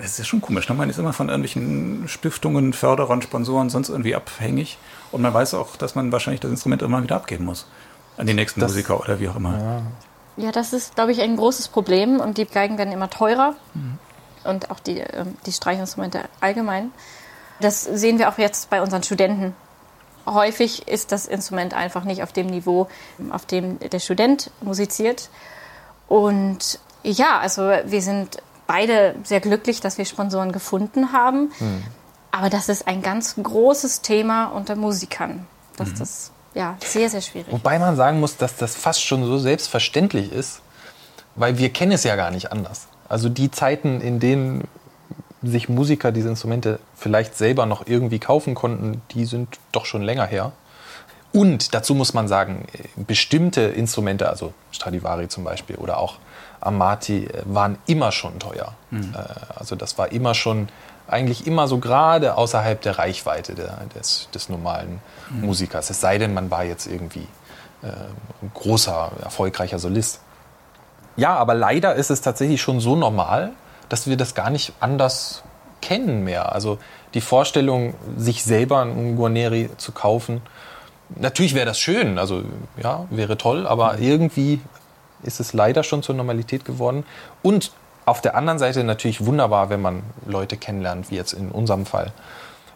Das 0.01 0.11
ist 0.11 0.19
ja 0.19 0.25
schon 0.25 0.41
komisch. 0.41 0.69
Ne? 0.69 0.75
Man 0.75 0.89
ist 0.89 0.97
immer 0.97 1.13
von 1.13 1.29
irgendwelchen 1.29 2.07
Stiftungen, 2.07 2.73
Förderern, 2.73 3.21
Sponsoren, 3.21 3.69
sonst 3.69 3.89
irgendwie 3.89 4.15
abhängig. 4.15 4.77
Und 5.11 5.21
man 5.21 5.33
weiß 5.33 5.53
auch, 5.55 5.75
dass 5.75 5.95
man 5.95 6.11
wahrscheinlich 6.11 6.41
das 6.41 6.51
Instrument 6.51 6.81
immer 6.81 7.03
wieder 7.03 7.15
abgeben 7.15 7.45
muss. 7.45 7.67
An 8.17 8.27
die 8.27 8.33
nächsten 8.33 8.59
das, 8.59 8.71
Musiker 8.71 8.99
oder 8.99 9.19
wie 9.19 9.29
auch 9.29 9.35
immer. 9.35 9.83
Ja. 10.37 10.45
ja, 10.45 10.51
das 10.51 10.73
ist, 10.73 10.95
glaube 10.95 11.11
ich, 11.11 11.21
ein 11.21 11.35
großes 11.35 11.67
Problem. 11.69 12.19
Und 12.19 12.37
die 12.37 12.45
Geigen 12.45 12.77
werden 12.77 12.93
immer 12.93 13.09
teurer. 13.09 13.55
Mhm 13.73 13.99
und 14.43 14.71
auch 14.71 14.79
die, 14.79 14.99
ähm, 14.99 15.37
die 15.45 15.51
Streichinstrumente 15.51 16.23
allgemein. 16.39 16.91
Das 17.59 17.83
sehen 17.83 18.19
wir 18.19 18.29
auch 18.29 18.37
jetzt 18.37 18.69
bei 18.69 18.81
unseren 18.81 19.03
Studenten. 19.03 19.55
Häufig 20.25 20.87
ist 20.87 21.11
das 21.11 21.25
Instrument 21.25 21.73
einfach 21.73 22.03
nicht 22.03 22.23
auf 22.23 22.31
dem 22.31 22.47
Niveau, 22.47 22.87
auf 23.31 23.45
dem 23.45 23.79
der 23.79 23.99
Student 23.99 24.51
musiziert. 24.61 25.29
Und 26.07 26.79
ja, 27.03 27.39
also 27.39 27.61
wir 27.63 28.01
sind 28.01 28.37
beide 28.69 29.15
sehr 29.23 29.39
glücklich, 29.39 29.81
dass 29.81 29.97
wir 29.97 30.05
Sponsoren 30.05 30.51
gefunden 30.51 31.11
haben. 31.11 31.51
Mhm. 31.59 31.83
Aber 32.29 32.51
das 32.51 32.69
ist 32.69 32.87
ein 32.87 33.01
ganz 33.01 33.35
großes 33.41 34.01
Thema 34.01 34.45
unter 34.45 34.75
Musikern, 34.75 35.47
dass 35.75 35.89
mhm. 35.89 35.95
das 35.97 36.31
ja 36.53 36.77
sehr, 36.79 37.09
sehr 37.09 37.21
schwierig 37.21 37.51
Wobei 37.51 37.79
man 37.79 37.95
sagen 37.95 38.19
muss, 38.19 38.37
dass 38.37 38.57
das 38.57 38.75
fast 38.75 39.03
schon 39.03 39.25
so 39.25 39.39
selbstverständlich 39.39 40.31
ist, 40.31 40.61
weil 41.33 41.57
wir 41.57 41.71
kennen 41.71 41.93
es 41.93 42.03
ja 42.03 42.15
gar 42.15 42.29
nicht 42.29 42.51
anders. 42.51 42.87
Also 43.07 43.27
die 43.27 43.49
Zeiten, 43.49 44.01
in 44.01 44.19
denen 44.19 44.67
sich 45.41 45.67
Musiker 45.67 46.11
diese 46.11 46.29
Instrumente 46.29 46.79
vielleicht 46.95 47.35
selber 47.35 47.65
noch 47.65 47.87
irgendwie 47.87 48.19
kaufen 48.19 48.53
konnten, 48.53 49.01
die 49.11 49.25
sind 49.25 49.57
doch 49.71 49.87
schon 49.87 50.03
länger 50.03 50.27
her. 50.27 50.51
Und 51.31 51.73
dazu 51.73 51.93
muss 51.93 52.13
man 52.13 52.27
sagen, 52.27 52.65
bestimmte 52.95 53.61
Instrumente, 53.61 54.29
also 54.29 54.53
Stradivari 54.71 55.27
zum 55.27 55.43
Beispiel 55.43 55.75
oder 55.75 55.99
auch 55.99 56.15
Amati, 56.59 57.29
waren 57.45 57.77
immer 57.85 58.11
schon 58.11 58.39
teuer. 58.39 58.73
Mhm. 58.89 59.13
Also 59.55 59.75
das 59.75 59.97
war 59.97 60.11
immer 60.11 60.33
schon, 60.33 60.69
eigentlich 61.07 61.45
immer 61.45 61.67
so 61.67 61.77
gerade 61.77 62.35
außerhalb 62.35 62.81
der 62.81 62.97
Reichweite 62.97 63.55
der, 63.55 63.77
des, 63.95 64.29
des, 64.33 64.49
normalen 64.49 65.01
mhm. 65.29 65.45
Musikers. 65.45 65.89
Es 65.89 66.01
sei 66.01 66.17
denn, 66.17 66.33
man 66.33 66.49
war 66.49 66.63
jetzt 66.63 66.87
irgendwie 66.87 67.27
äh, 67.83 67.87
ein 68.41 68.51
großer, 68.53 69.11
erfolgreicher 69.23 69.79
Solist. 69.79 70.21
Ja, 71.15 71.35
aber 71.35 71.53
leider 71.53 71.95
ist 71.95 72.09
es 72.09 72.21
tatsächlich 72.21 72.61
schon 72.61 72.79
so 72.79 72.95
normal, 72.95 73.51
dass 73.89 74.07
wir 74.07 74.17
das 74.17 74.35
gar 74.35 74.49
nicht 74.49 74.73
anders 74.79 75.43
kennen 75.81 76.23
mehr. 76.23 76.53
Also 76.53 76.77
die 77.13 77.21
Vorstellung, 77.21 77.93
sich 78.17 78.43
selber 78.43 78.81
einen 78.81 79.15
Guarneri 79.15 79.69
zu 79.77 79.91
kaufen, 79.91 80.41
natürlich 81.15 81.55
wäre 81.55 81.65
das 81.65 81.79
schön, 81.79 82.17
also 82.17 82.43
ja, 82.81 83.05
wäre 83.09 83.37
toll, 83.37 83.67
aber 83.67 83.93
mhm. 83.93 84.03
irgendwie 84.03 84.59
ist 85.23 85.39
es 85.39 85.53
leider 85.53 85.83
schon 85.83 86.03
zur 86.03 86.15
Normalität 86.15 86.65
geworden. 86.65 87.05
Und 87.41 87.71
auf 88.05 88.21
der 88.21 88.35
anderen 88.35 88.59
Seite 88.59 88.83
natürlich 88.83 89.25
wunderbar, 89.25 89.69
wenn 89.69 89.81
man 89.81 90.03
Leute 90.25 90.57
kennenlernt, 90.57 91.11
wie 91.11 91.15
jetzt 91.15 91.33
in 91.33 91.51
unserem 91.51 91.85
Fall, 91.85 92.11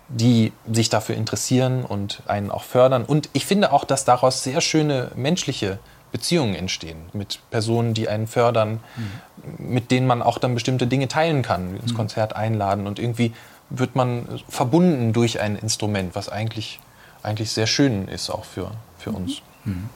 die 0.10 0.52
sich 0.72 0.90
dafür 0.90 1.16
interessieren 1.16 1.86
und 1.86 2.22
einen 2.28 2.52
auch 2.52 2.64
fördern. 2.64 3.06
Und 3.06 3.30
ich 3.34 3.46
finde 3.46 3.72
auch, 3.72 3.84
dass 3.84 4.06
daraus 4.06 4.44
sehr 4.44 4.62
schöne 4.62 5.12
menschliche 5.16 5.80
Beziehungen 6.12 6.54
entstehen 6.54 6.98
mit 7.14 7.40
Personen, 7.50 7.96
die 7.96 8.08
einen 8.08 8.28
fördern, 8.28 8.80
mhm. 8.96 9.72
mit 9.72 9.90
denen 9.90 10.06
man 10.06 10.22
auch 10.22 10.38
dann 10.38 10.54
bestimmte 10.54 10.86
Dinge 10.86 11.08
teilen 11.08 11.42
kann, 11.42 11.78
ins 11.78 11.94
mhm. 11.94 11.98
Konzert 11.98 12.36
einladen 12.36 12.86
und 12.86 13.00
irgendwie 13.00 13.34
wird 13.72 13.96
man 13.96 14.28
verbunden 14.48 15.14
durch 15.14 15.40
ein 15.42 15.56
Instrument, 15.56 16.16
was 16.16 16.30
eigentlich, 16.30 16.80
eigentlich 17.24 17.52
sehr 17.52 17.68
schön 17.68 18.08
ist 18.08 18.30
auch 18.30 18.46
für, 18.46 18.72
für 19.00 19.12
mhm. 19.12 19.16
uns. 19.16 19.42
Mhm. 19.66 19.90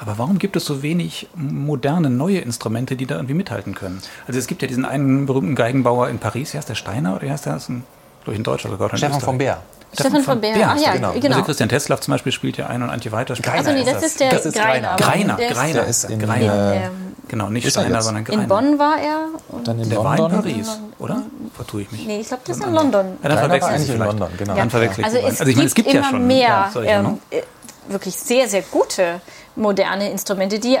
Aber 0.00 0.18
warum 0.18 0.38
gibt 0.38 0.56
es 0.56 0.64
so 0.64 0.82
wenig 0.82 1.28
moderne, 1.34 2.10
neue 2.10 2.38
Instrumente, 2.38 2.96
die 2.96 3.06
da 3.06 3.16
irgendwie 3.16 3.34
mithalten 3.34 3.74
können? 3.74 4.02
Also 4.26 4.38
es 4.38 4.46
gibt 4.46 4.62
ja 4.62 4.68
diesen 4.68 4.84
einen 4.84 5.26
berühmten 5.26 5.54
Geigenbauer 5.54 6.08
in 6.08 6.18
Paris, 6.18 6.54
wie 6.54 6.58
heißt 6.58 6.68
der 6.68 6.74
Steiner 6.74 7.14
oder 7.14 7.22
wie 7.22 7.30
heißt 7.30 7.46
der? 7.46 7.56
Ist 7.56 7.68
ein, 7.68 7.84
durch 8.24 8.38
ein 8.38 8.44
Deutscher 8.44 8.70
sogar. 8.70 8.96
Stefan 8.96 9.20
von 9.20 9.38
Bär. 9.38 9.62
Stefan 9.94 10.22
von 10.22 10.40
Bär. 10.40 10.54
Ach 10.54 10.78
ja, 10.78 10.92
genau. 10.92 11.12
genau. 11.12 11.36
Also 11.36 11.46
Christian 11.46 11.68
Teslav 11.68 12.00
zum 12.00 12.12
Beispiel 12.12 12.32
spielt 12.32 12.56
ja 12.56 12.66
ein 12.66 12.82
und 12.82 12.90
Antje 12.90 13.12
Weiter 13.12 13.36
spielt 13.36 13.54
Also 13.54 13.72
nee, 13.72 13.84
das, 13.84 14.02
ist 14.02 14.20
der 14.20 14.30
das 14.30 14.46
ist 14.46 14.54
Greiner. 14.54 14.96
Greiner, 14.96 15.36
Greiner. 15.36 15.54
Greiner. 15.54 15.72
Der 15.80 15.86
ist 15.86 16.04
in, 16.04 16.18
Greiner. 16.18 16.74
Äh, 16.74 16.90
genau, 17.28 17.50
nicht 17.50 17.68
Steiner, 17.70 18.02
sondern 18.02 18.24
Greiner. 18.24 18.42
In 18.42 18.48
Bonn 18.48 18.78
war 18.78 18.98
er. 18.98 19.28
Und 19.48 19.66
dann 19.66 19.78
in 19.80 19.88
der 19.88 20.02
London. 20.02 20.20
war 20.20 20.30
in 20.30 20.36
Paris, 20.36 20.80
oder? 20.98 21.22
Vertue 21.54 21.82
ich 21.82 21.92
mich. 21.92 22.06
Nee, 22.06 22.20
ich 22.20 22.28
glaube, 22.28 22.42
das 22.46 22.58
ist 22.58 22.64
in 22.64 22.72
London. 22.72 23.18
Ja, 23.22 23.28
dann 23.28 23.38
verwechsel 23.38 23.80
ich 23.80 23.90
in 23.90 23.98
London, 23.98 24.28
genau. 24.36 24.54
Dann 24.54 24.70
verwechsel 24.70 25.04
also, 25.04 25.18
es 25.18 25.40
also 25.40 25.46
ich 25.46 25.56
meine, 25.56 25.68
es 25.68 25.74
gibt 25.74 25.92
ja 25.92 26.04
schon 26.04 26.26
mehr 26.26 26.70
ja, 26.74 26.80
ähm, 26.82 27.02
ne? 27.02 27.18
äh, 27.30 27.42
wirklich 27.88 28.16
sehr, 28.16 28.48
sehr 28.48 28.62
gute 28.62 29.20
moderne 29.56 30.10
Instrumente, 30.10 30.58
die 30.58 30.76
äh, 30.76 30.80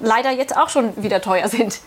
leider 0.00 0.30
jetzt 0.30 0.56
auch 0.56 0.68
schon 0.68 1.02
wieder 1.02 1.20
teuer 1.20 1.48
sind. 1.48 1.80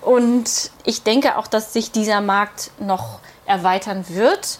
Und 0.00 0.70
ich 0.84 1.02
denke 1.02 1.36
auch, 1.36 1.48
dass 1.48 1.72
sich 1.72 1.90
dieser 1.90 2.20
Markt 2.20 2.70
noch 2.78 3.18
erweitern 3.44 4.04
wird 4.08 4.58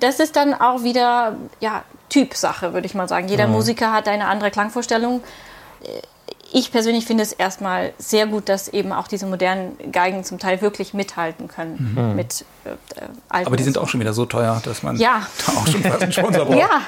das 0.00 0.20
ist 0.20 0.36
dann 0.36 0.54
auch 0.54 0.82
wieder 0.82 1.36
ja, 1.60 1.84
Typsache, 2.08 2.72
würde 2.72 2.86
ich 2.86 2.94
mal 2.94 3.08
sagen. 3.08 3.28
Jeder 3.28 3.46
mhm. 3.46 3.54
Musiker 3.54 3.92
hat 3.92 4.08
eine 4.08 4.26
andere 4.26 4.50
Klangvorstellung. 4.50 5.22
Ich 6.52 6.72
persönlich 6.72 7.06
finde 7.06 7.22
es 7.22 7.32
erstmal 7.32 7.92
sehr 7.98 8.26
gut, 8.26 8.48
dass 8.48 8.68
eben 8.68 8.92
auch 8.92 9.06
diese 9.06 9.26
modernen 9.26 9.76
Geigen 9.92 10.24
zum 10.24 10.40
Teil 10.40 10.60
wirklich 10.60 10.94
mithalten 10.94 11.46
können 11.46 11.94
mhm. 11.94 12.16
mit 12.16 12.44
äh, 12.64 12.70
alten. 13.28 13.46
Aber 13.46 13.56
die 13.56 13.62
sind 13.62 13.78
auch 13.78 13.88
schon 13.88 14.00
wieder 14.00 14.12
so 14.12 14.26
teuer, 14.26 14.60
dass 14.64 14.82
man 14.82 14.96
ja. 14.96 15.26
da 15.46 15.52
auch 15.56 15.66
schon 15.66 15.82
fast 15.82 16.02
einen 16.02 16.12
Sponsor 16.12 16.44
braucht. 16.46 16.58
Ja, 16.58 16.82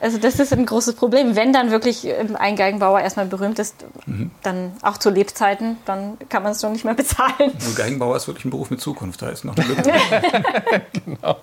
also 0.00 0.18
das 0.18 0.38
ist 0.38 0.52
ein 0.52 0.66
großes 0.66 0.94
Problem. 0.94 1.36
Wenn 1.36 1.52
dann 1.52 1.70
wirklich 1.70 2.04
ähm, 2.06 2.36
ein 2.36 2.56
Geigenbauer 2.56 3.00
erstmal 3.00 3.26
berühmt 3.26 3.58
ist, 3.58 3.74
mhm. 4.06 4.30
dann 4.42 4.72
auch 4.82 4.98
zu 4.98 5.10
Lebzeiten, 5.10 5.76
dann 5.84 6.18
kann 6.28 6.42
man 6.42 6.52
es 6.52 6.60
schon 6.60 6.72
nicht 6.72 6.84
mehr 6.84 6.94
bezahlen. 6.94 7.52
Also 7.54 7.74
Geigenbauer 7.74 8.16
ist 8.16 8.26
wirklich 8.26 8.44
ein 8.44 8.50
Beruf 8.50 8.70
mit 8.70 8.80
Zukunft, 8.80 9.22
da 9.22 9.28
ist 9.28 9.44
noch 9.44 9.56
eine 9.56 9.66
Lücke. 9.68 9.92
genau. 11.04 11.36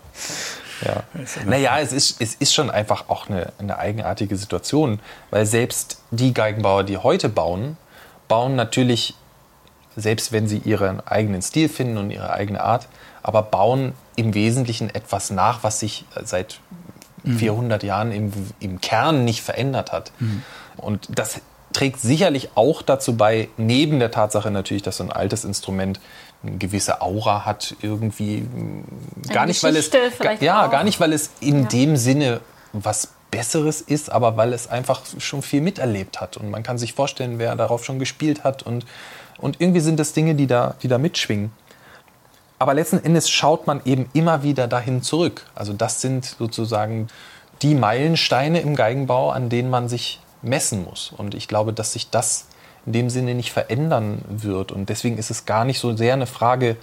Ja. 0.83 1.03
Naja, 1.45 1.79
es 1.79 1.93
ist, 1.93 2.21
es 2.21 2.35
ist 2.35 2.53
schon 2.53 2.69
einfach 2.69 3.09
auch 3.09 3.29
eine, 3.29 3.53
eine 3.59 3.77
eigenartige 3.77 4.35
Situation, 4.35 4.99
weil 5.29 5.45
selbst 5.45 6.01
die 6.11 6.33
Geigenbauer, 6.33 6.83
die 6.83 6.97
heute 6.97 7.29
bauen, 7.29 7.77
bauen 8.27 8.55
natürlich, 8.55 9.15
selbst 9.95 10.31
wenn 10.31 10.47
sie 10.47 10.57
ihren 10.57 11.05
eigenen 11.05 11.41
Stil 11.41 11.69
finden 11.69 11.97
und 11.97 12.11
ihre 12.11 12.33
eigene 12.33 12.61
Art, 12.61 12.87
aber 13.23 13.41
bauen 13.41 13.93
im 14.15 14.33
Wesentlichen 14.33 14.93
etwas 14.93 15.29
nach, 15.29 15.63
was 15.63 15.79
sich 15.79 16.05
seit 16.23 16.59
mhm. 17.23 17.37
400 17.37 17.83
Jahren 17.83 18.11
im, 18.11 18.31
im 18.59 18.81
Kern 18.81 19.25
nicht 19.25 19.41
verändert 19.41 19.91
hat. 19.91 20.11
Mhm. 20.19 20.43
Und 20.77 21.07
das 21.17 21.39
trägt 21.73 21.99
sicherlich 21.99 22.49
auch 22.55 22.81
dazu 22.81 23.17
bei, 23.17 23.49
neben 23.57 23.99
der 23.99 24.11
Tatsache 24.11 24.49
natürlich, 24.51 24.83
dass 24.83 24.97
so 24.97 25.03
ein 25.03 25.11
altes 25.11 25.43
Instrument 25.43 25.99
eine 26.45 26.57
gewisse 26.57 27.01
Aura 27.01 27.45
hat, 27.45 27.75
irgendwie 27.81 28.45
gar 29.27 29.43
eine 29.43 29.51
nicht, 29.51 29.63
weil 29.63 29.75
es 29.75 29.89
ja, 30.39 30.67
gar 30.67 30.83
nicht, 30.83 30.99
weil 30.99 31.13
es 31.13 31.31
in 31.39 31.63
ja. 31.63 31.67
dem 31.67 31.97
Sinne 31.97 32.41
was 32.73 33.09
Besseres 33.31 33.81
ist, 33.81 34.11
aber 34.11 34.37
weil 34.37 34.53
es 34.53 34.67
einfach 34.67 35.01
schon 35.19 35.41
viel 35.41 35.61
miterlebt 35.61 36.21
hat 36.21 36.37
und 36.37 36.49
man 36.49 36.63
kann 36.63 36.77
sich 36.77 36.93
vorstellen, 36.93 37.39
wer 37.39 37.55
darauf 37.55 37.83
schon 37.83 37.99
gespielt 37.99 38.43
hat 38.43 38.63
und, 38.63 38.85
und 39.39 39.59
irgendwie 39.59 39.81
sind 39.81 39.99
das 39.99 40.13
Dinge, 40.13 40.35
die 40.35 40.47
da, 40.47 40.75
die 40.81 40.87
da 40.87 40.97
mitschwingen. 40.97 41.51
Aber 42.59 42.73
letzten 42.73 43.03
Endes 43.03 43.29
schaut 43.29 43.67
man 43.67 43.81
eben 43.83 44.09
immer 44.13 44.43
wieder 44.43 44.67
dahin 44.67 45.01
zurück. 45.01 45.45
Also 45.55 45.73
das 45.73 45.99
sind 45.99 46.23
sozusagen 46.23 47.09
die 47.61 47.75
Meilensteine 47.75 48.61
im 48.61 48.75
Geigenbau, 48.75 49.31
an 49.31 49.49
denen 49.49 49.69
man 49.69 49.89
sich 49.89 50.21
messen 50.41 50.85
muss. 50.85 51.11
Und 51.15 51.35
ich 51.35 51.47
glaube, 51.47 51.73
dass 51.73 51.93
sich 51.93 52.09
das 52.09 52.45
in 52.85 52.93
dem 52.93 53.09
Sinne 53.09 53.35
nicht 53.35 53.51
verändern 53.51 54.23
wird. 54.27 54.71
Und 54.71 54.89
deswegen 54.89 55.17
ist 55.17 55.31
es 55.31 55.45
gar 55.45 55.65
nicht 55.65 55.79
so 55.79 55.95
sehr 55.95 56.13
eine 56.13 56.27
Frage 56.27 56.77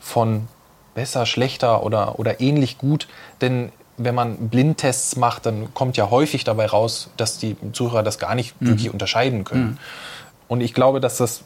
von 0.00 0.48
besser, 0.94 1.26
schlechter 1.26 1.82
oder, 1.82 2.18
oder 2.18 2.40
ähnlich 2.40 2.78
gut. 2.78 3.08
Denn 3.40 3.72
wenn 3.96 4.14
man 4.14 4.48
Blindtests 4.48 5.16
macht, 5.16 5.46
dann 5.46 5.72
kommt 5.74 5.96
ja 5.96 6.10
häufig 6.10 6.44
dabei 6.44 6.66
raus, 6.66 7.10
dass 7.16 7.38
die 7.38 7.56
Zuhörer 7.72 8.02
das 8.02 8.18
gar 8.18 8.34
nicht 8.34 8.60
mhm. 8.60 8.68
wirklich 8.68 8.92
unterscheiden 8.92 9.44
können. 9.44 9.64
Mhm. 9.64 9.78
Und 10.48 10.60
ich 10.60 10.74
glaube, 10.74 11.00
dass 11.00 11.16
das, 11.16 11.42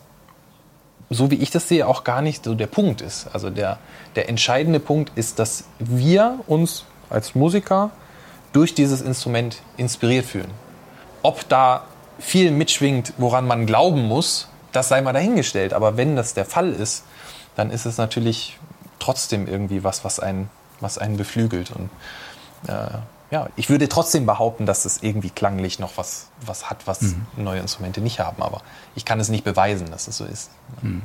so 1.11 1.31
wie 1.31 1.37
ich 1.37 1.51
das 1.51 1.68
sehe, 1.68 1.87
auch 1.87 2.05
gar 2.05 2.23
nicht 2.23 2.44
so 2.44 2.55
der 2.55 2.66
Punkt 2.66 3.01
ist. 3.01 3.29
Also 3.33 3.51
der, 3.51 3.79
der 4.16 4.29
entscheidende 4.29 4.81
Punkt 4.81 5.12
ist, 5.14 5.38
dass 5.38 5.64
wir 5.79 6.40
uns 6.47 6.85
als 7.11 7.35
Musiker 7.35 7.90
durch 8.53 8.75
dieses 8.75 9.03
Instrument 9.03 9.62
inspiriert 9.77 10.25
fühlen. 10.25 10.51
Ob 11.23 11.49
da 11.49 11.85
viel 12.18 12.50
mitschwingt, 12.50 13.14
woran 13.18 13.46
man 13.46 13.66
glauben 13.66 14.07
muss, 14.07 14.48
das 14.72 14.88
sei 14.88 15.00
mal 15.00 15.12
dahingestellt. 15.12 15.72
Aber 15.72 15.96
wenn 15.96 16.16
das 16.16 16.35
der 16.35 16.44
Fall 16.44 16.72
ist, 16.72 17.04
dann 17.57 17.70
ist 17.70 17.87
es 17.87 17.98
natürlich 17.98 18.59
trotzdem 18.98 19.46
irgendwie 19.46 19.85
was, 19.85 20.04
was 20.04 20.20
einen, 20.20 20.50
was 20.81 20.98
einen 20.98 21.16
beflügelt. 21.16 21.70
Und 21.70 21.90
äh, 22.68 22.98
ja, 23.31 23.48
ich 23.57 23.68
würde 23.68 23.88
trotzdem 23.88 24.26
behaupten, 24.26 24.66
dass 24.66 24.85
es 24.85 25.02
irgendwie 25.02 25.31
klanglich 25.31 25.78
noch 25.78 25.96
was, 25.96 26.28
was 26.40 26.70
hat, 26.70 26.87
was 26.87 27.02
mhm. 27.02 27.26
neue 27.37 27.61
Instrumente 27.61 28.00
nicht 28.00 28.20
haben. 28.20 28.42
Aber 28.42 28.62
ich 28.94 29.04
kann 29.04 29.20
es 29.20 29.28
nicht 29.28 29.44
beweisen, 29.44 29.90
dass 29.90 30.09
es 30.09 30.16
so 30.16 30.24
ist. 30.24 30.50
Mhm. 30.83 31.02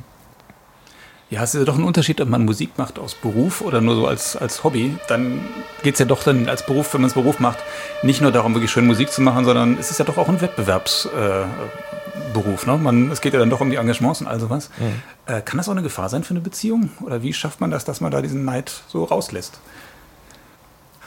Ja, 1.34 1.42
es 1.42 1.52
ist 1.52 1.58
ja 1.58 1.64
doch 1.64 1.76
ein 1.76 1.82
Unterschied, 1.82 2.20
ob 2.20 2.28
man 2.28 2.44
Musik 2.44 2.78
macht 2.78 2.96
aus 2.96 3.16
Beruf 3.16 3.60
oder 3.60 3.80
nur 3.80 3.96
so 3.96 4.06
als, 4.06 4.36
als 4.36 4.62
Hobby. 4.62 4.96
Dann 5.08 5.40
geht 5.82 5.94
es 5.94 5.98
ja 5.98 6.06
doch 6.06 6.22
dann 6.22 6.48
als 6.48 6.64
Beruf, 6.64 6.94
wenn 6.94 7.00
man 7.00 7.08
es 7.08 7.14
Beruf 7.14 7.40
macht, 7.40 7.58
nicht 8.04 8.20
nur 8.20 8.30
darum, 8.30 8.54
wirklich 8.54 8.70
schön 8.70 8.86
Musik 8.86 9.10
zu 9.10 9.20
machen, 9.20 9.44
sondern 9.44 9.76
es 9.76 9.90
ist 9.90 9.98
ja 9.98 10.04
doch 10.04 10.16
auch 10.16 10.28
ein 10.28 10.40
Wettbewerbsberuf. 10.40 12.66
Äh, 12.66 12.70
ne? 12.70 12.78
Man, 12.78 13.10
es 13.10 13.20
geht 13.20 13.32
ja 13.32 13.40
dann 13.40 13.50
doch 13.50 13.60
um 13.60 13.68
die 13.68 13.74
Engagements 13.74 14.20
und 14.20 14.28
all 14.28 14.38
sowas. 14.38 14.70
Mhm. 14.78 15.02
Äh, 15.26 15.40
kann 15.40 15.56
das 15.56 15.66
auch 15.66 15.72
eine 15.72 15.82
Gefahr 15.82 16.08
sein 16.08 16.22
für 16.22 16.30
eine 16.30 16.40
Beziehung? 16.40 16.90
Oder 17.04 17.24
wie 17.24 17.32
schafft 17.32 17.60
man 17.60 17.72
das, 17.72 17.84
dass 17.84 18.00
man 18.00 18.12
da 18.12 18.22
diesen 18.22 18.44
Neid 18.44 18.70
so 18.86 19.02
rauslässt? 19.02 19.58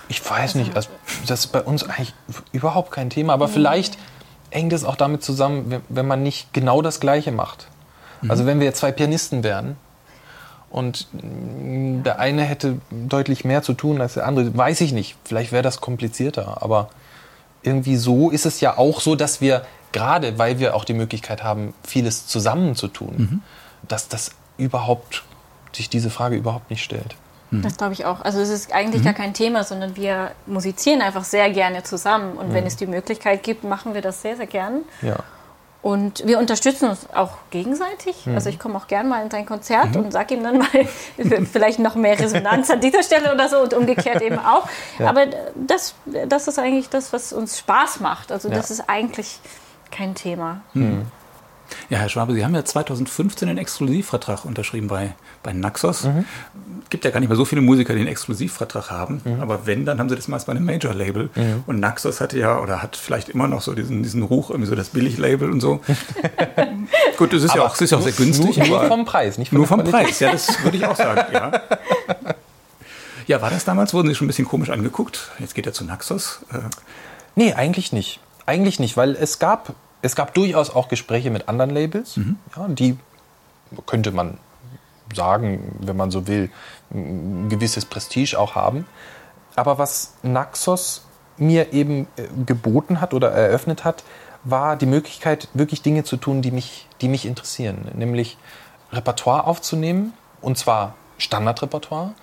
Ich 0.09 0.29
weiß 0.29 0.55
nicht, 0.55 0.75
also 0.75 0.89
das 1.25 1.45
ist 1.45 1.53
bei 1.53 1.61
uns 1.61 1.83
eigentlich 1.83 2.13
überhaupt 2.51 2.91
kein 2.91 3.09
Thema, 3.09 3.31
aber 3.31 3.47
mhm. 3.47 3.51
vielleicht 3.51 3.97
hängt 4.49 4.73
es 4.73 4.83
auch 4.83 4.97
damit 4.97 5.23
zusammen, 5.23 5.81
wenn 5.87 6.05
man 6.05 6.21
nicht 6.21 6.53
genau 6.53 6.81
das 6.81 6.99
Gleiche 6.99 7.31
macht. 7.31 7.69
Mhm. 8.21 8.31
Also 8.31 8.45
wenn 8.45 8.59
wir 8.59 8.65
jetzt 8.65 8.79
zwei 8.79 8.91
Pianisten 8.91 9.45
wären 9.45 9.77
und 10.77 11.07
der 11.11 12.19
eine 12.19 12.43
hätte 12.43 12.77
deutlich 12.91 13.43
mehr 13.43 13.63
zu 13.63 13.73
tun 13.73 13.99
als 13.99 14.13
der 14.13 14.27
andere, 14.27 14.55
weiß 14.55 14.81
ich 14.81 14.93
nicht, 14.93 15.15
vielleicht 15.23 15.51
wäre 15.51 15.63
das 15.63 15.81
komplizierter, 15.81 16.61
aber 16.61 16.89
irgendwie 17.63 17.95
so 17.95 18.29
ist 18.29 18.45
es 18.45 18.61
ja 18.61 18.77
auch 18.77 19.01
so, 19.01 19.15
dass 19.15 19.41
wir 19.41 19.65
gerade, 19.91 20.37
weil 20.37 20.59
wir 20.59 20.75
auch 20.75 20.85
die 20.85 20.93
Möglichkeit 20.93 21.43
haben, 21.43 21.73
vieles 21.83 22.27
zusammen 22.27 22.75
zu 22.75 22.87
tun, 22.87 23.15
mhm. 23.17 23.41
dass 23.87 24.07
das 24.07 24.31
überhaupt 24.57 25.23
sich 25.73 25.89
diese 25.89 26.09
Frage 26.09 26.35
überhaupt 26.35 26.69
nicht 26.69 26.83
stellt. 26.83 27.15
Mhm. 27.51 27.61
Das 27.61 27.77
glaube 27.77 27.93
ich 27.93 28.05
auch. 28.05 28.21
Also 28.21 28.39
es 28.39 28.49
ist 28.49 28.71
eigentlich 28.71 29.01
mhm. 29.01 29.05
gar 29.05 29.13
kein 29.13 29.33
Thema, 29.33 29.63
sondern 29.63 29.95
wir 29.95 30.31
musizieren 30.45 31.01
einfach 31.01 31.23
sehr 31.23 31.49
gerne 31.49 31.83
zusammen. 31.83 32.37
Und 32.37 32.49
mhm. 32.49 32.53
wenn 32.53 32.65
es 32.65 32.75
die 32.75 32.87
Möglichkeit 32.87 33.43
gibt, 33.43 33.63
machen 33.63 33.93
wir 33.93 34.01
das 34.01 34.21
sehr, 34.21 34.37
sehr 34.37 34.47
gern. 34.47 34.81
Ja. 35.01 35.17
Und 35.81 36.25
wir 36.25 36.39
unterstützen 36.39 36.89
uns 36.89 37.07
auch 37.13 37.31
gegenseitig. 37.51 38.25
Mhm. 38.25 38.35
Also 38.35 38.49
ich 38.49 38.59
komme 38.59 38.77
auch 38.77 38.87
gern 38.87 39.07
mal 39.07 39.23
in 39.23 39.29
sein 39.29 39.45
Konzert 39.45 39.95
mhm. 39.95 40.05
und 40.05 40.11
sage 40.11 40.35
ihm 40.35 40.43
dann 40.43 40.57
mal 40.57 40.67
vielleicht 41.51 41.79
noch 41.79 41.95
mehr 41.95 42.19
Resonanz 42.19 42.69
an 42.69 42.81
dieser 42.81 43.03
Stelle 43.03 43.33
oder 43.33 43.47
so 43.47 43.59
und 43.59 43.73
umgekehrt 43.73 44.21
eben 44.21 44.39
auch. 44.39 44.67
Ja. 44.99 45.09
Aber 45.09 45.27
das, 45.55 45.95
das 46.27 46.47
ist 46.47 46.59
eigentlich 46.59 46.89
das, 46.89 47.13
was 47.13 47.31
uns 47.31 47.59
Spaß 47.59 47.99
macht. 47.99 48.31
Also 48.31 48.49
ja. 48.49 48.55
das 48.55 48.71
ist 48.71 48.89
eigentlich 48.89 49.39
kein 49.91 50.15
Thema. 50.15 50.61
Mhm. 50.73 51.05
Ja, 51.89 51.99
Herr 51.99 52.09
Schwabe, 52.09 52.33
Sie 52.33 52.43
haben 52.43 52.55
ja 52.55 52.63
2015 52.63 53.49
einen 53.49 53.57
Exklusivvertrag 53.57 54.45
unterschrieben 54.45 54.87
bei, 54.87 55.15
bei 55.43 55.53
Naxos. 55.53 56.03
Mhm. 56.03 56.25
Gibt 56.89 57.05
ja 57.05 57.11
gar 57.11 57.19
nicht 57.19 57.29
mehr 57.29 57.37
so 57.37 57.45
viele 57.45 57.61
Musiker, 57.61 57.93
die 57.93 57.99
einen 57.99 58.09
Exklusivvertrag 58.09 58.89
haben. 58.91 59.21
Mhm. 59.23 59.41
Aber 59.41 59.65
wenn, 59.65 59.85
dann 59.85 59.99
haben 59.99 60.09
sie 60.09 60.15
das 60.15 60.27
meist 60.27 60.47
bei 60.47 60.51
einem 60.51 60.65
Major-Label. 60.65 61.29
Mhm. 61.35 61.63
Und 61.65 61.79
Naxos 61.79 62.21
hatte 62.21 62.37
ja 62.37 62.59
oder 62.59 62.81
hat 62.81 62.95
vielleicht 62.95 63.29
immer 63.29 63.47
noch 63.47 63.61
so 63.61 63.73
diesen, 63.73 64.03
diesen 64.03 64.23
Ruch, 64.23 64.49
irgendwie 64.49 64.69
so 64.69 64.75
das 64.75 64.89
Billig-Label 64.89 65.51
und 65.51 65.61
so. 65.61 65.81
Gut, 67.17 67.33
das 67.33 67.43
ist 67.43 67.55
ja 67.55 67.63
auch, 67.63 67.71
das 67.71 67.81
ist 67.81 67.91
ja 67.91 67.97
auch 67.97 68.01
sehr 68.01 68.11
günstig. 68.11 68.57
Nur, 68.57 68.67
nur 68.67 68.83
vom 68.87 69.05
Preis, 69.05 69.37
nicht 69.37 69.51
Nur 69.51 69.67
vom 69.67 69.83
Qualität. 69.83 70.07
Preis, 70.07 70.19
ja, 70.19 70.31
das 70.31 70.63
würde 70.63 70.77
ich 70.77 70.85
auch 70.85 70.95
sagen, 70.95 71.21
ja. 71.33 71.51
Ja, 73.27 73.41
war 73.41 73.49
das 73.49 73.65
damals? 73.65 73.93
Wurden 73.93 74.07
Sie 74.07 74.15
schon 74.15 74.25
ein 74.25 74.29
bisschen 74.29 74.47
komisch 74.47 74.69
angeguckt? 74.69 75.31
Jetzt 75.37 75.53
geht 75.53 75.65
er 75.65 75.73
zu 75.73 75.83
Naxos. 75.83 76.39
Äh. 76.51 76.59
Nee, 77.35 77.53
eigentlich 77.53 77.91
nicht. 77.91 78.21
Eigentlich 78.45 78.79
nicht, 78.79 78.95
weil 78.95 79.15
es 79.15 79.37
gab 79.37 79.75
es 80.01 80.15
gab 80.15 80.33
durchaus 80.33 80.69
auch 80.69 80.87
Gespräche 80.87 81.29
mit 81.31 81.49
anderen 81.49 81.71
Labels, 81.71 82.17
mhm. 82.17 82.37
ja, 82.55 82.67
die 82.67 82.97
könnte 83.85 84.11
man 84.11 84.37
sagen, 85.13 85.75
wenn 85.79 85.97
man 85.97 86.11
so 86.11 86.27
will, 86.27 86.49
ein 86.91 87.49
gewisses 87.49 87.85
Prestige 87.85 88.37
auch 88.37 88.55
haben. 88.55 88.85
Aber 89.55 89.77
was 89.77 90.15
Naxos 90.23 91.05
mir 91.37 91.73
eben 91.73 92.07
äh, 92.17 92.27
geboten 92.45 93.01
hat 93.01 93.13
oder 93.13 93.31
eröffnet 93.31 93.83
hat, 93.83 94.03
war 94.43 94.75
die 94.75 94.85
Möglichkeit, 94.85 95.49
wirklich 95.53 95.81
Dinge 95.81 96.03
zu 96.03 96.17
tun, 96.17 96.41
die 96.41 96.51
mich, 96.51 96.87
die 97.01 97.09
mich 97.09 97.25
interessieren. 97.25 97.89
Nämlich 97.93 98.37
Repertoire 98.91 99.45
aufzunehmen, 99.45 100.13
und 100.41 100.57
zwar 100.57 100.95
Standardrepertoire, 101.17 102.13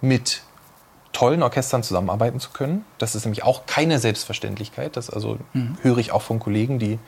mit 0.00 0.42
tollen 1.14 1.42
Orchestern 1.42 1.82
zusammenarbeiten 1.82 2.40
zu 2.40 2.50
können. 2.50 2.84
Das 2.98 3.14
ist 3.14 3.24
nämlich 3.24 3.44
auch 3.44 3.64
keine 3.64 3.98
Selbstverständlichkeit. 3.98 4.96
Das 4.96 5.08
also 5.08 5.38
mhm. 5.54 5.78
höre 5.80 5.96
ich 5.98 6.12
auch 6.12 6.20
von 6.20 6.40
Kollegen, 6.40 6.78
die, 6.78 6.98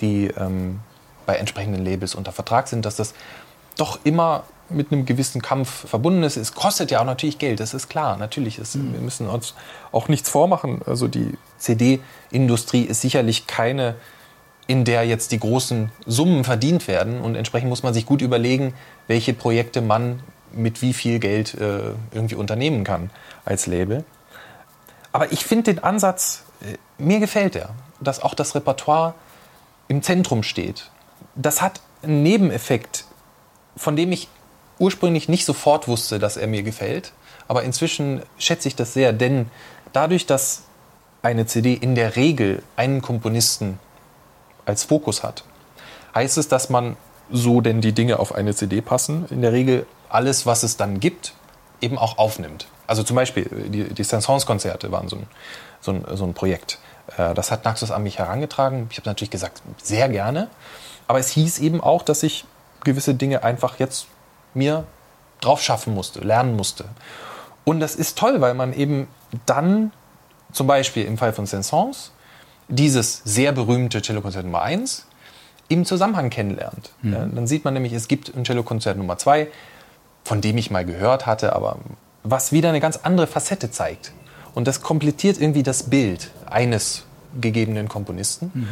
die 0.00 0.26
ähm, 0.26 0.80
bei 1.24 1.36
entsprechenden 1.36 1.82
Labels 1.84 2.14
unter 2.14 2.32
Vertrag 2.32 2.68
sind, 2.68 2.84
dass 2.84 2.96
das 2.96 3.14
doch 3.78 4.00
immer 4.04 4.44
mit 4.68 4.90
einem 4.90 5.06
gewissen 5.06 5.42
Kampf 5.42 5.88
verbunden 5.88 6.24
ist. 6.24 6.36
Es 6.36 6.54
kostet 6.54 6.90
ja 6.90 7.00
auch 7.00 7.04
natürlich 7.04 7.38
Geld, 7.38 7.60
das 7.60 7.72
ist 7.72 7.88
klar. 7.88 8.16
Natürlich, 8.16 8.58
ist, 8.58 8.74
mhm. 8.74 8.92
wir 8.92 9.00
müssen 9.00 9.28
uns 9.28 9.54
auch 9.92 10.08
nichts 10.08 10.28
vormachen. 10.28 10.80
Also 10.84 11.06
die 11.06 11.38
CD-Industrie 11.58 12.82
ist 12.82 13.00
sicherlich 13.00 13.46
keine, 13.46 13.94
in 14.66 14.84
der 14.84 15.04
jetzt 15.04 15.30
die 15.30 15.38
großen 15.38 15.92
Summen 16.04 16.42
verdient 16.42 16.88
werden. 16.88 17.20
Und 17.20 17.36
entsprechend 17.36 17.68
muss 17.68 17.84
man 17.84 17.94
sich 17.94 18.06
gut 18.06 18.22
überlegen, 18.22 18.74
welche 19.06 19.34
Projekte 19.34 19.82
man 19.82 20.20
mit 20.52 20.82
wie 20.82 20.92
viel 20.92 21.18
Geld 21.18 21.54
äh, 21.54 21.92
irgendwie 22.12 22.34
unternehmen 22.34 22.84
kann 22.84 23.10
als 23.44 23.66
Label. 23.66 24.04
Aber 25.12 25.32
ich 25.32 25.44
finde 25.44 25.74
den 25.74 25.82
Ansatz, 25.82 26.44
äh, 26.62 26.76
mir 26.98 27.20
gefällt 27.20 27.56
er, 27.56 27.70
dass 28.00 28.20
auch 28.20 28.34
das 28.34 28.54
Repertoire 28.54 29.14
im 29.88 30.02
Zentrum 30.02 30.42
steht. 30.42 30.90
Das 31.34 31.62
hat 31.62 31.80
einen 32.02 32.22
Nebeneffekt, 32.22 33.04
von 33.76 33.96
dem 33.96 34.12
ich 34.12 34.28
ursprünglich 34.78 35.28
nicht 35.28 35.44
sofort 35.44 35.88
wusste, 35.88 36.18
dass 36.18 36.36
er 36.36 36.46
mir 36.46 36.62
gefällt. 36.62 37.12
Aber 37.48 37.62
inzwischen 37.62 38.22
schätze 38.38 38.68
ich 38.68 38.76
das 38.76 38.92
sehr, 38.92 39.12
denn 39.12 39.50
dadurch, 39.92 40.26
dass 40.26 40.64
eine 41.22 41.46
CD 41.46 41.74
in 41.74 41.94
der 41.94 42.16
Regel 42.16 42.62
einen 42.76 43.02
Komponisten 43.02 43.78
als 44.64 44.84
Fokus 44.84 45.22
hat, 45.22 45.44
heißt 46.14 46.38
es, 46.38 46.48
dass 46.48 46.70
man, 46.70 46.96
so 47.30 47.60
denn 47.60 47.80
die 47.80 47.92
Dinge 47.92 48.20
auf 48.20 48.34
eine 48.34 48.54
CD 48.54 48.80
passen, 48.80 49.26
in 49.30 49.42
der 49.42 49.52
Regel 49.52 49.86
alles, 50.08 50.46
was 50.46 50.62
es 50.62 50.76
dann 50.76 51.00
gibt, 51.00 51.34
eben 51.80 51.98
auch 51.98 52.18
aufnimmt. 52.18 52.66
Also 52.86 53.02
zum 53.02 53.16
Beispiel 53.16 53.44
die, 53.68 53.92
die 53.92 54.04
Saint-Saëns-Konzerte 54.04 54.92
waren 54.92 55.08
so 55.08 55.16
ein, 55.16 55.26
so, 55.80 55.92
ein, 55.92 56.04
so 56.14 56.24
ein 56.24 56.34
Projekt. 56.34 56.78
Äh, 57.16 57.34
das 57.34 57.50
hat 57.50 57.64
Naxos 57.64 57.90
an 57.90 58.02
mich 58.02 58.18
herangetragen. 58.18 58.88
Ich 58.90 58.98
habe 58.98 59.08
natürlich 59.08 59.30
gesagt, 59.30 59.62
sehr 59.82 60.08
gerne. 60.08 60.48
Aber 61.08 61.18
es 61.18 61.30
hieß 61.30 61.58
eben 61.58 61.80
auch, 61.80 62.02
dass 62.02 62.22
ich 62.22 62.44
gewisse 62.84 63.14
Dinge 63.14 63.42
einfach 63.44 63.78
jetzt 63.78 64.06
mir 64.54 64.84
drauf 65.40 65.62
schaffen 65.62 65.94
musste, 65.94 66.20
lernen 66.20 66.56
musste. 66.56 66.84
Und 67.64 67.80
das 67.80 67.96
ist 67.96 68.16
toll, 68.16 68.40
weil 68.40 68.54
man 68.54 68.72
eben 68.72 69.08
dann, 69.44 69.92
zum 70.52 70.66
Beispiel 70.66 71.04
im 71.04 71.18
Fall 71.18 71.32
von 71.32 71.46
Saint-Saëns, 71.46 72.10
dieses 72.68 73.22
sehr 73.24 73.52
berühmte 73.52 74.02
Cellokonzert 74.02 74.44
Nummer 74.44 74.62
1 74.62 75.06
im 75.68 75.84
Zusammenhang 75.84 76.30
kennenlernt. 76.30 76.90
Mhm. 77.02 77.34
Dann 77.34 77.46
sieht 77.46 77.64
man 77.64 77.74
nämlich, 77.74 77.92
es 77.92 78.08
gibt 78.08 78.34
ein 78.34 78.44
Cellokonzert 78.44 78.96
Nummer 78.96 79.18
2, 79.18 79.48
von 80.26 80.40
dem 80.40 80.58
ich 80.58 80.72
mal 80.72 80.84
gehört 80.84 81.24
hatte, 81.24 81.54
aber 81.54 81.78
was 82.24 82.50
wieder 82.50 82.70
eine 82.70 82.80
ganz 82.80 82.98
andere 83.04 83.28
Facette 83.28 83.70
zeigt. 83.70 84.12
Und 84.54 84.66
das 84.66 84.80
komplettiert 84.80 85.40
irgendwie 85.40 85.62
das 85.62 85.84
Bild 85.84 86.32
eines 86.46 87.04
gegebenen 87.40 87.88
Komponisten 87.88 88.50
mhm. 88.52 88.68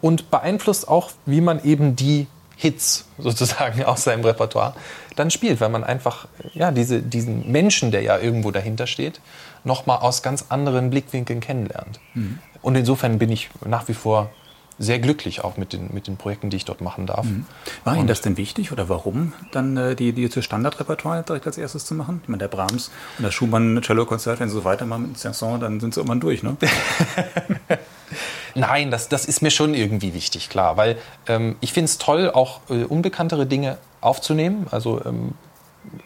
und 0.00 0.30
beeinflusst 0.30 0.88
auch, 0.88 1.10
wie 1.26 1.42
man 1.42 1.62
eben 1.62 1.94
die 1.94 2.26
Hits 2.56 3.04
sozusagen 3.18 3.84
aus 3.84 4.04
seinem 4.04 4.24
Repertoire 4.24 4.74
dann 5.14 5.30
spielt, 5.30 5.60
weil 5.60 5.68
man 5.68 5.84
einfach 5.84 6.26
ja, 6.54 6.70
diese, 6.70 7.02
diesen 7.02 7.52
Menschen, 7.52 7.90
der 7.90 8.00
ja 8.00 8.18
irgendwo 8.18 8.50
dahinter 8.50 8.86
steht, 8.86 9.20
nochmal 9.62 9.98
aus 9.98 10.22
ganz 10.22 10.46
anderen 10.48 10.88
Blickwinkeln 10.88 11.40
kennenlernt. 11.40 12.00
Mhm. 12.14 12.38
Und 12.62 12.76
insofern 12.76 13.18
bin 13.18 13.30
ich 13.30 13.50
nach 13.66 13.88
wie 13.88 13.94
vor 13.94 14.30
sehr 14.78 14.98
glücklich 14.98 15.44
auch 15.44 15.56
mit 15.56 15.72
den, 15.72 15.92
mit 15.92 16.06
den 16.06 16.16
Projekten, 16.16 16.50
die 16.50 16.56
ich 16.56 16.64
dort 16.64 16.80
machen 16.80 17.06
darf. 17.06 17.24
Mhm. 17.24 17.46
War 17.84 17.96
Ihnen 17.96 18.08
das 18.08 18.20
denn 18.20 18.36
wichtig 18.36 18.72
oder 18.72 18.88
warum 18.88 19.32
dann 19.52 19.76
äh, 19.76 19.94
die, 19.94 20.12
die 20.12 20.42
Standardrepertoire 20.42 21.22
direkt 21.22 21.46
als 21.46 21.58
erstes 21.58 21.84
zu 21.84 21.94
machen? 21.94 22.20
Ich 22.22 22.28
meine, 22.28 22.38
der 22.38 22.48
Brahms 22.48 22.90
und 23.18 23.24
das 23.24 23.34
Schumann-Cello-Konzert, 23.34 24.40
wenn 24.40 24.48
Sie 24.48 24.54
so 24.54 24.64
weitermachen 24.64 25.08
mit 25.08 25.18
Sanson, 25.18 25.60
dann 25.60 25.80
sind 25.80 25.94
Sie 25.94 26.00
irgendwann 26.00 26.20
durch, 26.20 26.42
ne? 26.42 26.56
Nein, 28.54 28.90
das, 28.90 29.08
das 29.08 29.24
ist 29.24 29.42
mir 29.42 29.50
schon 29.50 29.74
irgendwie 29.74 30.14
wichtig, 30.14 30.48
klar, 30.48 30.76
weil 30.76 30.96
ähm, 31.26 31.56
ich 31.60 31.72
finde 31.72 31.86
es 31.86 31.98
toll, 31.98 32.30
auch 32.30 32.60
äh, 32.68 32.84
unbekanntere 32.84 33.46
Dinge 33.46 33.78
aufzunehmen. 34.00 34.66
Also 34.70 35.04
ähm, 35.04 35.32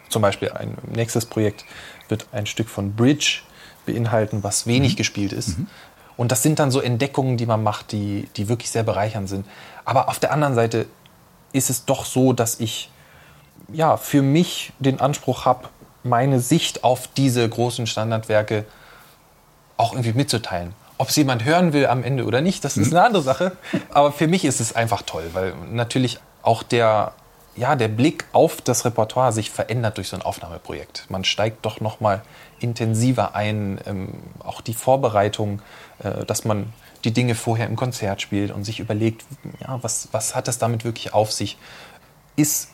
zum 0.09 0.21
Beispiel 0.21 0.51
ein 0.51 0.77
nächstes 0.91 1.25
Projekt 1.25 1.65
wird 2.07 2.27
ein 2.31 2.45
Stück 2.45 2.69
von 2.69 2.95
Bridge 2.95 3.41
beinhalten, 3.85 4.43
was 4.43 4.67
wenig 4.67 4.93
mhm. 4.93 4.97
gespielt 4.97 5.33
ist. 5.33 5.59
Mhm. 5.59 5.67
Und 6.19 6.33
das 6.33 6.43
sind 6.43 6.59
dann 6.59 6.69
so 6.69 6.81
Entdeckungen, 6.81 7.37
die 7.37 7.45
man 7.45 7.63
macht, 7.63 7.93
die, 7.93 8.27
die 8.35 8.49
wirklich 8.49 8.69
sehr 8.71 8.83
bereichernd 8.83 9.29
sind. 9.29 9.45
Aber 9.85 10.09
auf 10.09 10.19
der 10.19 10.33
anderen 10.33 10.53
Seite 10.53 10.85
ist 11.53 11.69
es 11.69 11.85
doch 11.85 12.03
so, 12.03 12.33
dass 12.33 12.59
ich 12.59 12.91
ja, 13.71 13.95
für 13.95 14.21
mich 14.21 14.73
den 14.79 14.99
Anspruch 14.99 15.45
habe, 15.45 15.69
meine 16.03 16.41
Sicht 16.41 16.83
auf 16.83 17.07
diese 17.07 17.47
großen 17.47 17.87
Standardwerke 17.87 18.65
auch 19.77 19.93
irgendwie 19.93 20.11
mitzuteilen. 20.11 20.73
Ob 20.97 21.07
es 21.07 21.15
jemand 21.15 21.45
hören 21.45 21.71
will 21.71 21.87
am 21.87 22.03
Ende 22.03 22.25
oder 22.25 22.41
nicht, 22.41 22.65
das 22.65 22.75
ist 22.75 22.91
mhm. 22.91 22.97
eine 22.97 23.05
andere 23.05 23.23
Sache. 23.23 23.53
Aber 23.93 24.11
für 24.11 24.27
mich 24.27 24.43
ist 24.43 24.59
es 24.59 24.75
einfach 24.75 25.03
toll, 25.03 25.29
weil 25.31 25.53
natürlich 25.71 26.19
auch 26.41 26.63
der 26.63 27.13
ja, 27.59 27.75
der 27.75 27.89
Blick 27.89 28.25
auf 28.31 28.61
das 28.61 28.85
Repertoire 28.85 29.33
sich 29.33 29.51
verändert 29.51 29.97
durch 29.97 30.09
so 30.09 30.15
ein 30.15 30.21
Aufnahmeprojekt. 30.21 31.05
Man 31.09 31.25
steigt 31.25 31.65
doch 31.65 31.81
noch 31.81 31.99
mal 31.99 32.21
intensiver 32.59 33.35
ein, 33.35 33.79
ähm, 33.85 34.13
auch 34.39 34.61
die 34.61 34.73
Vorbereitung, 34.73 35.61
dass 36.25 36.45
man 36.45 36.73
die 37.03 37.11
Dinge 37.11 37.35
vorher 37.35 37.67
im 37.67 37.75
Konzert 37.75 38.21
spielt 38.21 38.51
und 38.51 38.63
sich 38.63 38.79
überlegt, 38.79 39.25
ja, 39.61 39.81
was, 39.81 40.09
was 40.11 40.35
hat 40.35 40.47
es 40.47 40.57
damit 40.57 40.83
wirklich 40.83 41.13
auf 41.13 41.31
sich, 41.31 41.57
ist 42.35 42.69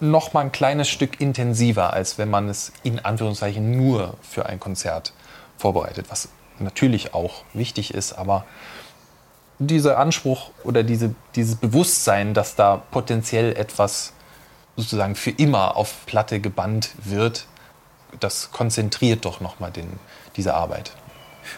noch 0.00 0.32
mal 0.32 0.40
ein 0.40 0.52
kleines 0.52 0.88
Stück 0.88 1.20
intensiver, 1.20 1.92
als 1.92 2.18
wenn 2.18 2.28
man 2.28 2.48
es 2.48 2.72
in 2.82 2.98
Anführungszeichen 2.98 3.76
nur 3.76 4.16
für 4.22 4.46
ein 4.46 4.60
Konzert 4.60 5.12
vorbereitet, 5.56 6.06
was 6.08 6.28
natürlich 6.58 7.14
auch 7.14 7.44
wichtig 7.52 7.94
ist, 7.94 8.12
aber 8.12 8.44
dieser 9.58 9.98
Anspruch 9.98 10.50
oder 10.64 10.82
diese, 10.82 11.14
dieses 11.36 11.56
Bewusstsein, 11.56 12.34
dass 12.34 12.56
da 12.56 12.82
potenziell 12.90 13.56
etwas 13.56 14.12
sozusagen 14.76 15.14
für 15.14 15.30
immer 15.30 15.76
auf 15.76 16.06
Platte 16.06 16.40
gebannt 16.40 16.90
wird, 17.02 17.46
das 18.20 18.50
konzentriert 18.50 19.24
doch 19.24 19.40
nochmal 19.40 19.72
diese 20.36 20.54
Arbeit. 20.54 20.92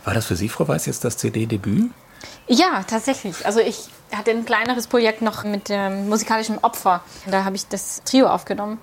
War 0.05 0.15
das 0.15 0.27
für 0.27 0.37
Sie, 0.37 0.49
Frau 0.49 0.67
Weiß, 0.67 0.87
jetzt 0.87 1.05
das 1.05 1.17
CD-Debüt? 1.17 1.91
Ja, 2.49 2.85
tatsächlich. 2.87 3.45
Also 3.45 3.61
ich 3.61 3.89
hatte 4.15 4.31
ein 4.31 4.45
kleineres 4.45 4.87
Projekt 4.87 5.23
noch 5.23 5.45
mit 5.45 5.69
dem 5.69 6.09
musikalischen 6.09 6.59
Opfer. 6.59 7.03
Da 7.27 7.45
habe 7.45 7.57
ich 7.57 7.67
das 7.69 8.03
Trio 8.05 8.29
aufgenommen. 8.29 8.79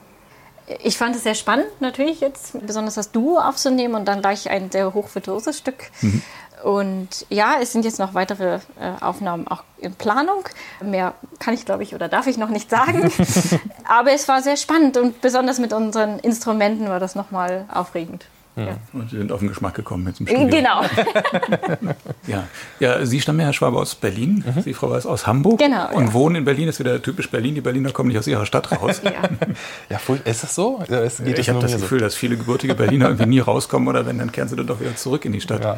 Ich 0.81 0.97
fand 0.97 1.15
es 1.15 1.23
sehr 1.23 1.35
spannend, 1.35 1.67
natürlich 1.81 2.21
jetzt 2.21 2.65
besonders 2.65 2.95
das 2.95 3.11
Duo 3.11 3.37
aufzunehmen 3.37 3.95
und 3.95 4.05
dann 4.05 4.21
gleich 4.21 4.49
ein 4.49 4.71
sehr 4.71 4.93
hochvirtuoses 4.93 5.57
Stück. 5.57 5.91
Mhm. 6.01 6.21
Und 6.63 7.25
ja, 7.29 7.55
es 7.61 7.73
sind 7.73 7.83
jetzt 7.83 7.99
noch 7.99 8.13
weitere 8.13 8.59
äh, 8.79 9.01
Aufnahmen 9.01 9.47
auch 9.49 9.63
in 9.79 9.93
Planung. 9.93 10.45
Mehr 10.81 11.13
kann 11.39 11.53
ich, 11.53 11.65
glaube 11.65 11.83
ich, 11.83 11.93
oder 11.93 12.07
darf 12.07 12.27
ich 12.27 12.37
noch 12.37 12.47
nicht 12.47 12.69
sagen. 12.69 13.11
Aber 13.83 14.13
es 14.13 14.29
war 14.29 14.41
sehr 14.41 14.55
spannend 14.55 14.95
und 14.95 15.19
besonders 15.19 15.59
mit 15.59 15.73
unseren 15.73 16.19
Instrumenten 16.19 16.87
war 16.87 17.01
das 17.01 17.15
nochmal 17.15 17.65
aufregend. 17.73 18.25
Ja. 18.55 18.77
Und 18.93 19.09
Sie 19.09 19.17
sind 19.17 19.31
auf 19.31 19.39
den 19.39 19.47
Geschmack 19.47 19.73
gekommen 19.73 20.03
mit 20.03 20.19
dem 20.19 20.27
Studium. 20.27 20.49
Genau. 20.49 20.83
ja. 22.27 22.43
ja, 22.79 23.05
Sie 23.05 23.19
stammen 23.19 23.39
ja, 23.39 23.47
Herr 23.47 23.53
Schwabe, 23.53 23.77
aus 23.77 23.95
Berlin. 23.95 24.43
Mhm. 24.45 24.61
Sie, 24.61 24.73
Frau 24.73 24.91
Weiß, 24.91 25.07
aus 25.07 25.25
Hamburg. 25.25 25.59
Genau. 25.59 25.91
Und 25.93 26.07
ja. 26.07 26.13
wohnen 26.13 26.35
in 26.35 26.45
Berlin. 26.45 26.67
Das 26.67 26.75
ist 26.75 26.79
wieder 26.79 27.01
typisch 27.01 27.31
Berlin. 27.31 27.55
Die 27.55 27.61
Berliner 27.61 27.91
kommen 27.91 28.09
nicht 28.09 28.19
aus 28.19 28.27
ihrer 28.27 28.45
Stadt 28.45 28.71
raus. 28.71 29.01
ja. 29.03 29.11
ja, 29.89 29.99
ist 30.25 30.43
das 30.43 30.53
so? 30.53 30.81
ich 30.83 31.49
habe 31.49 31.59
das 31.59 31.73
Gefühl, 31.73 31.99
so? 31.99 32.05
dass 32.05 32.15
viele 32.15 32.37
gebürtige 32.37 32.75
Berliner 32.75 33.05
irgendwie 33.07 33.25
nie 33.25 33.39
rauskommen 33.39 33.87
oder 33.87 34.05
wenn, 34.05 34.19
dann 34.19 34.31
kehren 34.31 34.47
sie 34.47 34.55
dann 34.55 34.67
doch 34.67 34.79
wieder 34.79 34.95
zurück 34.95 35.25
in 35.25 35.31
die 35.31 35.41
Stadt. 35.41 35.63
Ja. 35.63 35.77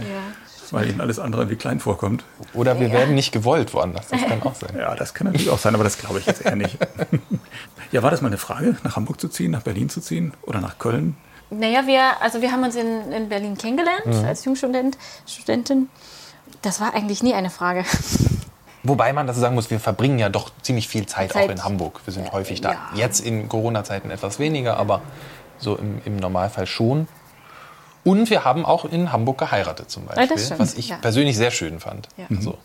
Weil 0.71 0.89
ihnen 0.89 0.99
alles 0.99 1.19
andere 1.19 1.49
wie 1.49 1.55
klein 1.55 1.79
vorkommt. 1.79 2.23
Oder 2.53 2.79
wir 2.79 2.91
werden 2.91 3.13
nicht 3.13 3.31
gewollt 3.31 3.73
woanders. 3.73 4.07
Das 4.07 4.21
kann 4.21 4.41
auch 4.41 4.55
sein. 4.55 4.71
Ja, 4.77 4.95
das 4.95 5.13
kann 5.13 5.27
natürlich 5.27 5.51
auch 5.51 5.59
sein, 5.59 5.75
aber 5.75 5.83
das 5.83 5.97
glaube 5.97 6.19
ich 6.19 6.25
jetzt 6.25 6.43
eher 6.43 6.55
nicht. 6.55 6.77
ja, 7.91 8.01
war 8.01 8.11
das 8.11 8.21
mal 8.21 8.29
eine 8.29 8.39
Frage, 8.39 8.75
nach 8.83 8.95
Hamburg 8.95 9.21
zu 9.21 9.29
ziehen, 9.29 9.51
nach 9.51 9.61
Berlin 9.61 9.89
zu 9.89 10.01
ziehen 10.01 10.33
oder 10.41 10.59
nach 10.61 10.79
Köln? 10.79 11.15
Naja, 11.49 11.85
wir, 11.85 12.21
also 12.21 12.41
wir 12.41 12.51
haben 12.51 12.63
uns 12.63 12.75
in, 12.75 13.11
in 13.11 13.29
Berlin 13.29 13.57
kennengelernt 13.57 14.05
mhm. 14.05 14.25
als 14.25 14.45
Jungstudent, 14.45 14.97
Studentin. 15.27 15.89
Das 16.61 16.81
war 16.81 16.93
eigentlich 16.93 17.21
nie 17.23 17.33
eine 17.33 17.49
Frage. 17.49 17.85
Wobei 18.83 19.13
man 19.13 19.25
das 19.25 19.37
sagen 19.37 19.55
muss, 19.55 19.71
wir 19.71 19.79
verbringen 19.79 20.19
ja 20.19 20.29
doch 20.29 20.51
ziemlich 20.61 20.87
viel 20.87 21.07
Zeit, 21.07 21.31
Zeit. 21.31 21.45
auch 21.45 21.51
in 21.51 21.63
Hamburg. 21.63 22.01
Wir 22.05 22.13
sind 22.13 22.27
ja, 22.27 22.33
häufig 22.33 22.61
da. 22.61 22.71
Ja. 22.71 22.89
Jetzt 22.93 23.19
in 23.19 23.49
Corona-Zeiten 23.49 24.11
etwas 24.11 24.37
weniger, 24.37 24.77
aber 24.77 25.01
so 25.57 25.75
im, 25.75 26.01
im, 26.05 26.17
Normalfall 26.17 26.67
schon. 26.67 27.07
Und 28.03 28.29
wir 28.29 28.45
haben 28.45 28.63
auch 28.63 28.85
in 28.85 29.11
Hamburg 29.11 29.39
geheiratet 29.39 29.89
zum 29.89 30.05
Beispiel, 30.05 30.37
ja, 30.37 30.59
was 30.59 30.75
ich 30.75 30.93
persönlich 31.01 31.35
sehr 31.35 31.49
schön 31.49 31.79
fand. 31.79 32.07
Also, 32.29 32.59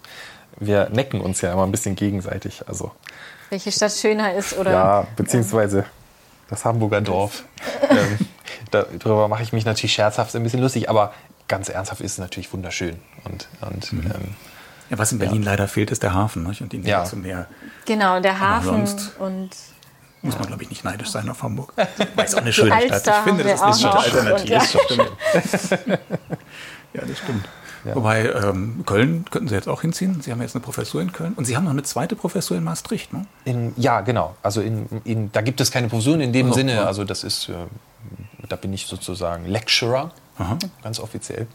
wir 0.59 0.90
necken 0.90 1.23
uns 1.23 1.40
ja 1.40 1.53
immer 1.53 1.64
ein 1.64 1.73
bisschen 1.73 1.97
gegenseitig. 1.97 2.62
Also, 2.66 2.90
Welche 3.49 3.73
Stadt 3.73 3.93
schöner 3.93 4.35
ist 4.35 4.59
oder? 4.59 4.71
Ja, 4.71 5.07
beziehungsweise 5.16 5.87
das 6.51 6.66
Hamburger 6.66 7.01
Dorf. 7.01 7.45
ähm, 7.90 8.19
darüber 8.71 9.29
mache 9.29 9.43
ich 9.43 9.53
mich 9.53 9.65
natürlich 9.65 9.93
scherzhaft 9.93 10.35
ein 10.35 10.43
bisschen 10.43 10.61
lustig, 10.61 10.89
aber 10.89 11.13
ganz 11.49 11.69
ernsthaft 11.69 12.01
ist 12.01 12.13
es 12.13 12.19
natürlich 12.19 12.53
wunderschön. 12.53 12.97
Und, 13.25 13.49
und 13.61 13.93
mhm. 13.93 14.03
ähm, 14.07 14.35
ja, 14.91 14.99
was 14.99 15.13
in 15.13 15.19
Berlin 15.19 15.43
ja. 15.43 15.51
leider 15.51 15.69
fehlt, 15.69 15.91
ist 15.91 16.03
der 16.03 16.15
Hafen 16.15 16.43
nicht? 16.45 16.61
und 16.63 16.73
die 16.73 16.79
Nähe 16.79 16.91
ja. 16.91 17.05
zum 17.05 17.23
Meer. 17.23 17.47
Genau, 17.87 18.21
der 18.21 18.41
Hafen 18.41 18.89
und 19.19 19.51
muss 20.23 20.39
man, 20.39 20.49
glaube 20.49 20.63
ich, 20.63 20.69
nicht 20.69 20.85
neidisch 20.85 21.09
sein 21.09 21.29
auf 21.31 21.43
Hamburg. 21.43 21.73
Weil 21.77 22.27
es 22.27 22.35
auch 22.35 22.43
eine 22.43 22.53
schöne 22.53 22.77
Stadt. 22.83 23.07
Ich 23.07 23.15
finde, 23.25 23.45
das 23.45 23.63
ist 23.63 23.81
schon 23.81 23.91
eine 23.91 24.01
Alternative. 24.01 24.53
Ja. 24.53 25.99
ja, 26.93 27.03
das 27.07 27.19
stimmt. 27.19 27.49
Ja. 27.85 27.95
Wobei, 27.95 28.31
ähm, 28.31 28.83
Köln 28.87 29.25
könnten 29.31 29.49
Sie 29.49 29.55
jetzt 29.55 29.69
auch 29.69 29.81
hinziehen. 29.81 30.21
Sie 30.21 30.31
haben 30.31 30.40
jetzt 30.43 30.55
eine 30.55 30.62
Professur 30.62 31.01
in 31.01 31.12
Köln 31.12 31.33
und 31.35 31.47
Sie 31.47 31.57
haben 31.57 31.64
noch 31.64 31.71
eine 31.71 31.83
zweite 31.83 32.16
Professur 32.16 32.57
in 32.57 32.64
Maastricht, 32.64 33.12
ne? 33.12 33.27
In, 33.45 33.73
ja, 33.77 34.01
genau. 34.03 34.35
Also 34.43 34.61
in, 34.61 34.87
in, 35.05 35.33
da 35.33 35.40
gibt 35.40 35.61
es 35.61 35.71
keine 35.71 35.88
Professuren 35.88 36.21
in 36.21 36.33
dem 36.33 36.47
also, 36.47 36.59
Sinne. 36.59 36.87
Also 36.87 37.05
das 37.05 37.25
ist, 37.25 37.49
äh, 37.49 37.55
da 38.49 38.57
bin 38.57 38.73
ich 38.73 38.87
sozusagen 38.87 39.47
Lecturer, 39.47 40.11
Aha. 40.38 40.59
ganz 40.83 41.01
offiziell. 41.01 41.47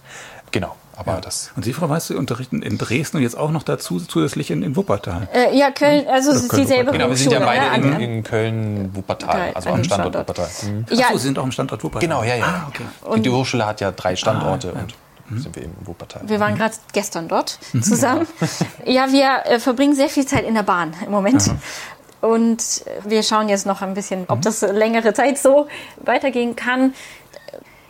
Genau, 0.51 0.75
aber 0.95 1.15
ja. 1.15 1.21
das. 1.21 1.51
Und 1.55 1.65
Sie, 1.65 1.73
Frau 1.73 1.89
Weiß, 1.89 2.07
Sie 2.07 2.15
unterrichten 2.15 2.61
in 2.61 2.77
Dresden 2.77 3.17
und 3.17 3.23
jetzt 3.23 3.37
auch 3.37 3.51
noch 3.51 3.63
dazu 3.63 3.99
zusätzlich 3.99 4.51
in, 4.51 4.63
in 4.63 4.75
Wuppertal. 4.75 5.27
Äh, 5.33 5.57
ja, 5.57 5.71
Köln, 5.71 6.07
also 6.07 6.31
es 6.31 6.43
ist 6.43 6.55
dieselbe 6.55 6.91
Genau, 6.91 7.09
wir 7.09 7.17
sind 7.17 7.31
ja 7.31 7.39
beide 7.39 7.75
in, 7.75 7.99
in 7.99 8.23
Köln, 8.23 8.95
Wuppertal, 8.95 9.51
also 9.53 9.69
am 9.69 9.83
Standort, 9.83 10.13
Standort. 10.13 10.29
Wuppertal. 10.29 10.71
Mhm. 10.71 10.85
Ja. 10.91 11.07
Achso, 11.07 11.17
Sie 11.17 11.25
sind 11.25 11.39
auch 11.39 11.43
am 11.43 11.51
Standort 11.51 11.83
Wuppertal. 11.83 12.07
Genau, 12.07 12.23
ja, 12.23 12.35
ja. 12.35 12.45
Ah, 12.45 12.67
okay. 12.69 12.83
Und 13.01 13.25
die 13.25 13.29
Hochschule 13.29 13.65
hat 13.65 13.81
ja 13.81 13.91
drei 13.91 14.15
Standorte 14.15 14.69
ah, 14.69 14.77
ja. 14.77 14.81
und 14.83 14.95
mhm. 15.29 15.39
sind 15.39 15.55
wir 15.55 15.63
eben 15.63 15.75
in 15.79 15.87
Wuppertal. 15.87 16.21
Wir 16.27 16.39
waren 16.39 16.53
mhm. 16.53 16.57
gerade 16.57 16.75
gestern 16.93 17.27
dort 17.27 17.59
zusammen. 17.81 18.27
ja, 18.85 19.11
wir 19.11 19.45
äh, 19.45 19.59
verbringen 19.59 19.95
sehr 19.95 20.09
viel 20.09 20.25
Zeit 20.25 20.45
in 20.45 20.53
der 20.53 20.63
Bahn 20.63 20.93
im 21.05 21.11
Moment. 21.11 21.49
Aha. 21.49 21.57
Und 22.27 22.85
wir 23.03 23.21
schauen 23.21 23.49
jetzt 23.49 23.65
noch 23.65 23.81
ein 23.81 23.93
bisschen, 23.93 24.25
ob 24.27 24.39
mhm. 24.39 24.41
das 24.41 24.61
längere 24.61 25.13
Zeit 25.13 25.37
so 25.37 25.67
weitergehen 26.03 26.55
kann. 26.55 26.93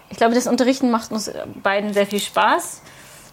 Ich 0.10 0.18
glaube, 0.18 0.36
das 0.36 0.48
Unterrichten 0.48 0.92
macht 0.92 1.12
uns 1.12 1.32
beiden 1.64 1.94
sehr 1.94 2.06
viel 2.06 2.20
Spaß. 2.20 2.82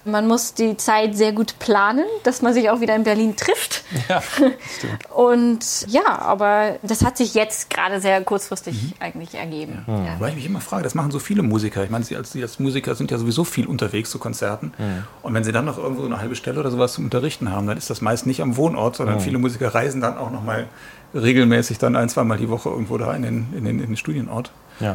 Man 0.05 0.27
muss 0.27 0.55
die 0.55 0.77
Zeit 0.77 1.17
sehr 1.17 1.33
gut 1.33 1.59
planen, 1.59 2.05
dass 2.25 2.43
man 2.43 2.53
sich 2.53 2.71
auch 2.71 2.81
wieder 2.81 2.97
in 2.97 3.05
Berlin 3.05 3.37
trifft. 3.37 3.85
Ja, 4.09 4.21
stimmt. 4.77 5.11
Und 5.15 5.87
ja, 5.89 6.19
aber 6.19 6.77
das 6.83 7.05
hat 7.05 7.17
sich 7.17 7.35
jetzt 7.35 7.71
gerade 7.71 8.01
sehr 8.01 8.21
kurzfristig 8.23 8.83
mhm. 8.83 8.93
eigentlich 8.99 9.35
ergeben. 9.35 9.85
Ja. 9.87 10.05
Ja. 10.05 10.17
Weil 10.19 10.31
ich 10.31 10.37
mich 10.37 10.47
immer 10.47 10.61
frage, 10.61 10.83
das 10.83 10.95
machen 10.95 11.11
so 11.11 11.19
viele 11.19 11.43
Musiker. 11.43 11.85
Ich 11.85 11.91
meine, 11.91 12.05
Sie 12.05 12.17
als, 12.17 12.33
Sie 12.33 12.43
als 12.43 12.59
Musiker 12.59 12.95
sind 12.95 13.11
ja 13.11 13.19
sowieso 13.19 13.45
viel 13.45 13.67
unterwegs 13.67 14.11
zu 14.11 14.19
Konzerten. 14.19 14.73
Mhm. 14.79 15.05
Und 15.23 15.35
wenn 15.35 15.45
Sie 15.45 15.53
dann 15.53 15.65
noch 15.65 15.79
irgendwo 15.79 16.05
eine 16.05 16.19
halbe 16.19 16.35
Stelle 16.35 16.59
oder 16.59 16.71
sowas 16.71 16.95
zum 16.95 17.05
Unterrichten 17.05 17.53
haben, 17.53 17.67
dann 17.67 17.79
ist 17.79 17.91
das 17.91 18.01
meist 18.01 18.27
nicht 18.27 18.43
am 18.43 18.57
Wohnort, 18.57 18.97
sondern 18.97 19.17
mhm. 19.17 19.21
viele 19.21 19.39
Musiker 19.39 19.75
reisen 19.75 20.01
dann 20.01 20.19
auch 20.19 20.31
noch 20.31 20.43
mal 20.43 20.67
regelmäßig 21.15 21.79
dann 21.79 21.95
ein, 21.95 22.09
zweimal 22.09 22.39
die 22.39 22.49
Woche 22.49 22.71
irgendwo 22.71 22.99
da 22.99 23.15
in 23.15 23.23
den, 23.23 23.47
in 23.57 23.65
den, 23.65 23.81
in 23.81 23.87
den 23.87 23.97
Studienort 23.97 24.51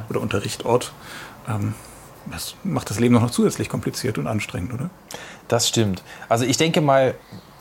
oder 0.09 0.19
Unterrichtort. 0.19 0.91
Ähm, 1.47 1.73
das 2.31 2.55
macht 2.63 2.89
das 2.89 2.99
Leben 2.99 3.15
noch 3.15 3.31
zusätzlich 3.31 3.69
kompliziert 3.69 4.17
und 4.17 4.27
anstrengend, 4.27 4.73
oder? 4.73 4.89
Das 5.47 5.67
stimmt. 5.67 6.03
Also 6.29 6.45
ich 6.45 6.57
denke 6.57 6.81
mal, 6.81 7.15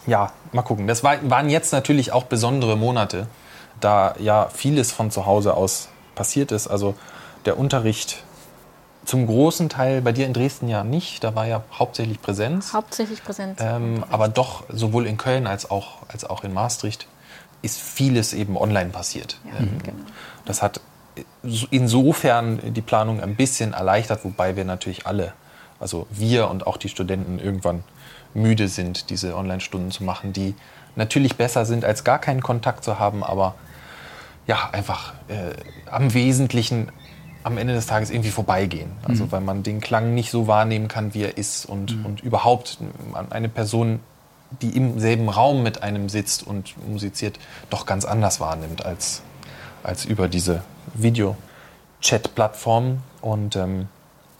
ja, 0.06 0.32
mal 0.52 0.62
gucken. 0.62 0.86
Das 0.86 1.02
war, 1.04 1.18
waren 1.30 1.50
jetzt 1.50 1.72
natürlich 1.72 2.12
auch 2.12 2.24
besondere 2.24 2.76
Monate, 2.76 3.26
da 3.80 4.14
ja 4.18 4.48
vieles 4.52 4.92
von 4.92 5.10
zu 5.10 5.26
Hause 5.26 5.54
aus 5.54 5.88
passiert 6.14 6.52
ist. 6.52 6.66
Also 6.68 6.94
der 7.44 7.58
Unterricht 7.58 8.24
zum 9.04 9.26
großen 9.26 9.68
Teil 9.68 10.02
bei 10.02 10.12
dir 10.12 10.26
in 10.26 10.32
Dresden 10.32 10.68
ja 10.68 10.84
nicht. 10.84 11.22
Da 11.22 11.34
war 11.34 11.46
ja 11.46 11.62
hauptsächlich 11.72 12.20
Präsenz. 12.20 12.72
Hauptsächlich 12.72 13.22
Präsenz. 13.22 13.60
Ähm, 13.62 14.04
aber 14.10 14.28
doch 14.28 14.64
sowohl 14.68 15.06
in 15.06 15.16
Köln 15.16 15.46
als 15.46 15.70
auch, 15.70 15.98
als 16.08 16.24
auch 16.24 16.44
in 16.44 16.52
Maastricht 16.52 17.06
ist 17.62 17.80
vieles 17.80 18.32
eben 18.32 18.56
online 18.56 18.90
passiert. 18.90 19.38
Ja, 19.44 19.60
ähm, 19.60 19.78
genau. 19.82 20.04
Das 20.44 20.62
hat 20.62 20.80
insofern 21.70 22.74
die 22.74 22.80
Planung 22.80 23.20
ein 23.20 23.36
bisschen 23.36 23.72
erleichtert, 23.72 24.24
wobei 24.24 24.56
wir 24.56 24.64
natürlich 24.64 25.06
alle, 25.06 25.32
also 25.80 26.06
wir 26.10 26.48
und 26.48 26.66
auch 26.66 26.76
die 26.76 26.88
Studenten 26.88 27.38
irgendwann 27.38 27.84
müde 28.34 28.68
sind, 28.68 29.10
diese 29.10 29.36
Online-Stunden 29.36 29.90
zu 29.90 30.04
machen, 30.04 30.32
die 30.32 30.54
natürlich 30.94 31.36
besser 31.36 31.64
sind, 31.64 31.84
als 31.84 32.04
gar 32.04 32.18
keinen 32.18 32.42
Kontakt 32.42 32.84
zu 32.84 32.98
haben, 32.98 33.22
aber 33.22 33.54
ja, 34.46 34.70
einfach 34.72 35.14
äh, 35.28 35.54
am 35.90 36.14
Wesentlichen 36.14 36.90
am 37.46 37.58
Ende 37.58 37.74
des 37.74 37.86
Tages 37.86 38.10
irgendwie 38.10 38.30
vorbeigehen. 38.30 38.90
Also 39.04 39.26
mhm. 39.26 39.32
weil 39.32 39.40
man 39.40 39.62
den 39.62 39.80
Klang 39.80 40.14
nicht 40.14 40.32
so 40.32 40.48
wahrnehmen 40.48 40.88
kann, 40.88 41.14
wie 41.14 41.22
er 41.22 41.38
ist 41.38 41.64
und, 41.64 41.96
mhm. 41.96 42.06
und 42.06 42.20
überhaupt 42.20 42.78
eine 43.30 43.48
Person, 43.48 44.00
die 44.62 44.76
im 44.76 44.98
selben 44.98 45.28
Raum 45.28 45.62
mit 45.62 45.82
einem 45.82 46.08
sitzt 46.08 46.44
und 46.44 46.74
musiziert, 46.88 47.38
doch 47.70 47.86
ganz 47.86 48.04
anders 48.04 48.40
wahrnimmt 48.40 48.84
als, 48.84 49.22
als 49.86 50.04
über 50.04 50.28
diese 50.28 50.62
Video-Chat-Plattformen. 50.94 53.02
Und 53.20 53.56
ähm, 53.56 53.88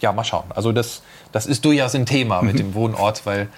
ja, 0.01 0.13
mal 0.13 0.25
schauen. 0.25 0.45
Also 0.51 0.73
das, 0.73 1.03
das 1.33 1.47
ist 1.47 1.65
durchaus 1.65 1.95
ein 1.95 2.07
Thema 2.07 2.43
mit 2.43 2.59
dem 2.59 2.75
Wohnort, 2.75 3.25
weil 3.25 3.49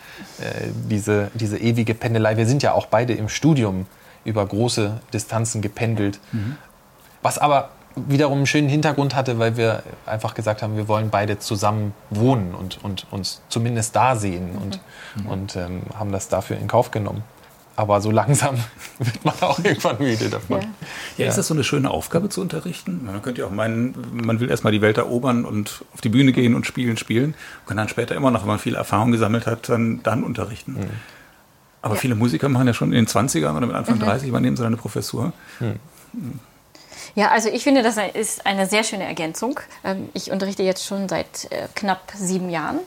äh, 0.41 0.69
diese, 0.89 1.31
diese 1.35 1.59
ewige 1.59 1.95
Pendelei, 1.95 2.37
wir 2.37 2.47
sind 2.47 2.63
ja 2.63 2.75
auch 2.75 2.87
beide 2.87 3.15
im 3.15 3.29
Studium 3.29 3.87
über 4.25 4.47
große 4.47 5.01
Distanzen 5.13 5.63
gependelt. 5.63 6.21
Mhm. 6.33 6.57
Was 7.23 7.39
aber 7.39 7.71
wiederum 8.07 8.39
einen 8.39 8.47
schönen 8.47 8.69
Hintergrund 8.69 9.17
hatte, 9.17 9.39
weil 9.39 9.57
wir 9.57 9.83
einfach 10.07 10.35
gesagt 10.35 10.63
haben, 10.63 10.77
wir 10.77 10.87
wollen 10.87 11.11
beide 11.11 11.39
zusammen 11.39 11.95
wohnen 12.11 12.55
und, 12.55 12.79
und 12.85 13.07
uns 13.11 13.41
zumindest 13.49 13.97
da 13.97 14.15
sehen 14.15 14.57
und, 14.57 14.81
mhm. 15.17 15.27
und 15.27 15.57
ähm, 15.57 15.83
haben 15.99 16.13
das 16.13 16.29
dafür 16.29 16.59
in 16.59 16.69
Kauf 16.69 16.91
genommen. 16.91 17.25
Aber 17.79 18.01
so 18.01 18.11
langsam 18.11 18.57
wird 18.99 19.25
man 19.25 19.35
auch 19.41 19.61
irgendwann 19.61 19.99
müde 19.99 20.29
davon. 20.29 20.61
Ja. 20.61 20.69
ja, 21.17 21.27
ist 21.29 21.39
das 21.39 21.47
so 21.47 21.55
eine 21.55 21.63
schöne 21.63 21.91
Aufgabe 21.91 22.29
zu 22.29 22.41
unterrichten? 22.41 23.05
Man 23.05 23.23
könnte 23.23 23.43
ja 23.43 23.47
auch 23.47 23.53
meinen, 23.53 23.95
man 24.13 24.41
will 24.41 24.51
erstmal 24.51 24.73
die 24.73 24.81
Welt 24.81 24.99
erobern 24.99 25.45
und 25.45 25.85
auf 25.95 26.01
die 26.01 26.09
Bühne 26.09 26.33
gehen 26.33 26.57
und 26.57 26.67
spielen, 26.67 26.97
spielen. 26.97 27.35
Und 27.61 27.67
kann 27.69 27.77
dann 27.77 27.89
später 27.89 28.17
immer 28.17 28.33
noch, 28.33 28.41
wenn 28.41 28.49
man 28.49 28.59
viel 28.59 28.75
Erfahrung 28.75 29.13
gesammelt 29.13 29.47
hat, 29.47 29.69
dann, 29.69 30.03
dann 30.03 30.25
unterrichten. 30.25 30.73
Mhm. 30.73 30.91
Aber 31.81 31.95
ja. 31.95 32.01
viele 32.01 32.17
Musiker 32.17 32.49
machen 32.49 32.67
ja 32.67 32.75
schon 32.75 32.93
in 32.93 33.05
den 33.05 33.07
20ern 33.07 33.57
oder 33.57 33.69
mit 33.69 33.77
Anfang 33.77 33.95
mhm. 33.99 34.03
30 34.03 34.29
übernehmen 34.29 34.57
sie 34.57 34.67
eine 34.67 34.77
Professur. 34.77 35.33
Mhm. 35.61 36.41
Ja, 37.15 37.31
also 37.31 37.49
ich 37.49 37.63
finde, 37.63 37.85
das 37.85 37.97
ist 38.15 38.45
eine 38.45 38.67
sehr 38.67 38.83
schöne 38.83 39.05
Ergänzung. 39.05 39.61
Ähm, 39.85 40.09
ich 40.15 40.33
unterrichte 40.33 40.65
jetzt 40.65 40.85
schon 40.85 41.09
seit 41.09 41.53
äh, 41.53 41.69
knapp 41.77 42.11
sieben 42.17 42.51
Jahren. 42.51 42.81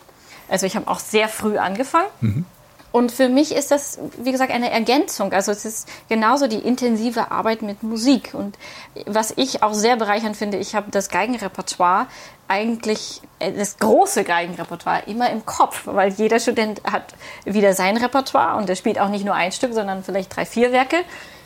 Also 0.49 0.65
ich 0.65 0.75
habe 0.75 0.89
auch 0.89 0.99
sehr 0.99 1.29
früh 1.29 1.57
angefangen. 1.57 2.45
Und 2.91 3.11
für 3.11 3.29
mich 3.29 3.55
ist 3.55 3.71
das, 3.71 3.99
wie 4.17 4.31
gesagt, 4.31 4.51
eine 4.51 4.69
Ergänzung. 4.69 5.31
Also 5.31 5.51
es 5.51 5.63
ist 5.63 5.87
genauso 6.09 6.47
die 6.47 6.57
intensive 6.57 7.31
Arbeit 7.31 7.61
mit 7.61 7.83
Musik. 7.83 8.33
Und 8.33 8.57
was 9.05 9.33
ich 9.37 9.63
auch 9.63 9.73
sehr 9.73 9.95
bereichernd 9.95 10.35
finde, 10.35 10.57
ich 10.57 10.75
habe 10.75 10.91
das 10.91 11.09
Geigenrepertoire 11.09 12.07
eigentlich, 12.47 13.21
äh, 13.39 13.53
das 13.53 13.77
große 13.77 14.23
Geigenrepertoire 14.23 15.03
immer 15.05 15.29
im 15.29 15.45
Kopf, 15.45 15.83
weil 15.85 16.11
jeder 16.11 16.39
Student 16.39 16.81
hat 16.83 17.15
wieder 17.45 17.73
sein 17.73 17.95
Repertoire 17.95 18.57
und 18.57 18.69
er 18.69 18.75
spielt 18.75 18.99
auch 18.99 19.09
nicht 19.09 19.23
nur 19.25 19.35
ein 19.35 19.53
Stück, 19.53 19.73
sondern 19.73 20.03
vielleicht 20.03 20.35
drei, 20.35 20.45
vier 20.45 20.73
Werke 20.73 20.97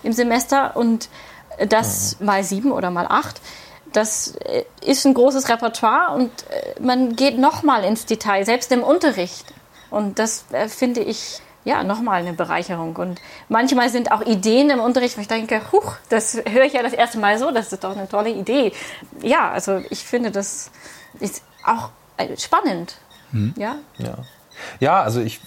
im 0.01 0.13
Semester 0.13 0.75
und 0.75 1.09
das 1.69 2.19
mhm. 2.19 2.25
mal 2.25 2.43
sieben 2.43 2.71
oder 2.71 2.89
mal 2.89 3.05
acht 3.07 3.39
das 3.95 4.35
äh, 4.37 4.65
ist 4.85 5.05
ein 5.05 5.13
großes 5.13 5.49
Repertoire 5.49 6.13
und 6.13 6.29
äh, 6.49 6.81
man 6.81 7.15
geht 7.15 7.37
nochmal 7.37 7.83
ins 7.83 8.05
Detail, 8.05 8.45
selbst 8.45 8.71
im 8.71 8.83
Unterricht. 8.83 9.45
Und 9.95 10.19
das 10.19 10.43
äh, 10.51 10.67
finde 10.67 10.99
ich 10.99 11.39
ja 11.63 11.85
nochmal 11.85 12.19
eine 12.19 12.33
Bereicherung. 12.33 12.97
Und 12.97 13.21
manchmal 13.47 13.89
sind 13.89 14.11
auch 14.11 14.21
Ideen 14.21 14.69
im 14.69 14.81
Unterricht, 14.81 15.15
wo 15.15 15.21
ich 15.21 15.29
denke, 15.29 15.61
huch, 15.71 15.95
das 16.09 16.35
höre 16.49 16.65
ich 16.65 16.73
ja 16.73 16.83
das 16.83 16.91
erste 16.91 17.17
Mal 17.17 17.39
so, 17.39 17.49
das 17.51 17.71
ist 17.71 17.81
doch 17.81 17.95
eine 17.95 18.09
tolle 18.09 18.29
Idee. 18.29 18.73
Ja, 19.21 19.51
also 19.51 19.81
ich 19.89 20.03
finde, 20.03 20.31
das 20.31 20.69
ist 21.21 21.43
auch 21.65 21.91
äh, 22.17 22.35
spannend. 22.35 22.97
Hm. 23.31 23.53
Ja? 23.57 23.77
ja. 23.97 24.17
Ja, 24.81 25.01
also 25.01 25.21
ich, 25.21 25.39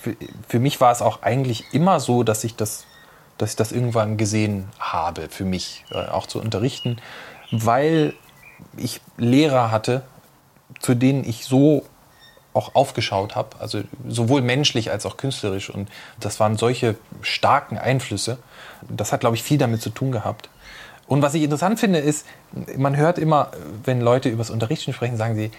für 0.48 0.58
mich 0.58 0.80
war 0.80 0.92
es 0.92 1.02
auch 1.02 1.20
eigentlich 1.20 1.74
immer 1.74 2.00
so, 2.00 2.22
dass 2.22 2.42
ich 2.42 2.56
das, 2.56 2.86
dass 3.36 3.50
ich 3.50 3.56
das 3.56 3.70
irgendwann 3.70 4.16
gesehen 4.16 4.70
habe, 4.78 5.28
für 5.28 5.44
mich 5.44 5.84
äh, 5.90 6.08
auch 6.08 6.26
zu 6.26 6.40
unterrichten, 6.40 6.96
weil 7.50 8.14
ich 8.78 9.02
Lehrer 9.18 9.70
hatte, 9.70 10.04
zu 10.80 10.94
denen 10.94 11.22
ich 11.24 11.44
so 11.44 11.84
auch 12.58 12.74
aufgeschaut 12.74 13.36
habe, 13.36 13.56
also 13.60 13.82
sowohl 14.06 14.42
menschlich 14.42 14.90
als 14.90 15.06
auch 15.06 15.16
künstlerisch. 15.16 15.70
Und 15.70 15.88
das 16.20 16.40
waren 16.40 16.56
solche 16.56 16.96
starken 17.22 17.78
Einflüsse. 17.78 18.38
Das 18.88 19.12
hat, 19.12 19.20
glaube 19.20 19.36
ich, 19.36 19.42
viel 19.42 19.58
damit 19.58 19.80
zu 19.80 19.90
tun 19.90 20.12
gehabt. 20.12 20.50
Und 21.06 21.22
was 21.22 21.32
ich 21.34 21.42
interessant 21.42 21.80
finde, 21.80 22.00
ist, 22.00 22.26
man 22.76 22.96
hört 22.96 23.18
immer, 23.18 23.52
wenn 23.84 24.00
Leute 24.00 24.28
über 24.28 24.38
das 24.38 24.50
Unterrichten 24.50 24.92
sprechen, 24.92 25.16
sagen 25.16 25.36
sie, 25.36 25.50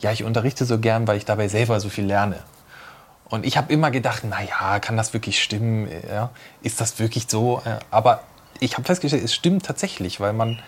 ja, 0.00 0.12
ich 0.12 0.24
unterrichte 0.24 0.66
so 0.66 0.78
gern, 0.78 1.06
weil 1.08 1.16
ich 1.16 1.24
dabei 1.24 1.48
selber 1.48 1.80
so 1.80 1.88
viel 1.88 2.04
lerne. 2.04 2.40
Und 3.30 3.46
ich 3.46 3.56
habe 3.56 3.72
immer 3.72 3.90
gedacht, 3.90 4.24
na 4.28 4.42
ja, 4.42 4.78
kann 4.80 4.96
das 4.96 5.14
wirklich 5.14 5.42
stimmen? 5.42 5.88
Ja, 6.08 6.30
ist 6.62 6.80
das 6.80 6.98
wirklich 6.98 7.26
so? 7.28 7.62
Aber 7.90 8.20
ich 8.60 8.74
habe 8.74 8.84
festgestellt, 8.84 9.24
es 9.24 9.34
stimmt 9.34 9.64
tatsächlich, 9.64 10.20
weil 10.20 10.34
man 10.34 10.60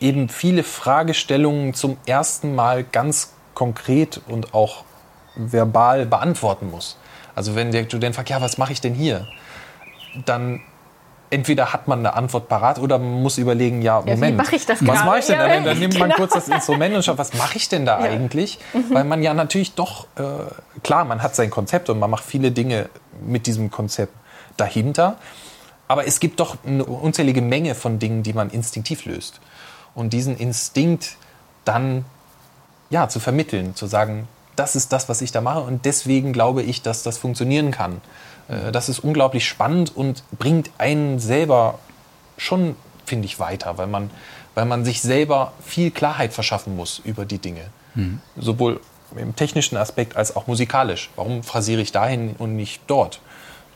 eben 0.00 0.28
viele 0.28 0.62
Fragestellungen 0.62 1.74
zum 1.74 1.96
ersten 2.06 2.54
Mal 2.54 2.84
ganz 2.84 3.33
konkret 3.54 4.20
und 4.28 4.54
auch 4.54 4.84
verbal 5.36 6.06
beantworten 6.06 6.70
muss. 6.70 6.96
Also 7.34 7.54
wenn 7.54 7.72
der 7.72 7.84
Student 7.84 8.14
fragt, 8.14 8.30
ja, 8.30 8.40
was 8.40 8.58
mache 8.58 8.72
ich 8.72 8.80
denn 8.80 8.94
hier? 8.94 9.26
Dann 10.24 10.60
entweder 11.30 11.72
hat 11.72 11.88
man 11.88 11.98
eine 11.98 12.14
Antwort 12.14 12.48
parat 12.48 12.78
oder 12.78 12.98
man 12.98 13.22
muss 13.22 13.38
überlegen, 13.38 13.82
ja, 13.82 14.00
Moment, 14.00 14.22
ja, 14.22 14.30
mach 14.30 14.52
ich 14.52 14.66
das 14.66 14.86
was 14.86 15.04
mache 15.04 15.18
ich 15.18 15.26
denn? 15.26 15.38
Ja, 15.38 15.48
dann, 15.48 15.64
dann 15.64 15.78
nimmt 15.78 15.98
man 15.98 16.10
genau. 16.10 16.16
kurz 16.16 16.34
das 16.34 16.48
Instrument 16.48 16.94
und 16.94 17.04
schaut, 17.04 17.18
was 17.18 17.34
mache 17.34 17.56
ich 17.56 17.68
denn 17.68 17.84
da 17.84 17.98
ja. 17.98 18.10
eigentlich? 18.10 18.58
Mhm. 18.72 18.94
Weil 18.94 19.04
man 19.04 19.22
ja 19.22 19.34
natürlich 19.34 19.74
doch, 19.74 20.06
äh, 20.16 20.22
klar, 20.82 21.04
man 21.04 21.22
hat 21.22 21.34
sein 21.34 21.50
Konzept 21.50 21.90
und 21.90 21.98
man 21.98 22.10
macht 22.10 22.24
viele 22.24 22.52
Dinge 22.52 22.88
mit 23.20 23.46
diesem 23.46 23.70
Konzept 23.70 24.14
dahinter. 24.56 25.16
Aber 25.88 26.06
es 26.06 26.20
gibt 26.20 26.40
doch 26.40 26.56
eine 26.64 26.84
unzählige 26.84 27.42
Menge 27.42 27.74
von 27.74 27.98
Dingen, 27.98 28.22
die 28.22 28.32
man 28.32 28.50
instinktiv 28.50 29.04
löst. 29.04 29.40
Und 29.94 30.12
diesen 30.12 30.36
Instinkt 30.36 31.16
dann 31.64 32.04
ja, 32.90 33.08
zu 33.08 33.20
vermitteln, 33.20 33.74
zu 33.74 33.86
sagen, 33.86 34.28
das 34.56 34.76
ist 34.76 34.92
das, 34.92 35.08
was 35.08 35.20
ich 35.20 35.32
da 35.32 35.40
mache 35.40 35.60
und 35.60 35.84
deswegen 35.84 36.32
glaube 36.32 36.62
ich, 36.62 36.82
dass 36.82 37.02
das 37.02 37.18
funktionieren 37.18 37.70
kann. 37.70 38.00
Äh, 38.48 38.72
das 38.72 38.88
ist 38.88 39.00
unglaublich 39.00 39.46
spannend 39.46 39.94
und 39.94 40.22
bringt 40.38 40.70
einen 40.78 41.18
selber 41.18 41.78
schon, 42.36 42.76
finde 43.04 43.26
ich, 43.26 43.38
weiter, 43.38 43.78
weil 43.78 43.86
man, 43.86 44.10
weil 44.54 44.64
man 44.64 44.84
sich 44.84 45.00
selber 45.00 45.52
viel 45.64 45.90
Klarheit 45.90 46.32
verschaffen 46.32 46.76
muss 46.76 47.00
über 47.04 47.24
die 47.24 47.38
Dinge. 47.38 47.62
Mhm. 47.94 48.20
Sowohl 48.36 48.80
im 49.16 49.36
technischen 49.36 49.76
Aspekt 49.76 50.16
als 50.16 50.34
auch 50.34 50.46
musikalisch. 50.46 51.10
Warum 51.16 51.42
phrasiere 51.42 51.80
ich 51.80 51.92
dahin 51.92 52.34
und 52.38 52.56
nicht 52.56 52.82
dort? 52.86 53.20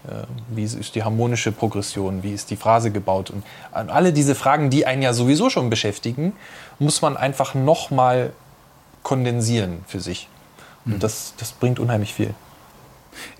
Äh, 0.06 0.24
wie 0.48 0.64
ist 0.64 0.94
die 0.94 1.02
harmonische 1.02 1.52
Progression? 1.52 2.22
Wie 2.22 2.32
ist 2.32 2.50
die 2.50 2.56
Phrase 2.56 2.90
gebaut? 2.90 3.30
Und 3.30 3.44
alle 3.72 4.12
diese 4.12 4.34
Fragen, 4.34 4.70
die 4.70 4.86
einen 4.86 5.02
ja 5.02 5.12
sowieso 5.12 5.50
schon 5.50 5.70
beschäftigen, 5.70 6.32
muss 6.78 7.02
man 7.02 7.16
einfach 7.16 7.54
nochmal 7.54 8.32
kondensieren 9.02 9.84
für 9.86 10.00
sich. 10.00 10.28
Und 10.84 10.94
mhm. 10.94 10.98
das, 11.00 11.34
das 11.38 11.52
bringt 11.52 11.78
unheimlich 11.78 12.14
viel. 12.14 12.34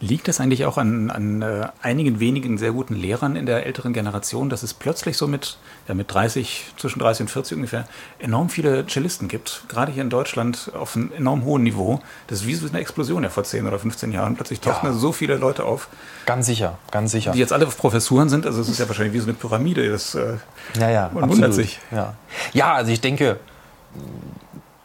Liegt 0.01 0.29
das 0.29 0.41
eigentlich 0.41 0.65
auch 0.65 0.79
an, 0.79 1.11
an 1.11 1.43
äh, 1.43 1.69
einigen 1.83 2.21
wenigen 2.21 2.59
sehr 2.59 2.73
guten 2.73 2.95
Lehrern 2.95 3.37
in 3.37 3.47
der 3.47 3.67
älteren 3.67 3.93
Generation, 3.93 4.49
dass 4.49 4.63
es 4.63 4.75
plötzlich 4.75 5.17
so 5.17 5.27
mit, 5.27 5.59
ja, 5.87 5.95
mit 5.95 6.13
30, 6.13 6.73
zwischen 6.77 6.99
30 6.99 7.23
und 7.23 7.29
40 7.29 7.57
ungefähr, 7.57 7.87
enorm 8.19 8.49
viele 8.49 8.87
Cellisten 8.87 9.29
gibt, 9.29 9.65
gerade 9.69 9.93
hier 9.93 10.03
in 10.03 10.11
Deutschland 10.11 10.73
auf 10.75 10.97
einem 10.97 11.13
enorm 11.13 11.45
hohen 11.45 11.63
Niveau. 11.63 12.01
Das 12.27 12.41
ist 12.41 12.47
wie 12.47 12.55
so 12.55 12.69
eine 12.69 12.81
Explosion 12.81 13.23
ja 13.23 13.31
vor 13.31 13.45
10 13.45 13.67
oder 13.67 13.79
15 13.79 14.13
Jahren. 14.13 14.35
Plötzlich 14.35 14.61
tauchen 14.61 14.87
ja. 14.87 14.93
da 14.93 14.99
so 14.99 15.13
viele 15.13 15.37
Leute 15.37 15.65
auf. 15.65 15.89
Ganz 16.27 16.47
sicher, 16.47 16.79
ganz 16.91 17.13
sicher. 17.13 17.33
Die 17.33 17.39
jetzt 17.39 17.53
alle 17.53 17.67
Professuren 17.67 18.29
sind, 18.29 18.47
also 18.47 18.61
es 18.61 18.69
ist 18.69 18.79
ja 18.79 18.89
wahrscheinlich 18.89 19.15
wie 19.15 19.21
so 19.21 19.27
eine 19.27 19.35
Pyramide. 19.35 19.91
Das, 19.91 20.15
äh, 20.15 20.37
ja, 20.79 20.91
ja, 20.91 21.11
man 21.13 21.25
absolut. 21.25 21.31
wundert 21.31 21.55
sich. 21.55 21.79
Ja. 21.91 22.15
ja, 22.53 22.75
also 22.75 22.91
ich 22.91 23.01
denke, 23.01 23.39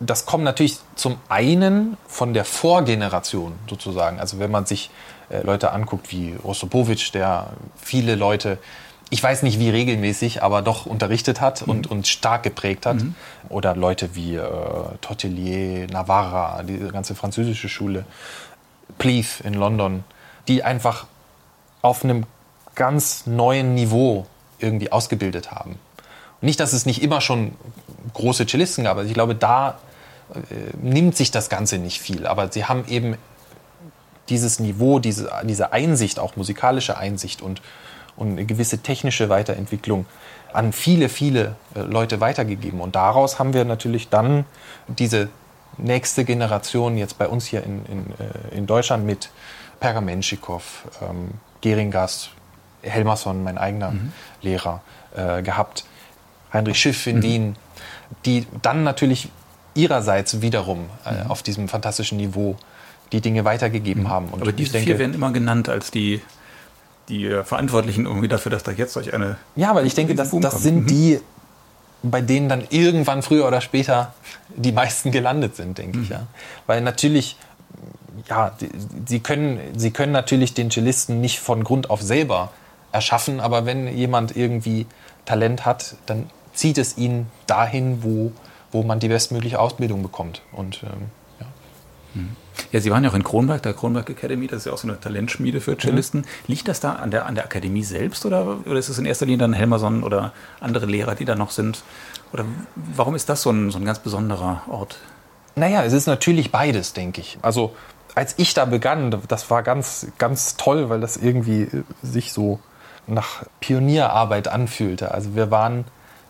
das 0.05 0.25
kommt 0.25 0.43
natürlich 0.43 0.77
zum 0.95 1.17
einen 1.29 1.97
von 2.07 2.33
der 2.33 2.45
Vorgeneration 2.45 3.53
sozusagen. 3.69 4.19
Also 4.19 4.39
wenn 4.39 4.51
man 4.51 4.65
sich 4.65 4.89
äh, 5.29 5.41
Leute 5.41 5.71
anguckt 5.71 6.11
wie 6.11 6.35
Rostropowitsch, 6.43 7.13
der 7.13 7.51
viele 7.77 8.15
Leute, 8.15 8.57
ich 9.09 9.21
weiß 9.21 9.43
nicht 9.43 9.59
wie 9.59 9.69
regelmäßig, 9.69 10.43
aber 10.43 10.61
doch 10.61 10.85
unterrichtet 10.85 11.41
hat 11.41 11.61
mhm. 11.61 11.71
und, 11.71 11.91
und 11.91 12.07
stark 12.07 12.43
geprägt 12.43 12.85
hat. 12.85 12.97
Mhm. 12.97 13.15
Oder 13.49 13.75
Leute 13.75 14.15
wie 14.15 14.35
äh, 14.35 14.41
Tortelier, 15.01 15.87
Navarra, 15.87 16.63
diese 16.63 16.89
ganze 16.89 17.15
französische 17.15 17.69
Schule, 17.69 18.05
Pleath 18.97 19.41
in 19.43 19.53
London, 19.53 20.03
die 20.47 20.63
einfach 20.63 21.05
auf 21.81 22.03
einem 22.03 22.25
ganz 22.75 23.25
neuen 23.25 23.75
Niveau 23.75 24.25
irgendwie 24.59 24.91
ausgebildet 24.91 25.51
haben. 25.51 25.77
Nicht, 26.41 26.59
dass 26.59 26.73
es 26.73 26.85
nicht 26.85 27.01
immer 27.01 27.21
schon 27.21 27.53
große 28.13 28.45
Cellisten 28.45 28.83
gab, 28.83 28.97
aber 28.97 29.05
ich 29.05 29.13
glaube, 29.13 29.35
da 29.35 29.77
nimmt 30.81 31.15
sich 31.15 31.31
das 31.31 31.49
Ganze 31.49 31.77
nicht 31.77 31.99
viel. 31.99 32.27
Aber 32.27 32.51
sie 32.51 32.65
haben 32.65 32.85
eben 32.87 33.17
dieses 34.29 34.59
Niveau, 34.59 34.99
diese, 34.99 35.31
diese 35.43 35.73
Einsicht, 35.73 36.19
auch 36.19 36.35
musikalische 36.35 36.97
Einsicht 36.97 37.41
und, 37.41 37.61
und 38.15 38.31
eine 38.31 38.45
gewisse 38.45 38.79
technische 38.79 39.29
Weiterentwicklung 39.29 40.05
an 40.53 40.71
viele, 40.71 41.09
viele 41.09 41.55
äh, 41.75 41.81
Leute 41.81 42.21
weitergegeben. 42.21 42.79
Und 42.79 42.95
daraus 42.95 43.39
haben 43.39 43.53
wir 43.53 43.65
natürlich 43.65 44.09
dann 44.09 44.45
diese 44.87 45.29
nächste 45.77 46.23
Generation 46.25 46.97
jetzt 46.97 47.17
bei 47.17 47.27
uns 47.27 47.45
hier 47.45 47.63
in, 47.63 47.85
in, 47.85 48.05
äh, 48.19 48.55
in 48.55 48.67
Deutschland 48.67 49.05
mit 49.05 49.31
Pergamenschikow, 49.79 50.63
ähm, 51.01 51.31
Geringas, 51.61 52.29
Helmerson, 52.83 53.43
mein 53.43 53.57
eigener 53.57 53.91
mhm. 53.91 54.13
Lehrer, 54.41 54.81
äh, 55.15 55.41
gehabt, 55.41 55.85
Heinrich 56.53 56.79
Schiff 56.79 57.07
in 57.07 57.17
mhm. 57.17 57.23
Wien, 57.23 57.55
die 58.25 58.45
dann 58.61 58.83
natürlich 58.83 59.29
ihrerseits 59.75 60.41
wiederum 60.41 60.89
äh, 61.05 61.23
mhm. 61.23 61.31
auf 61.31 61.43
diesem 61.43 61.67
fantastischen 61.67 62.17
Niveau 62.17 62.57
die 63.11 63.21
Dinge 63.21 63.45
weitergegeben 63.45 64.03
mhm. 64.03 64.09
haben. 64.09 64.27
Und 64.27 64.41
Aber 64.41 64.51
diese 64.51 64.73
denke, 64.73 64.87
vier 64.87 64.99
werden 64.99 65.13
immer 65.13 65.31
genannt 65.31 65.69
als 65.69 65.91
die, 65.91 66.21
die 67.09 67.25
äh, 67.25 67.43
Verantwortlichen 67.43 68.05
irgendwie 68.05 68.27
dafür, 68.27 68.51
dass 68.51 68.63
da 68.63 68.71
jetzt 68.71 68.93
solch 68.93 69.13
eine. 69.13 69.37
Ja, 69.55 69.75
weil 69.75 69.85
ich 69.85 69.95
denke, 69.95 70.15
das, 70.15 70.31
das 70.31 70.61
sind 70.61 70.83
mhm. 70.83 70.87
die, 70.87 71.19
bei 72.01 72.21
denen 72.21 72.49
dann 72.49 72.63
irgendwann 72.69 73.21
früher 73.21 73.47
oder 73.47 73.61
später 73.61 74.13
die 74.55 74.71
meisten 74.71 75.11
gelandet 75.11 75.55
sind, 75.55 75.77
denke 75.77 75.97
mhm. 75.97 76.03
ich. 76.03 76.09
Ja. 76.09 76.27
Weil 76.67 76.81
natürlich, 76.81 77.37
ja, 78.27 78.55
die, 78.59 78.69
sie, 79.07 79.19
können, 79.19 79.59
sie 79.75 79.91
können 79.91 80.11
natürlich 80.11 80.53
den 80.53 80.69
Cellisten 80.69 81.21
nicht 81.21 81.39
von 81.39 81.63
Grund 81.63 81.89
auf 81.89 82.01
selber 82.01 82.51
erschaffen, 82.91 83.39
aber 83.39 83.65
wenn 83.65 83.95
jemand 83.95 84.35
irgendwie 84.35 84.85
Talent 85.25 85.65
hat, 85.65 85.95
dann 86.05 86.29
zieht 86.53 86.77
es 86.77 86.97
ihn 86.97 87.27
dahin, 87.47 88.03
wo 88.03 88.31
wo 88.73 88.83
man 88.83 88.99
die 88.99 89.07
bestmögliche 89.07 89.59
Ausbildung 89.59 90.03
bekommt. 90.03 90.41
Und, 90.51 90.83
ähm, 90.83 91.09
ja. 91.39 91.45
Mhm. 92.15 92.35
Ja, 92.71 92.81
Sie 92.81 92.91
waren 92.91 93.03
ja 93.03 93.09
auch 93.09 93.15
in 93.15 93.23
Kronberg, 93.23 93.61
der 93.63 93.73
Kronberg 93.73 94.09
Academy, 94.09 94.47
das 94.47 94.59
ist 94.59 94.65
ja 94.65 94.73
auch 94.73 94.77
so 94.77 94.87
eine 94.87 94.99
Talentschmiede 94.99 95.61
für 95.61 95.77
Cellisten. 95.77 96.21
Mhm. 96.21 96.25
Liegt 96.47 96.67
das 96.67 96.79
da 96.79 96.93
an 96.93 97.11
der, 97.11 97.25
an 97.25 97.35
der 97.35 97.45
Akademie 97.45 97.83
selbst 97.83 98.25
oder, 98.25 98.57
oder 98.65 98.77
ist 98.77 98.89
es 98.89 98.97
in 98.97 99.05
erster 99.05 99.25
Linie 99.25 99.39
dann 99.39 99.53
Helmerson 99.53 100.03
oder 100.03 100.33
andere 100.59 100.85
Lehrer, 100.85 101.15
die 101.15 101.25
da 101.25 101.35
noch 101.35 101.51
sind? 101.51 101.83
Oder 102.31 102.45
warum 102.75 103.15
ist 103.15 103.29
das 103.29 103.43
so 103.43 103.51
ein, 103.51 103.71
so 103.71 103.77
ein 103.77 103.85
ganz 103.85 103.99
besonderer 103.99 104.63
Ort? 104.69 104.97
Naja, 105.55 105.83
es 105.83 105.93
ist 105.93 106.07
natürlich 106.07 106.51
beides, 106.51 106.93
denke 106.93 107.21
ich. 107.21 107.37
Also 107.41 107.75
als 108.15 108.35
ich 108.37 108.53
da 108.53 108.65
begann, 108.65 109.15
das 109.27 109.49
war 109.49 109.63
ganz, 109.63 110.07
ganz 110.17 110.57
toll, 110.57 110.89
weil 110.89 110.99
das 110.99 111.17
irgendwie 111.17 111.67
sich 112.01 112.33
so 112.33 112.59
nach 113.07 113.43
Pionierarbeit 113.59 114.47
anfühlte. 114.47 115.11
Also 115.11 115.35
wir 115.35 115.51
waren 115.51 115.85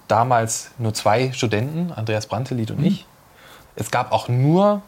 damals 0.07 0.71
nur 0.77 0.93
zwei 0.93 1.31
Studenten, 1.31 1.91
Andreas 1.91 2.27
Brantelied 2.27 2.71
und 2.71 2.79
mhm. 2.79 2.85
ich. 2.85 3.05
Es 3.75 3.91
gab 3.91 4.11
auch 4.11 4.27
nur 4.27 4.81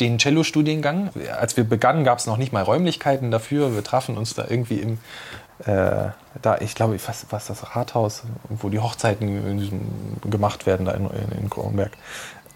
den 0.00 0.18
Cello-Studiengang. 0.18 1.10
Als 1.38 1.56
wir 1.56 1.64
begannen, 1.64 2.04
gab 2.04 2.18
es 2.18 2.26
noch 2.26 2.36
nicht 2.36 2.52
mal 2.52 2.62
Räumlichkeiten 2.62 3.30
dafür. 3.30 3.74
Wir 3.74 3.84
trafen 3.84 4.16
uns 4.16 4.34
da 4.34 4.46
irgendwie 4.48 4.78
im, 4.78 4.98
äh, 5.66 6.08
da, 6.40 6.58
ich 6.60 6.74
glaube, 6.74 6.98
was, 7.06 7.46
das 7.46 7.76
Rathaus, 7.76 8.22
wo 8.48 8.68
die 8.68 8.80
Hochzeiten 8.80 10.20
gemacht 10.24 10.66
werden, 10.66 10.86
da 10.86 10.92
in, 10.92 11.06
in, 11.06 11.38
in 11.42 11.50
Kronberg. 11.50 11.92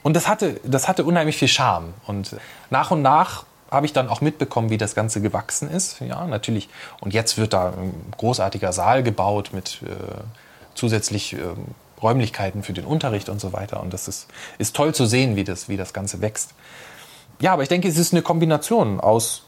Und 0.03 0.15
das 0.15 0.29
hatte, 0.29 0.61
das 0.65 0.89
hatte 0.89 1.05
unheimlich 1.05 1.37
viel 1.37 1.49
Charme. 1.49 1.93
Und 2.07 2.37
nach 2.71 2.91
und 2.91 3.03
nach 3.03 3.45
habe 3.71 3.85
ich 3.85 3.93
dann 3.93 4.09
auch 4.09 4.21
mitbekommen, 4.21 4.71
wie 4.71 4.79
das 4.79 4.95
Ganze 4.95 5.21
gewachsen 5.21 5.71
ist. 5.71 6.01
Ja, 6.01 6.27
natürlich. 6.27 6.69
Und 7.01 7.13
jetzt 7.13 7.37
wird 7.37 7.53
da 7.53 7.71
ein 7.71 7.93
großartiger 8.17 8.73
Saal 8.73 9.03
gebaut 9.03 9.51
mit 9.53 9.83
äh, 9.83 9.89
zusätzlich 10.75 11.35
äh, 11.35 11.39
Räumlichkeiten 12.03 12.63
für 12.63 12.73
den 12.73 12.85
Unterricht 12.85 13.29
und 13.29 13.41
so 13.41 13.53
weiter. 13.53 13.81
Und 13.81 13.93
das 13.93 14.09
ist, 14.09 14.29
ist 14.59 14.75
toll 14.77 14.95
zu 14.95 15.07
sehen, 15.07 15.37
wie 15.37 15.45
das, 15.45 15.69
wie 15.69 15.77
das 15.77 15.93
Ganze 15.93 16.21
wächst. 16.21 16.55
Ja, 17.41 17.53
aber 17.53 17.63
ich 17.63 17.69
denke, 17.69 17.89
es 17.89 17.99
ist 17.99 18.13
eine 18.13 18.23
Kombination 18.23 19.01
aus 19.01 19.45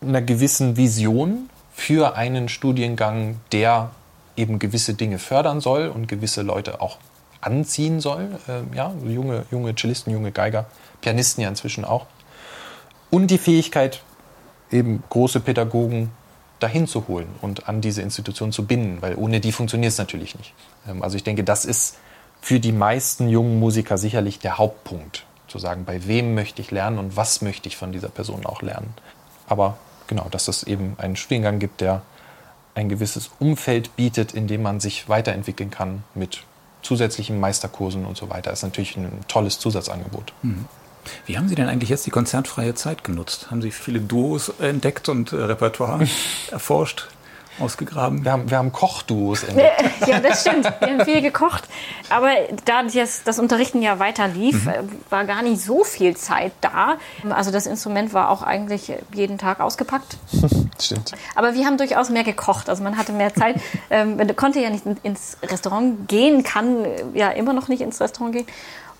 einer 0.00 0.22
gewissen 0.22 0.76
Vision 0.76 1.48
für 1.72 2.16
einen 2.16 2.48
Studiengang, 2.48 3.40
der 3.52 3.90
eben 4.36 4.58
gewisse 4.58 4.94
Dinge 4.94 5.18
fördern 5.18 5.60
soll 5.60 5.88
und 5.88 6.08
gewisse 6.08 6.42
Leute 6.42 6.80
auch 6.80 6.98
anziehen 7.40 8.00
soll. 8.00 8.28
Äh, 8.48 8.76
ja, 8.76 8.92
junge, 9.04 9.44
junge 9.50 9.74
Cellisten, 9.74 10.12
junge 10.12 10.32
Geiger, 10.32 10.66
Pianisten 11.00 11.42
ja 11.42 11.48
inzwischen 11.48 11.84
auch. 11.84 12.06
Und 13.10 13.28
die 13.28 13.38
Fähigkeit, 13.38 14.02
eben 14.70 15.02
große 15.08 15.40
Pädagogen 15.40 16.10
dahin 16.64 16.86
zu 16.86 17.06
holen 17.08 17.28
und 17.42 17.68
an 17.68 17.82
diese 17.82 18.00
Institution 18.00 18.50
zu 18.50 18.66
binden, 18.66 19.02
weil 19.02 19.16
ohne 19.16 19.38
die 19.40 19.52
funktioniert 19.52 19.92
es 19.92 19.98
natürlich 19.98 20.36
nicht. 20.36 20.54
Ähm, 20.88 21.02
also 21.02 21.16
ich 21.16 21.22
denke, 21.22 21.44
das 21.44 21.66
ist 21.66 21.98
für 22.40 22.58
die 22.58 22.72
meisten 22.72 23.28
jungen 23.28 23.60
Musiker 23.60 23.98
sicherlich 23.98 24.38
der 24.38 24.56
Hauptpunkt, 24.58 25.26
zu 25.46 25.58
sagen, 25.58 25.84
bei 25.84 26.06
wem 26.06 26.34
möchte 26.34 26.62
ich 26.62 26.70
lernen 26.70 26.98
und 26.98 27.16
was 27.16 27.42
möchte 27.42 27.68
ich 27.68 27.76
von 27.76 27.92
dieser 27.92 28.08
Person 28.08 28.46
auch 28.46 28.62
lernen. 28.62 28.94
Aber 29.46 29.76
genau, 30.06 30.26
dass 30.30 30.48
es 30.48 30.62
eben 30.62 30.96
einen 30.98 31.16
Studiengang 31.16 31.58
gibt, 31.58 31.82
der 31.82 32.02
ein 32.74 32.88
gewisses 32.88 33.30
Umfeld 33.38 33.94
bietet, 33.94 34.32
in 34.32 34.46
dem 34.48 34.62
man 34.62 34.80
sich 34.80 35.08
weiterentwickeln 35.08 35.70
kann 35.70 36.02
mit 36.14 36.42
zusätzlichen 36.82 37.38
Meisterkursen 37.40 38.04
und 38.04 38.16
so 38.16 38.30
weiter, 38.30 38.52
ist 38.52 38.62
natürlich 38.62 38.96
ein 38.96 39.20
tolles 39.28 39.58
Zusatzangebot. 39.58 40.32
Mhm. 40.42 40.64
Wie 41.26 41.36
haben 41.36 41.48
Sie 41.48 41.54
denn 41.54 41.68
eigentlich 41.68 41.90
jetzt 41.90 42.06
die 42.06 42.10
konzertfreie 42.10 42.74
Zeit 42.74 43.04
genutzt? 43.04 43.50
Haben 43.50 43.62
Sie 43.62 43.70
viele 43.70 44.00
Duos 44.00 44.50
entdeckt 44.60 45.08
und 45.08 45.32
äh, 45.32 45.36
Repertoire 45.36 46.06
erforscht? 46.50 47.08
ausgegraben? 47.60 48.24
Wir 48.24 48.32
haben, 48.32 48.50
wir 48.50 48.58
haben 48.58 48.72
Kochduos 48.72 49.42
entdeckt. 49.44 49.82
ja, 50.06 50.20
das 50.20 50.40
stimmt. 50.40 50.64
Wir 50.64 50.88
haben 50.88 51.04
viel 51.04 51.22
gekocht. 51.22 51.64
Aber 52.10 52.30
da 52.64 52.82
das, 52.82 53.22
das 53.24 53.38
Unterrichten 53.38 53.82
ja 53.82 53.98
weiter 53.98 54.28
lief, 54.28 54.64
mhm. 54.64 54.70
Äh, 54.70 54.82
war 55.10 55.24
gar 55.24 55.42
nicht 55.42 55.60
so 55.60 55.84
viel 55.84 56.16
Zeit 56.16 56.52
da. 56.60 56.96
Also 57.30 57.50
das 57.50 57.66
Instrument 57.66 58.12
war 58.12 58.30
auch 58.30 58.42
eigentlich 58.42 58.92
jeden 59.12 59.38
Tag 59.38 59.60
ausgepackt. 59.60 60.16
stimmt. 60.80 61.12
Aber 61.34 61.54
wir 61.54 61.66
haben 61.66 61.78
durchaus 61.78 62.10
mehr 62.10 62.24
gekocht. 62.24 62.68
Also 62.68 62.82
man 62.82 62.96
hatte 62.96 63.12
mehr 63.12 63.34
Zeit. 63.34 63.60
ähm, 63.90 64.16
man 64.16 64.34
konnte 64.36 64.60
ja 64.60 64.70
nicht 64.70 64.84
ins 65.02 65.36
Restaurant 65.42 66.08
gehen, 66.08 66.42
kann 66.42 66.84
ja 67.14 67.30
immer 67.30 67.52
noch 67.52 67.68
nicht 67.68 67.80
ins 67.80 68.00
Restaurant 68.00 68.34
gehen 68.34 68.46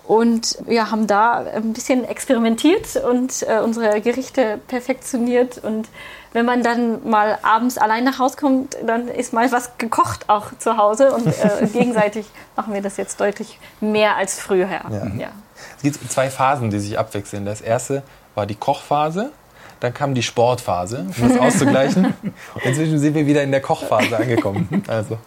und 0.07 0.59
ja, 0.67 0.91
haben 0.91 1.07
da 1.07 1.45
ein 1.55 1.73
bisschen 1.73 2.05
experimentiert 2.05 2.97
und 2.97 3.43
äh, 3.43 3.61
unsere 3.61 4.01
Gerichte 4.01 4.61
perfektioniert. 4.69 5.59
Und 5.59 5.89
wenn 6.33 6.45
man 6.45 6.63
dann 6.63 7.09
mal 7.09 7.39
abends 7.43 7.79
allein 7.79 8.05
nach 8.05 8.19
Hause 8.19 8.37
kommt, 8.37 8.77
dann 8.87 9.09
ist 9.09 9.33
mal 9.33 9.51
was 9.51 9.79
gekocht 9.79 10.29
auch 10.29 10.57
zu 10.59 10.77
Hause. 10.77 11.15
Und 11.15 11.27
äh, 11.27 11.67
gegenseitig 11.73 12.27
machen 12.55 12.75
wir 12.75 12.83
das 12.83 12.99
jetzt 12.99 13.19
deutlich 13.19 13.59
mehr 13.81 14.17
als 14.17 14.39
früher. 14.39 14.69
Ja. 14.69 14.83
Ja. 15.19 15.29
Es 15.77 15.83
gibt 15.83 16.13
zwei 16.13 16.29
Phasen, 16.29 16.71
die 16.71 16.79
sich 16.79 16.99
abwechseln. 16.99 17.47
Das 17.47 17.63
erste 17.63 18.03
war 18.35 18.47
die 18.47 18.57
Kochphase 18.57 19.33
dann 19.81 19.93
kam 19.93 20.15
die 20.15 20.23
Sportphase, 20.23 21.07
um 21.21 21.29
das 21.29 21.39
auszugleichen. 21.39 22.15
Und 22.55 22.65
inzwischen 22.65 22.99
sind 22.99 23.15
wir 23.15 23.27
wieder 23.27 23.43
in 23.43 23.51
der 23.51 23.61
Kochphase 23.61 24.17
angekommen. 24.17 24.83
Also. 24.87 25.19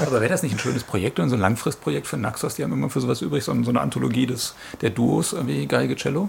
Aber 0.00 0.20
wäre 0.20 0.28
das 0.28 0.42
nicht 0.42 0.54
ein 0.54 0.58
schönes 0.58 0.84
Projekt 0.84 1.18
und 1.18 1.28
so 1.28 1.36
ein 1.36 1.40
Langfristprojekt 1.40 2.06
für 2.06 2.16
Naxos? 2.16 2.56
Die 2.56 2.64
haben 2.64 2.72
immer 2.72 2.90
für 2.90 3.00
sowas 3.00 3.22
übrig, 3.22 3.44
so 3.44 3.52
eine 3.52 3.80
Anthologie 3.80 4.26
des, 4.26 4.54
der 4.80 4.90
Duos 4.90 5.34
wie 5.46 5.66
Geige 5.66 5.96
Cello. 5.96 6.28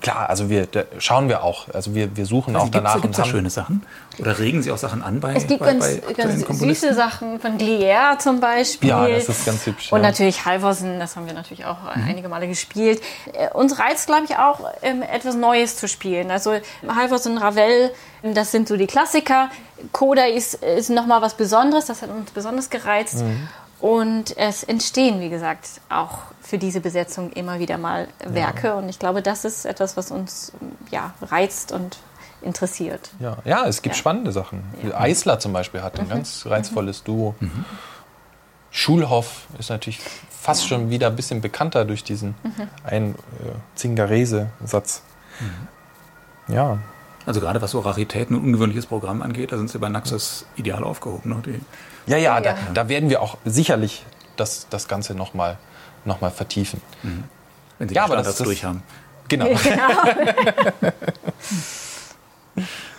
Klar, 0.00 0.30
also 0.30 0.48
wir 0.48 0.66
schauen 0.98 1.28
wir 1.28 1.42
auch. 1.42 1.66
Also 1.74 1.94
wir, 1.94 2.16
wir 2.16 2.24
suchen 2.24 2.56
also 2.56 2.66
auch 2.66 2.70
danach. 2.70 3.00
Gibt 3.02 3.14
es 3.14 3.18
da 3.18 3.24
schöne 3.24 3.50
Sachen? 3.50 3.84
Oder 4.18 4.38
regen 4.38 4.62
Sie 4.62 4.70
auch 4.70 4.78
Sachen 4.78 5.02
an 5.02 5.20
bei 5.20 5.34
Es 5.34 5.46
gibt 5.46 5.60
bei, 5.60 5.74
ganz, 5.74 6.00
bei 6.00 6.12
ganz 6.14 6.46
süße 6.58 6.94
Sachen 6.94 7.38
von 7.38 7.58
Glier 7.58 8.16
zum 8.18 8.40
Beispiel. 8.40 8.88
Ja, 8.88 9.06
das 9.08 9.28
ist 9.28 9.44
ganz 9.44 9.66
hübsch. 9.66 9.92
Und 9.92 10.02
ja. 10.02 10.08
natürlich 10.08 10.44
Halvorsen, 10.44 10.98
das 10.98 11.16
haben 11.16 11.26
wir 11.26 11.34
natürlich 11.34 11.64
auch 11.66 11.82
mhm. 11.82 12.04
einige 12.08 12.28
Male 12.28 12.48
gespielt. 12.48 13.02
Äh, 13.32 13.50
uns 13.52 13.78
reizt, 13.78 14.06
glaube 14.06 14.24
ich, 14.24 14.36
auch 14.36 14.60
ähm, 14.82 15.02
etwas 15.02 15.36
Neues 15.36 15.76
zu 15.76 15.86
spielen. 15.86 16.30
Also 16.30 16.54
Halvorsen, 16.88 17.36
Ravel, 17.36 17.90
das 18.22 18.52
sind 18.52 18.68
so 18.68 18.76
die 18.76 18.86
Klassiker. 18.86 19.50
Coda 19.92 20.24
ist, 20.24 20.54
ist 20.54 20.90
nochmal 20.90 21.22
was 21.22 21.34
Besonderes, 21.34 21.86
das 21.86 22.02
hat 22.02 22.10
uns 22.10 22.30
besonders 22.30 22.68
gereizt. 22.70 23.22
Mhm. 23.22 23.48
Und 23.80 24.36
es 24.36 24.62
entstehen, 24.62 25.20
wie 25.20 25.30
gesagt, 25.30 25.80
auch 25.88 26.18
für 26.42 26.58
diese 26.58 26.80
Besetzung 26.80 27.32
immer 27.32 27.58
wieder 27.60 27.78
mal 27.78 28.08
Werke. 28.24 28.68
Ja. 28.68 28.74
Und 28.74 28.88
ich 28.88 28.98
glaube, 28.98 29.22
das 29.22 29.44
ist 29.44 29.64
etwas, 29.64 29.96
was 29.96 30.10
uns 30.10 30.52
ja, 30.90 31.14
reizt 31.22 31.72
und 31.72 31.98
interessiert. 32.42 33.10
Ja, 33.20 33.38
ja 33.44 33.66
es 33.66 33.80
gibt 33.82 33.94
ja. 33.94 33.98
spannende 33.98 34.32
Sachen. 34.32 34.64
Ja. 34.82 35.00
Eisler 35.00 35.38
zum 35.38 35.52
Beispiel 35.52 35.82
hat 35.82 35.98
ein 35.98 36.06
mhm. 36.06 36.10
ganz 36.10 36.44
reizvolles 36.46 37.04
Duo. 37.04 37.34
Mhm. 37.40 37.64
Schulhoff 38.70 39.46
ist 39.58 39.70
natürlich 39.70 40.00
fast 40.28 40.68
schon 40.68 40.90
wieder 40.90 41.08
ein 41.08 41.16
bisschen 41.16 41.40
bekannter 41.40 41.84
durch 41.84 42.04
diesen 42.04 42.34
mhm. 42.42 42.68
ein 42.84 43.14
äh, 43.14 43.16
Zingarese-Satz. 43.76 45.02
Mhm. 45.40 46.54
Ja. 46.54 46.78
Also 47.26 47.40
gerade 47.40 47.60
was 47.60 47.72
so 47.72 47.80
Raritäten 47.80 48.36
und 48.36 48.44
ungewöhnliches 48.44 48.86
Programm 48.86 49.22
angeht, 49.22 49.52
da 49.52 49.56
sind 49.56 49.70
sie 49.70 49.78
bei 49.78 49.88
Naxos 49.88 50.46
ideal 50.56 50.84
aufgehoben. 50.84 51.30
Ne? 51.30 51.42
Die 51.44 51.60
ja, 52.10 52.16
ja, 52.16 52.40
da, 52.40 52.56
da, 52.74 52.88
werden 52.88 53.08
wir 53.10 53.22
auch 53.22 53.38
sicherlich 53.44 54.04
das, 54.36 54.66
das 54.68 54.88
Ganze 54.88 55.14
nochmal 55.14 55.58
noch 56.04 56.20
mal 56.20 56.30
vertiefen. 56.30 56.80
Mhm. 57.02 57.24
Wenn 57.78 57.88
Sie 57.88 57.94
ja, 57.94 58.02
die 58.02 58.12
Standards 58.12 58.38
das, 58.38 58.46
durch 58.46 58.64
haben. 58.64 58.82
Genau. 59.28 59.46
genau. 59.46 59.58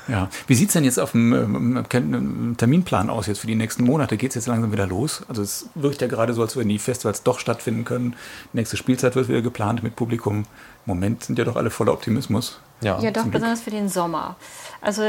ja. 0.07 0.29
Wie 0.47 0.55
sieht 0.55 0.69
es 0.69 0.73
denn 0.73 0.85
jetzt 0.85 0.99
auf 0.99 1.11
dem 1.11 1.83
ähm, 1.91 2.55
Terminplan 2.57 3.09
aus 3.09 3.27
jetzt 3.27 3.39
für 3.39 3.47
die 3.47 3.55
nächsten 3.55 3.83
Monate? 3.83 4.17
Geht 4.17 4.31
es 4.31 4.35
jetzt 4.35 4.47
langsam 4.47 4.71
wieder 4.71 4.87
los? 4.87 5.23
Also 5.27 5.41
es 5.41 5.67
wirkt 5.75 6.01
ja 6.01 6.07
gerade 6.07 6.33
so, 6.33 6.41
als 6.41 6.55
wenn 6.55 6.69
die 6.69 6.79
Festivals 6.79 7.23
doch 7.23 7.39
stattfinden 7.39 7.83
können. 7.83 8.15
Die 8.53 8.57
nächste 8.57 8.77
Spielzeit 8.77 9.15
wird 9.15 9.27
wieder 9.27 9.41
geplant 9.41 9.83
mit 9.83 9.95
Publikum. 9.95 10.37
Im 10.39 10.45
Moment 10.85 11.23
sind 11.23 11.37
ja 11.37 11.45
doch 11.45 11.57
alle 11.57 11.69
voller 11.69 11.91
Optimismus. 11.91 12.59
Ja, 12.81 12.99
ja 12.99 13.11
doch, 13.11 13.25
besonders 13.25 13.61
für 13.61 13.71
den 13.71 13.89
Sommer. 13.89 14.35
Also 14.81 15.03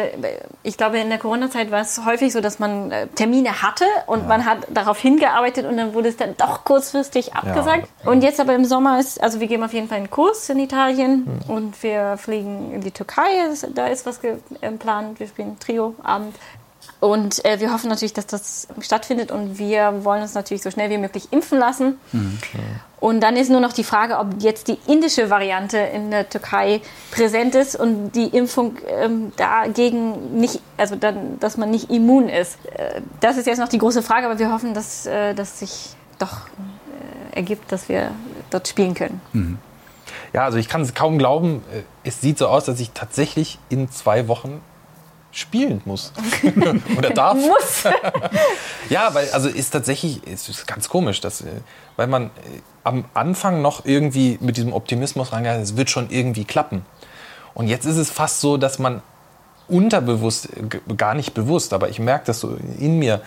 ich 0.62 0.76
glaube, 0.76 0.98
in 0.98 1.08
der 1.08 1.18
Corona-Zeit 1.18 1.70
war 1.70 1.80
es 1.80 2.04
häufig 2.04 2.32
so, 2.32 2.42
dass 2.42 2.58
man 2.58 2.90
äh, 2.90 3.06
Termine 3.08 3.62
hatte 3.62 3.86
und 4.06 4.20
ja. 4.20 4.26
man 4.26 4.44
hat 4.44 4.58
darauf 4.68 4.98
hingearbeitet 4.98 5.64
und 5.64 5.78
dann 5.78 5.94
wurde 5.94 6.10
es 6.10 6.18
dann 6.18 6.36
doch 6.36 6.64
kurzfristig 6.64 7.34
abgesagt. 7.34 7.88
Ja. 8.04 8.10
Und 8.10 8.22
jetzt 8.22 8.38
aber 8.38 8.54
im 8.54 8.66
Sommer 8.66 9.00
ist, 9.00 9.22
also 9.22 9.40
wir 9.40 9.46
geben 9.46 9.62
auf 9.62 9.72
jeden 9.72 9.88
Fall 9.88 9.98
einen 9.98 10.10
Kurs 10.10 10.50
in 10.50 10.58
Italien 10.58 11.40
mhm. 11.46 11.54
und 11.54 11.82
wir 11.82 12.18
fliegen 12.18 12.72
in 12.74 12.82
die 12.82 12.90
Türkei, 12.90 13.48
da 13.74 13.86
ist 13.86 14.04
was 14.04 14.20
geplant, 14.20 15.18
wir 15.18 15.26
spielen 15.26 15.58
Trio-Abend. 15.58 16.36
Und 17.00 17.44
äh, 17.44 17.58
wir 17.58 17.72
hoffen 17.72 17.88
natürlich, 17.88 18.12
dass 18.12 18.26
das 18.26 18.68
stattfindet 18.80 19.32
und 19.32 19.58
wir 19.58 20.04
wollen 20.04 20.22
uns 20.22 20.34
natürlich 20.34 20.62
so 20.62 20.70
schnell 20.70 20.90
wie 20.90 20.98
möglich 20.98 21.32
impfen 21.32 21.58
lassen. 21.58 21.98
Mhm. 22.12 22.38
Und 23.02 23.18
dann 23.20 23.36
ist 23.36 23.50
nur 23.50 23.58
noch 23.58 23.72
die 23.72 23.82
Frage, 23.82 24.16
ob 24.16 24.28
jetzt 24.38 24.68
die 24.68 24.78
indische 24.86 25.28
Variante 25.28 25.76
in 25.76 26.12
der 26.12 26.28
Türkei 26.28 26.80
präsent 27.10 27.56
ist 27.56 27.74
und 27.74 28.12
die 28.12 28.28
Impfung 28.28 28.76
ähm, 28.86 29.32
dagegen 29.36 30.38
nicht, 30.38 30.60
also 30.76 30.94
dann, 30.94 31.40
dass 31.40 31.56
man 31.56 31.72
nicht 31.72 31.90
immun 31.90 32.28
ist. 32.28 32.58
Äh, 32.76 33.00
das 33.18 33.38
ist 33.38 33.48
jetzt 33.48 33.58
noch 33.58 33.68
die 33.68 33.78
große 33.78 34.04
Frage, 34.04 34.26
aber 34.26 34.38
wir 34.38 34.52
hoffen, 34.52 34.72
dass 34.72 35.04
äh, 35.06 35.34
das 35.34 35.58
sich 35.58 35.96
doch 36.20 36.46
äh, 37.32 37.38
ergibt, 37.38 37.72
dass 37.72 37.88
wir 37.88 38.12
dort 38.50 38.68
spielen 38.68 38.94
können. 38.94 39.20
Mhm. 39.32 39.58
Ja, 40.32 40.44
also 40.44 40.58
ich 40.58 40.68
kann 40.68 40.82
es 40.82 40.94
kaum 40.94 41.18
glauben. 41.18 41.64
Äh, 41.74 41.82
es 42.04 42.20
sieht 42.20 42.38
so 42.38 42.46
aus, 42.46 42.66
dass 42.66 42.78
ich 42.78 42.92
tatsächlich 42.92 43.58
in 43.68 43.90
zwei 43.90 44.28
Wochen 44.28 44.60
spielen 45.32 45.82
muss. 45.86 46.12
Oder 46.96 47.10
darf. 47.10 47.36
Muss. 47.36 47.82
ja, 48.90 49.12
weil, 49.12 49.28
also 49.30 49.48
ist 49.48 49.70
tatsächlich, 49.70 50.24
ist, 50.24 50.48
ist 50.48 50.68
ganz 50.68 50.88
komisch, 50.88 51.20
dass, 51.20 51.40
äh, 51.40 51.46
weil 51.96 52.06
man 52.06 52.26
äh, 52.26 52.30
am 52.84 53.04
Anfang 53.14 53.62
noch 53.62 53.84
irgendwie 53.84 54.38
mit 54.40 54.56
diesem 54.56 54.72
Optimismus 54.72 55.32
rangeht, 55.32 55.60
es 55.60 55.76
wird 55.76 55.90
schon 55.90 56.10
irgendwie 56.10 56.44
klappen. 56.44 56.84
Und 57.54 57.68
jetzt 57.68 57.84
ist 57.84 57.96
es 57.96 58.10
fast 58.10 58.40
so, 58.40 58.56
dass 58.56 58.78
man 58.78 59.02
unterbewusst, 59.68 60.48
gar 60.96 61.14
nicht 61.14 61.34
bewusst, 61.34 61.72
aber 61.72 61.88
ich 61.88 61.98
merke 61.98 62.26
das 62.26 62.40
so 62.40 62.56
in 62.78 62.98
mir, 62.98 63.22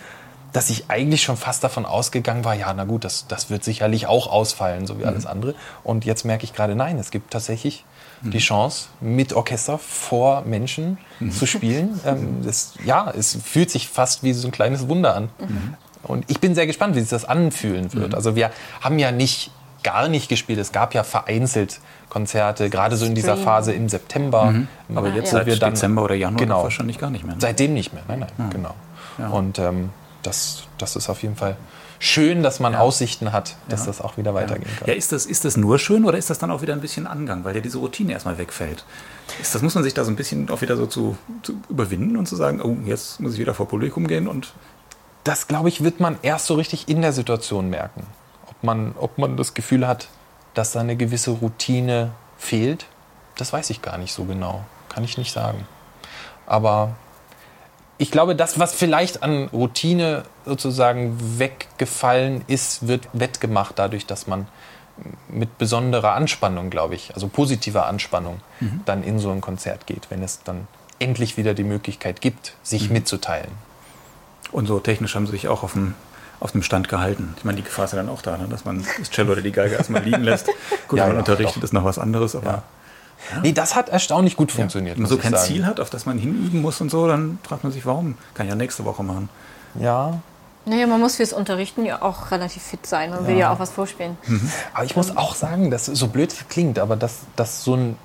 dass 0.52 0.70
ich 0.70 0.88
eigentlich 0.88 1.22
schon 1.22 1.36
fast 1.36 1.62
davon 1.64 1.84
ausgegangen 1.84 2.44
war, 2.44 2.54
ja, 2.54 2.72
na 2.72 2.84
gut, 2.84 3.04
das, 3.04 3.26
das 3.26 3.50
wird 3.50 3.62
sicherlich 3.64 4.06
auch 4.06 4.26
ausfallen, 4.26 4.86
so 4.86 4.98
wie 4.98 5.02
mhm. 5.02 5.08
alles 5.08 5.26
andere. 5.26 5.54
Und 5.84 6.04
jetzt 6.04 6.24
merke 6.24 6.44
ich 6.44 6.54
gerade, 6.54 6.74
nein, 6.74 6.98
es 6.98 7.10
gibt 7.10 7.30
tatsächlich 7.30 7.84
mhm. 8.22 8.30
die 8.30 8.38
Chance, 8.38 8.88
mit 9.00 9.34
Orchester 9.34 9.78
vor 9.78 10.42
Menschen 10.42 10.98
mhm. 11.20 11.32
zu 11.32 11.46
spielen. 11.46 12.00
Ähm, 12.06 12.38
das, 12.42 12.74
ja, 12.84 13.10
es 13.10 13.36
fühlt 13.44 13.70
sich 13.70 13.88
fast 13.88 14.22
wie 14.22 14.32
so 14.32 14.48
ein 14.48 14.52
kleines 14.52 14.88
Wunder 14.88 15.14
an. 15.14 15.28
Und 16.02 16.24
ich 16.28 16.40
bin 16.40 16.54
sehr 16.54 16.66
gespannt, 16.66 16.94
wie 16.96 17.00
sich 17.00 17.10
das 17.10 17.24
anfühlen 17.24 17.92
wird. 17.92 18.10
Mhm. 18.10 18.14
Also 18.14 18.36
wir 18.36 18.50
haben 18.80 18.98
ja 18.98 19.10
nicht 19.10 19.50
gar 19.82 20.08
nicht 20.08 20.28
gespielt. 20.28 20.58
Es 20.58 20.72
gab 20.72 20.94
ja 20.94 21.04
vereinzelt 21.04 21.80
Konzerte, 22.08 22.70
gerade 22.70 22.96
so 22.96 23.06
in 23.06 23.14
dieser 23.14 23.36
Phase 23.36 23.72
im 23.72 23.88
September. 23.88 24.46
Mhm. 24.46 24.68
Aber 24.94 25.08
jetzt 25.08 25.32
ja. 25.32 25.38
seit 25.38 25.46
wir 25.46 25.56
dann, 25.58 25.74
Dezember 25.74 26.02
oder 26.02 26.14
Januar 26.14 26.38
genau, 26.38 26.62
wahrscheinlich 26.62 26.98
gar 26.98 27.10
nicht 27.10 27.24
mehr. 27.24 27.34
Ne? 27.34 27.40
Seitdem 27.40 27.74
nicht 27.74 27.92
mehr, 27.92 28.02
nein, 28.08 28.20
nein, 28.20 28.30
ja. 28.38 28.48
genau. 28.48 28.74
Ja. 29.18 29.28
Und 29.28 29.58
ähm, 29.58 29.90
das, 30.22 30.64
das 30.78 30.96
ist 30.96 31.08
auf 31.08 31.22
jeden 31.22 31.36
Fall 31.36 31.56
schön, 31.98 32.42
dass 32.42 32.60
man 32.60 32.74
Aussichten 32.74 33.32
hat, 33.32 33.56
dass 33.68 33.86
das 33.86 34.00
auch 34.00 34.16
wieder 34.16 34.34
weitergehen 34.34 34.70
kann. 34.78 34.88
Ja, 34.88 34.94
ist 34.94 35.12
das, 35.12 35.24
ist 35.24 35.44
das 35.44 35.56
nur 35.56 35.78
schön 35.78 36.04
oder 36.04 36.18
ist 36.18 36.30
das 36.30 36.38
dann 36.38 36.50
auch 36.50 36.62
wieder 36.62 36.74
ein 36.74 36.80
bisschen 36.80 37.06
Angang, 37.06 37.44
weil 37.44 37.54
ja 37.54 37.60
diese 37.60 37.78
Routine 37.78 38.12
erstmal 38.12 38.38
wegfällt? 38.38 38.84
Ist 39.40 39.54
das 39.54 39.62
muss 39.62 39.74
man 39.74 39.84
sich 39.84 39.94
da 39.94 40.04
so 40.04 40.10
ein 40.10 40.16
bisschen 40.16 40.50
auch 40.50 40.60
wieder 40.60 40.76
so 40.76 40.86
zu, 40.86 41.16
zu 41.42 41.54
überwinden 41.68 42.16
und 42.16 42.26
zu 42.26 42.36
sagen, 42.36 42.60
oh, 42.60 42.76
jetzt 42.84 43.20
muss 43.20 43.34
ich 43.34 43.38
wieder 43.38 43.54
vor 43.54 43.68
Publikum 43.68 44.06
gehen 44.06 44.28
und 44.28 44.52
das, 45.26 45.48
glaube 45.48 45.68
ich, 45.68 45.82
wird 45.82 46.00
man 46.00 46.18
erst 46.22 46.46
so 46.46 46.54
richtig 46.54 46.88
in 46.88 47.02
der 47.02 47.12
Situation 47.12 47.70
merken 47.70 48.06
man, 48.66 48.94
ob 48.98 49.16
man 49.16 49.38
das 49.38 49.54
Gefühl 49.54 49.86
hat, 49.86 50.08
dass 50.52 50.72
da 50.72 50.80
eine 50.80 50.96
gewisse 50.96 51.30
Routine 51.30 52.12
fehlt, 52.36 52.86
das 53.36 53.52
weiß 53.52 53.70
ich 53.70 53.80
gar 53.80 53.96
nicht 53.96 54.12
so 54.12 54.24
genau. 54.24 54.64
Kann 54.90 55.04
ich 55.04 55.16
nicht 55.16 55.32
sagen. 55.32 55.66
Aber 56.46 56.96
ich 57.98 58.10
glaube, 58.10 58.36
das, 58.36 58.58
was 58.58 58.74
vielleicht 58.74 59.22
an 59.22 59.48
Routine 59.48 60.24
sozusagen 60.44 61.38
weggefallen 61.38 62.44
ist, 62.46 62.88
wird 62.88 63.08
wettgemacht 63.12 63.78
dadurch, 63.78 64.06
dass 64.06 64.26
man 64.26 64.46
mit 65.28 65.58
besonderer 65.58 66.14
Anspannung, 66.14 66.70
glaube 66.70 66.94
ich, 66.94 67.14
also 67.14 67.28
positiver 67.28 67.86
Anspannung, 67.86 68.40
mhm. 68.60 68.80
dann 68.86 69.02
in 69.02 69.18
so 69.18 69.30
ein 69.30 69.42
Konzert 69.42 69.86
geht, 69.86 70.10
wenn 70.10 70.22
es 70.22 70.42
dann 70.42 70.66
endlich 70.98 71.36
wieder 71.36 71.52
die 71.52 71.64
Möglichkeit 71.64 72.22
gibt, 72.22 72.54
sich 72.62 72.88
mhm. 72.88 72.94
mitzuteilen. 72.94 73.50
Und 74.52 74.66
so 74.66 74.78
technisch 74.80 75.14
haben 75.14 75.26
Sie 75.26 75.32
sich 75.32 75.48
auch 75.48 75.62
auf 75.62 75.72
dem 75.72 75.94
auf 76.38 76.52
dem 76.52 76.62
Stand 76.62 76.88
gehalten. 76.88 77.34
Ich 77.38 77.44
meine, 77.44 77.56
die 77.56 77.62
Gefahr 77.62 77.86
ist 77.86 77.92
ja 77.92 77.96
dann 77.96 78.10
auch 78.10 78.20
da, 78.20 78.36
ne? 78.36 78.46
dass 78.48 78.64
man 78.64 78.84
das 78.98 79.10
Cello 79.10 79.32
oder 79.32 79.40
die 79.40 79.52
Geige 79.52 79.74
erstmal 79.74 80.02
liegen 80.02 80.22
lässt. 80.22 80.46
Gut, 80.88 80.98
ja, 80.98 81.06
man 81.06 81.14
ja, 81.14 81.18
unterrichtet, 81.20 81.56
doch. 81.56 81.64
ist 81.64 81.72
noch 81.72 81.84
was 81.84 81.98
anderes, 81.98 82.36
aber. 82.36 82.46
Ja. 82.46 82.62
Ja. 83.32 83.40
Nee, 83.40 83.52
das 83.52 83.74
hat 83.74 83.88
erstaunlich 83.88 84.36
gut 84.36 84.52
funktioniert. 84.52 84.96
Wenn 84.96 85.04
man 85.04 85.10
so 85.10 85.16
kein 85.16 85.32
sagen. 85.32 85.44
Ziel 85.46 85.66
hat, 85.66 85.80
auf 85.80 85.88
das 85.88 86.04
man 86.04 86.18
hinüben 86.18 86.60
muss 86.60 86.82
und 86.82 86.90
so, 86.90 87.08
dann 87.08 87.38
fragt 87.42 87.64
man 87.64 87.72
sich, 87.72 87.86
warum? 87.86 88.18
Kann 88.34 88.46
ich 88.46 88.50
ja 88.50 88.56
nächste 88.56 88.84
Woche 88.84 89.02
machen. 89.02 89.30
Ja. 89.80 90.20
Naja, 90.66 90.86
man 90.86 91.00
muss 91.00 91.16
fürs 91.16 91.32
Unterrichten 91.32 91.86
ja 91.86 92.02
auch 92.02 92.30
relativ 92.30 92.62
fit 92.62 92.86
sein 92.86 93.12
und 93.14 93.26
will 93.26 93.36
ja 93.36 93.52
auch 93.52 93.58
was 93.58 93.70
vorspielen. 93.70 94.18
Mhm. 94.26 94.50
Aber 94.74 94.84
ich 94.84 94.96
muss 94.96 95.16
auch 95.16 95.34
sagen, 95.34 95.70
dass 95.70 95.86
so 95.86 96.08
blöd 96.08 96.34
klingt, 96.50 96.78
aber 96.78 96.94
dass, 96.94 97.20
dass 97.36 97.64
so, 97.64 97.74
ein, 97.74 97.96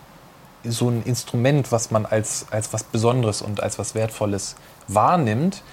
so 0.63 0.89
ein 0.89 1.03
Instrument, 1.03 1.71
was 1.71 1.91
man 1.91 2.05
als, 2.05 2.45
als 2.51 2.71
was 2.71 2.83
Besonderes 2.83 3.41
und 3.41 3.61
als 3.61 3.79
was 3.79 3.95
Wertvolles 3.95 4.55
wahrnimmt, 4.87 5.63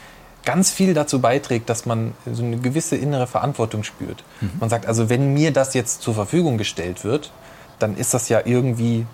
ganz 0.48 0.70
viel 0.70 0.94
dazu 0.94 1.20
beiträgt, 1.20 1.68
dass 1.68 1.84
man 1.84 2.14
so 2.32 2.42
eine 2.42 2.56
gewisse 2.56 2.96
innere 2.96 3.26
Verantwortung 3.26 3.84
spürt. 3.84 4.24
Mhm. 4.40 4.52
Man 4.60 4.70
sagt, 4.70 4.86
also 4.86 5.10
wenn 5.10 5.34
mir 5.34 5.52
das 5.52 5.74
jetzt 5.74 6.00
zur 6.00 6.14
Verfügung 6.14 6.56
gestellt 6.56 7.04
wird, 7.04 7.30
dann 7.78 7.94
ist 7.94 8.14
das 8.14 8.30
ja 8.30 8.40
irgendwie, 8.46 9.04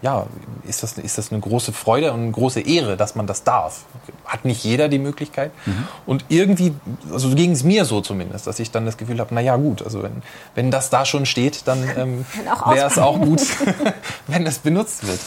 ja, 0.00 0.24
ist 0.66 0.82
das, 0.82 0.96
ist 0.96 1.18
das 1.18 1.30
eine 1.30 1.42
große 1.42 1.74
Freude 1.74 2.14
und 2.14 2.20
eine 2.20 2.30
große 2.30 2.62
Ehre, 2.62 2.96
dass 2.96 3.14
man 3.16 3.26
das 3.26 3.44
darf. 3.44 3.84
Hat 4.24 4.46
nicht 4.46 4.64
jeder 4.64 4.88
die 4.88 4.98
Möglichkeit. 4.98 5.52
Mhm. 5.66 5.88
Und 6.06 6.24
irgendwie, 6.30 6.72
also 7.12 7.34
ging 7.34 7.50
es 7.50 7.64
mir 7.64 7.84
so 7.84 8.00
zumindest, 8.00 8.46
dass 8.46 8.58
ich 8.58 8.70
dann 8.70 8.86
das 8.86 8.96
Gefühl 8.96 9.20
habe, 9.20 9.34
naja 9.34 9.56
gut, 9.56 9.82
also 9.82 10.02
wenn, 10.02 10.22
wenn 10.54 10.70
das 10.70 10.88
da 10.88 11.04
schon 11.04 11.26
steht, 11.26 11.68
dann 11.68 11.86
ähm, 11.98 12.24
wäre 12.66 12.86
es 12.86 12.96
auch 12.96 13.20
gut, 13.20 13.42
wenn 14.26 14.46
es 14.46 14.56
benutzt 14.60 15.06
wird. 15.06 15.20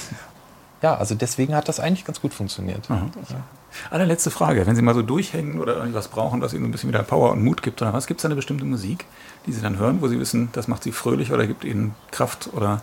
Ja, 0.81 0.95
also 0.95 1.13
deswegen 1.13 1.55
hat 1.55 1.67
das 1.67 1.79
eigentlich 1.79 2.05
ganz 2.05 2.21
gut 2.21 2.33
funktioniert. 2.33 2.89
Mhm. 2.89 3.11
Ja. 3.29 3.43
Allerletzte 3.91 4.31
Frage. 4.31 4.65
Wenn 4.65 4.75
Sie 4.75 4.81
mal 4.81 4.95
so 4.95 5.03
durchhängen 5.03 5.59
oder 5.59 5.77
irgendwas 5.77 6.07
brauchen, 6.07 6.41
was 6.41 6.53
Ihnen 6.53 6.65
ein 6.65 6.71
bisschen 6.71 6.89
wieder 6.89 7.03
Power 7.03 7.31
und 7.31 7.43
Mut 7.43 7.61
gibt 7.61 7.81
oder 7.81 7.93
was, 7.93 8.07
gibt 8.07 8.19
es 8.19 8.23
da 8.23 8.27
eine 8.27 8.35
bestimmte 8.35 8.65
Musik, 8.65 9.05
die 9.45 9.53
Sie 9.53 9.61
dann 9.61 9.77
hören, 9.77 10.01
wo 10.01 10.07
Sie 10.07 10.19
wissen, 10.19 10.49
das 10.53 10.67
macht 10.67 10.83
Sie 10.83 10.91
fröhlich 10.91 11.31
oder 11.31 11.45
gibt 11.45 11.63
Ihnen 11.63 11.93
Kraft 12.09 12.49
oder 12.53 12.81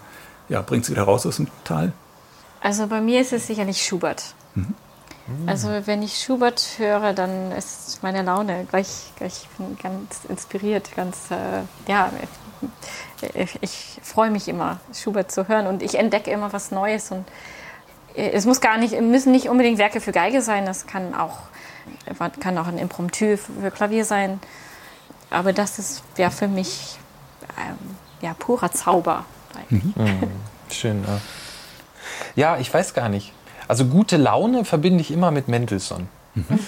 ja, 0.48 0.62
bringt 0.62 0.84
Sie 0.84 0.92
wieder 0.92 1.02
raus 1.02 1.26
aus 1.26 1.36
dem 1.36 1.48
Tal? 1.64 1.92
Also 2.60 2.86
bei 2.86 3.00
mir 3.00 3.20
ist 3.20 3.32
es 3.32 3.46
sicherlich 3.46 3.84
Schubert. 3.84 4.34
Mhm. 4.54 4.74
Also 5.46 5.68
wenn 5.84 6.02
ich 6.02 6.18
Schubert 6.20 6.64
höre, 6.78 7.12
dann 7.12 7.52
ist 7.52 8.02
meine 8.02 8.22
Laune 8.22 8.66
gleich, 8.70 9.12
gleich 9.16 9.46
ganz 9.82 10.24
inspiriert, 10.28 10.94
ganz, 10.96 11.30
äh, 11.30 11.62
ja, 11.86 12.10
ich, 13.34 13.58
ich 13.60 14.00
freue 14.02 14.30
mich 14.30 14.48
immer, 14.48 14.80
Schubert 14.94 15.30
zu 15.30 15.48
hören 15.48 15.66
und 15.66 15.82
ich 15.82 15.96
entdecke 15.96 16.30
immer 16.30 16.52
was 16.52 16.70
Neues 16.70 17.10
und 17.10 17.26
es 18.18 18.46
muss 18.46 18.60
gar 18.60 18.78
nicht, 18.78 19.00
müssen 19.00 19.32
nicht 19.32 19.48
unbedingt 19.48 19.78
Werke 19.78 20.00
für 20.00 20.12
Geige 20.12 20.42
sein, 20.42 20.66
das 20.66 20.86
kann 20.86 21.14
auch, 21.14 21.38
kann 22.40 22.58
auch 22.58 22.66
ein 22.66 22.78
Impromptu 22.78 23.36
für 23.36 23.70
Klavier 23.70 24.04
sein. 24.04 24.40
Aber 25.30 25.52
das 25.52 25.78
ist 25.78 26.02
ja 26.16 26.30
für 26.30 26.48
mich 26.48 26.98
ähm, 27.58 27.76
ja, 28.20 28.34
purer 28.34 28.72
Zauber. 28.72 29.24
Mhm. 29.68 29.94
Mhm. 29.96 30.30
Schön, 30.70 31.04
ja. 31.06 31.20
Ja, 32.34 32.58
ich 32.58 32.72
weiß 32.72 32.94
gar 32.94 33.08
nicht. 33.08 33.32
Also 33.68 33.84
gute 33.84 34.16
Laune 34.16 34.64
verbinde 34.64 35.00
ich 35.00 35.10
immer 35.10 35.30
mit 35.30 35.48
Mendelssohn. 35.48 36.08
Mhm. 36.34 36.58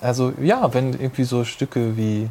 Also 0.00 0.32
ja, 0.40 0.72
wenn 0.74 0.92
irgendwie 0.94 1.24
so 1.24 1.44
Stücke 1.44 1.96
wie 1.96 2.28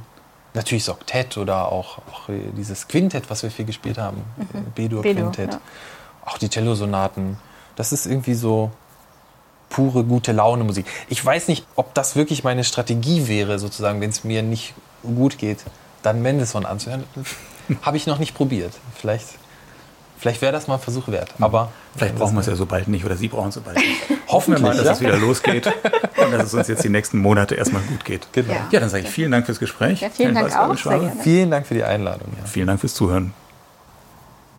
natürlich 0.54 0.86
das 0.86 0.96
Oktett 0.96 1.38
oder 1.38 1.72
auch, 1.72 2.00
auch 2.00 2.30
dieses 2.58 2.88
Quintett, 2.88 3.30
was 3.30 3.44
wir 3.44 3.52
viel 3.52 3.66
gespielt 3.66 3.98
haben, 3.98 4.24
mhm. 4.38 4.64
B-Dur-Quintett, 4.76 5.54
ja. 5.54 5.62
auch 6.26 6.38
die 6.38 6.50
Cellosonaten, 6.50 7.38
das 7.76 7.92
ist 7.92 8.06
irgendwie 8.06 8.34
so 8.34 8.72
pure 9.72 10.04
gute 10.04 10.34
Laune 10.34 10.64
Musik. 10.64 10.86
Ich 11.10 11.26
weiß 11.26 11.48
nicht, 11.48 11.66
ob 11.76 11.94
das 11.96 12.16
wirklich 12.16 12.44
meine 12.44 12.64
Strategie 12.64 13.28
wäre, 13.28 13.58
sozusagen, 13.58 14.02
wenn 14.02 14.10
es 14.12 14.24
mir 14.24 14.44
nicht 14.44 14.74
gut 15.02 15.40
geht, 15.40 15.60
dann 16.04 16.22
Mendelssohn 16.22 16.66
anzuhören. 16.66 17.04
Habe 17.82 17.98
ich 17.98 18.06
noch 18.06 18.20
nicht 18.20 18.36
probiert. 18.36 18.74
Vielleicht, 18.96 19.26
vielleicht 20.20 20.42
wäre 20.42 20.52
das 20.52 20.68
mal 20.68 20.76
ein 20.76 20.82
Versuch 20.82 21.08
wert. 21.08 21.30
Hm. 21.38 21.46
Aber 21.46 21.72
vielleicht 21.96 22.16
brauchen 22.16 22.36
wir 22.36 22.42
es 22.42 22.48
ja 22.48 22.56
so 22.56 22.66
bald 22.66 22.88
nicht 22.88 23.06
oder 23.06 23.16
Sie 23.16 23.30
brauchen 23.30 23.50
es 23.50 23.56
so 23.56 23.62
bald 23.62 23.78
nicht. 23.78 24.02
Hoffen 24.28 24.56
wir 24.56 24.62
mal, 24.62 24.76
dass 24.76 24.86
ja? 24.86 24.92
es 24.92 25.02
wieder 25.02 25.18
losgeht 25.18 25.68
und 25.68 26.32
dass 26.32 26.44
es 26.44 26.54
uns 26.54 26.68
jetzt 26.68 26.84
die 26.84 26.90
nächsten 26.90 27.18
Monate 27.20 27.56
erstmal 27.56 27.82
gut 27.84 28.04
geht. 28.04 28.28
Genau. 28.34 28.54
Ja, 28.72 28.80
dann 28.80 28.90
sage 28.90 29.04
ich 29.04 29.10
vielen 29.10 29.32
Dank 29.32 29.46
fürs 29.46 29.60
Gespräch. 29.60 30.02
Ja, 30.02 30.10
vielen 30.10 30.36
Dank 30.36 30.56
auch. 30.56 30.76
Vielen 31.22 31.52
Dank 31.52 31.66
für 31.66 31.74
die 31.74 31.84
Einladung. 31.84 32.28
Ja. 32.38 32.46
Vielen 32.46 32.68
Dank 32.68 32.80
fürs 32.82 32.94
Zuhören. 32.94 33.34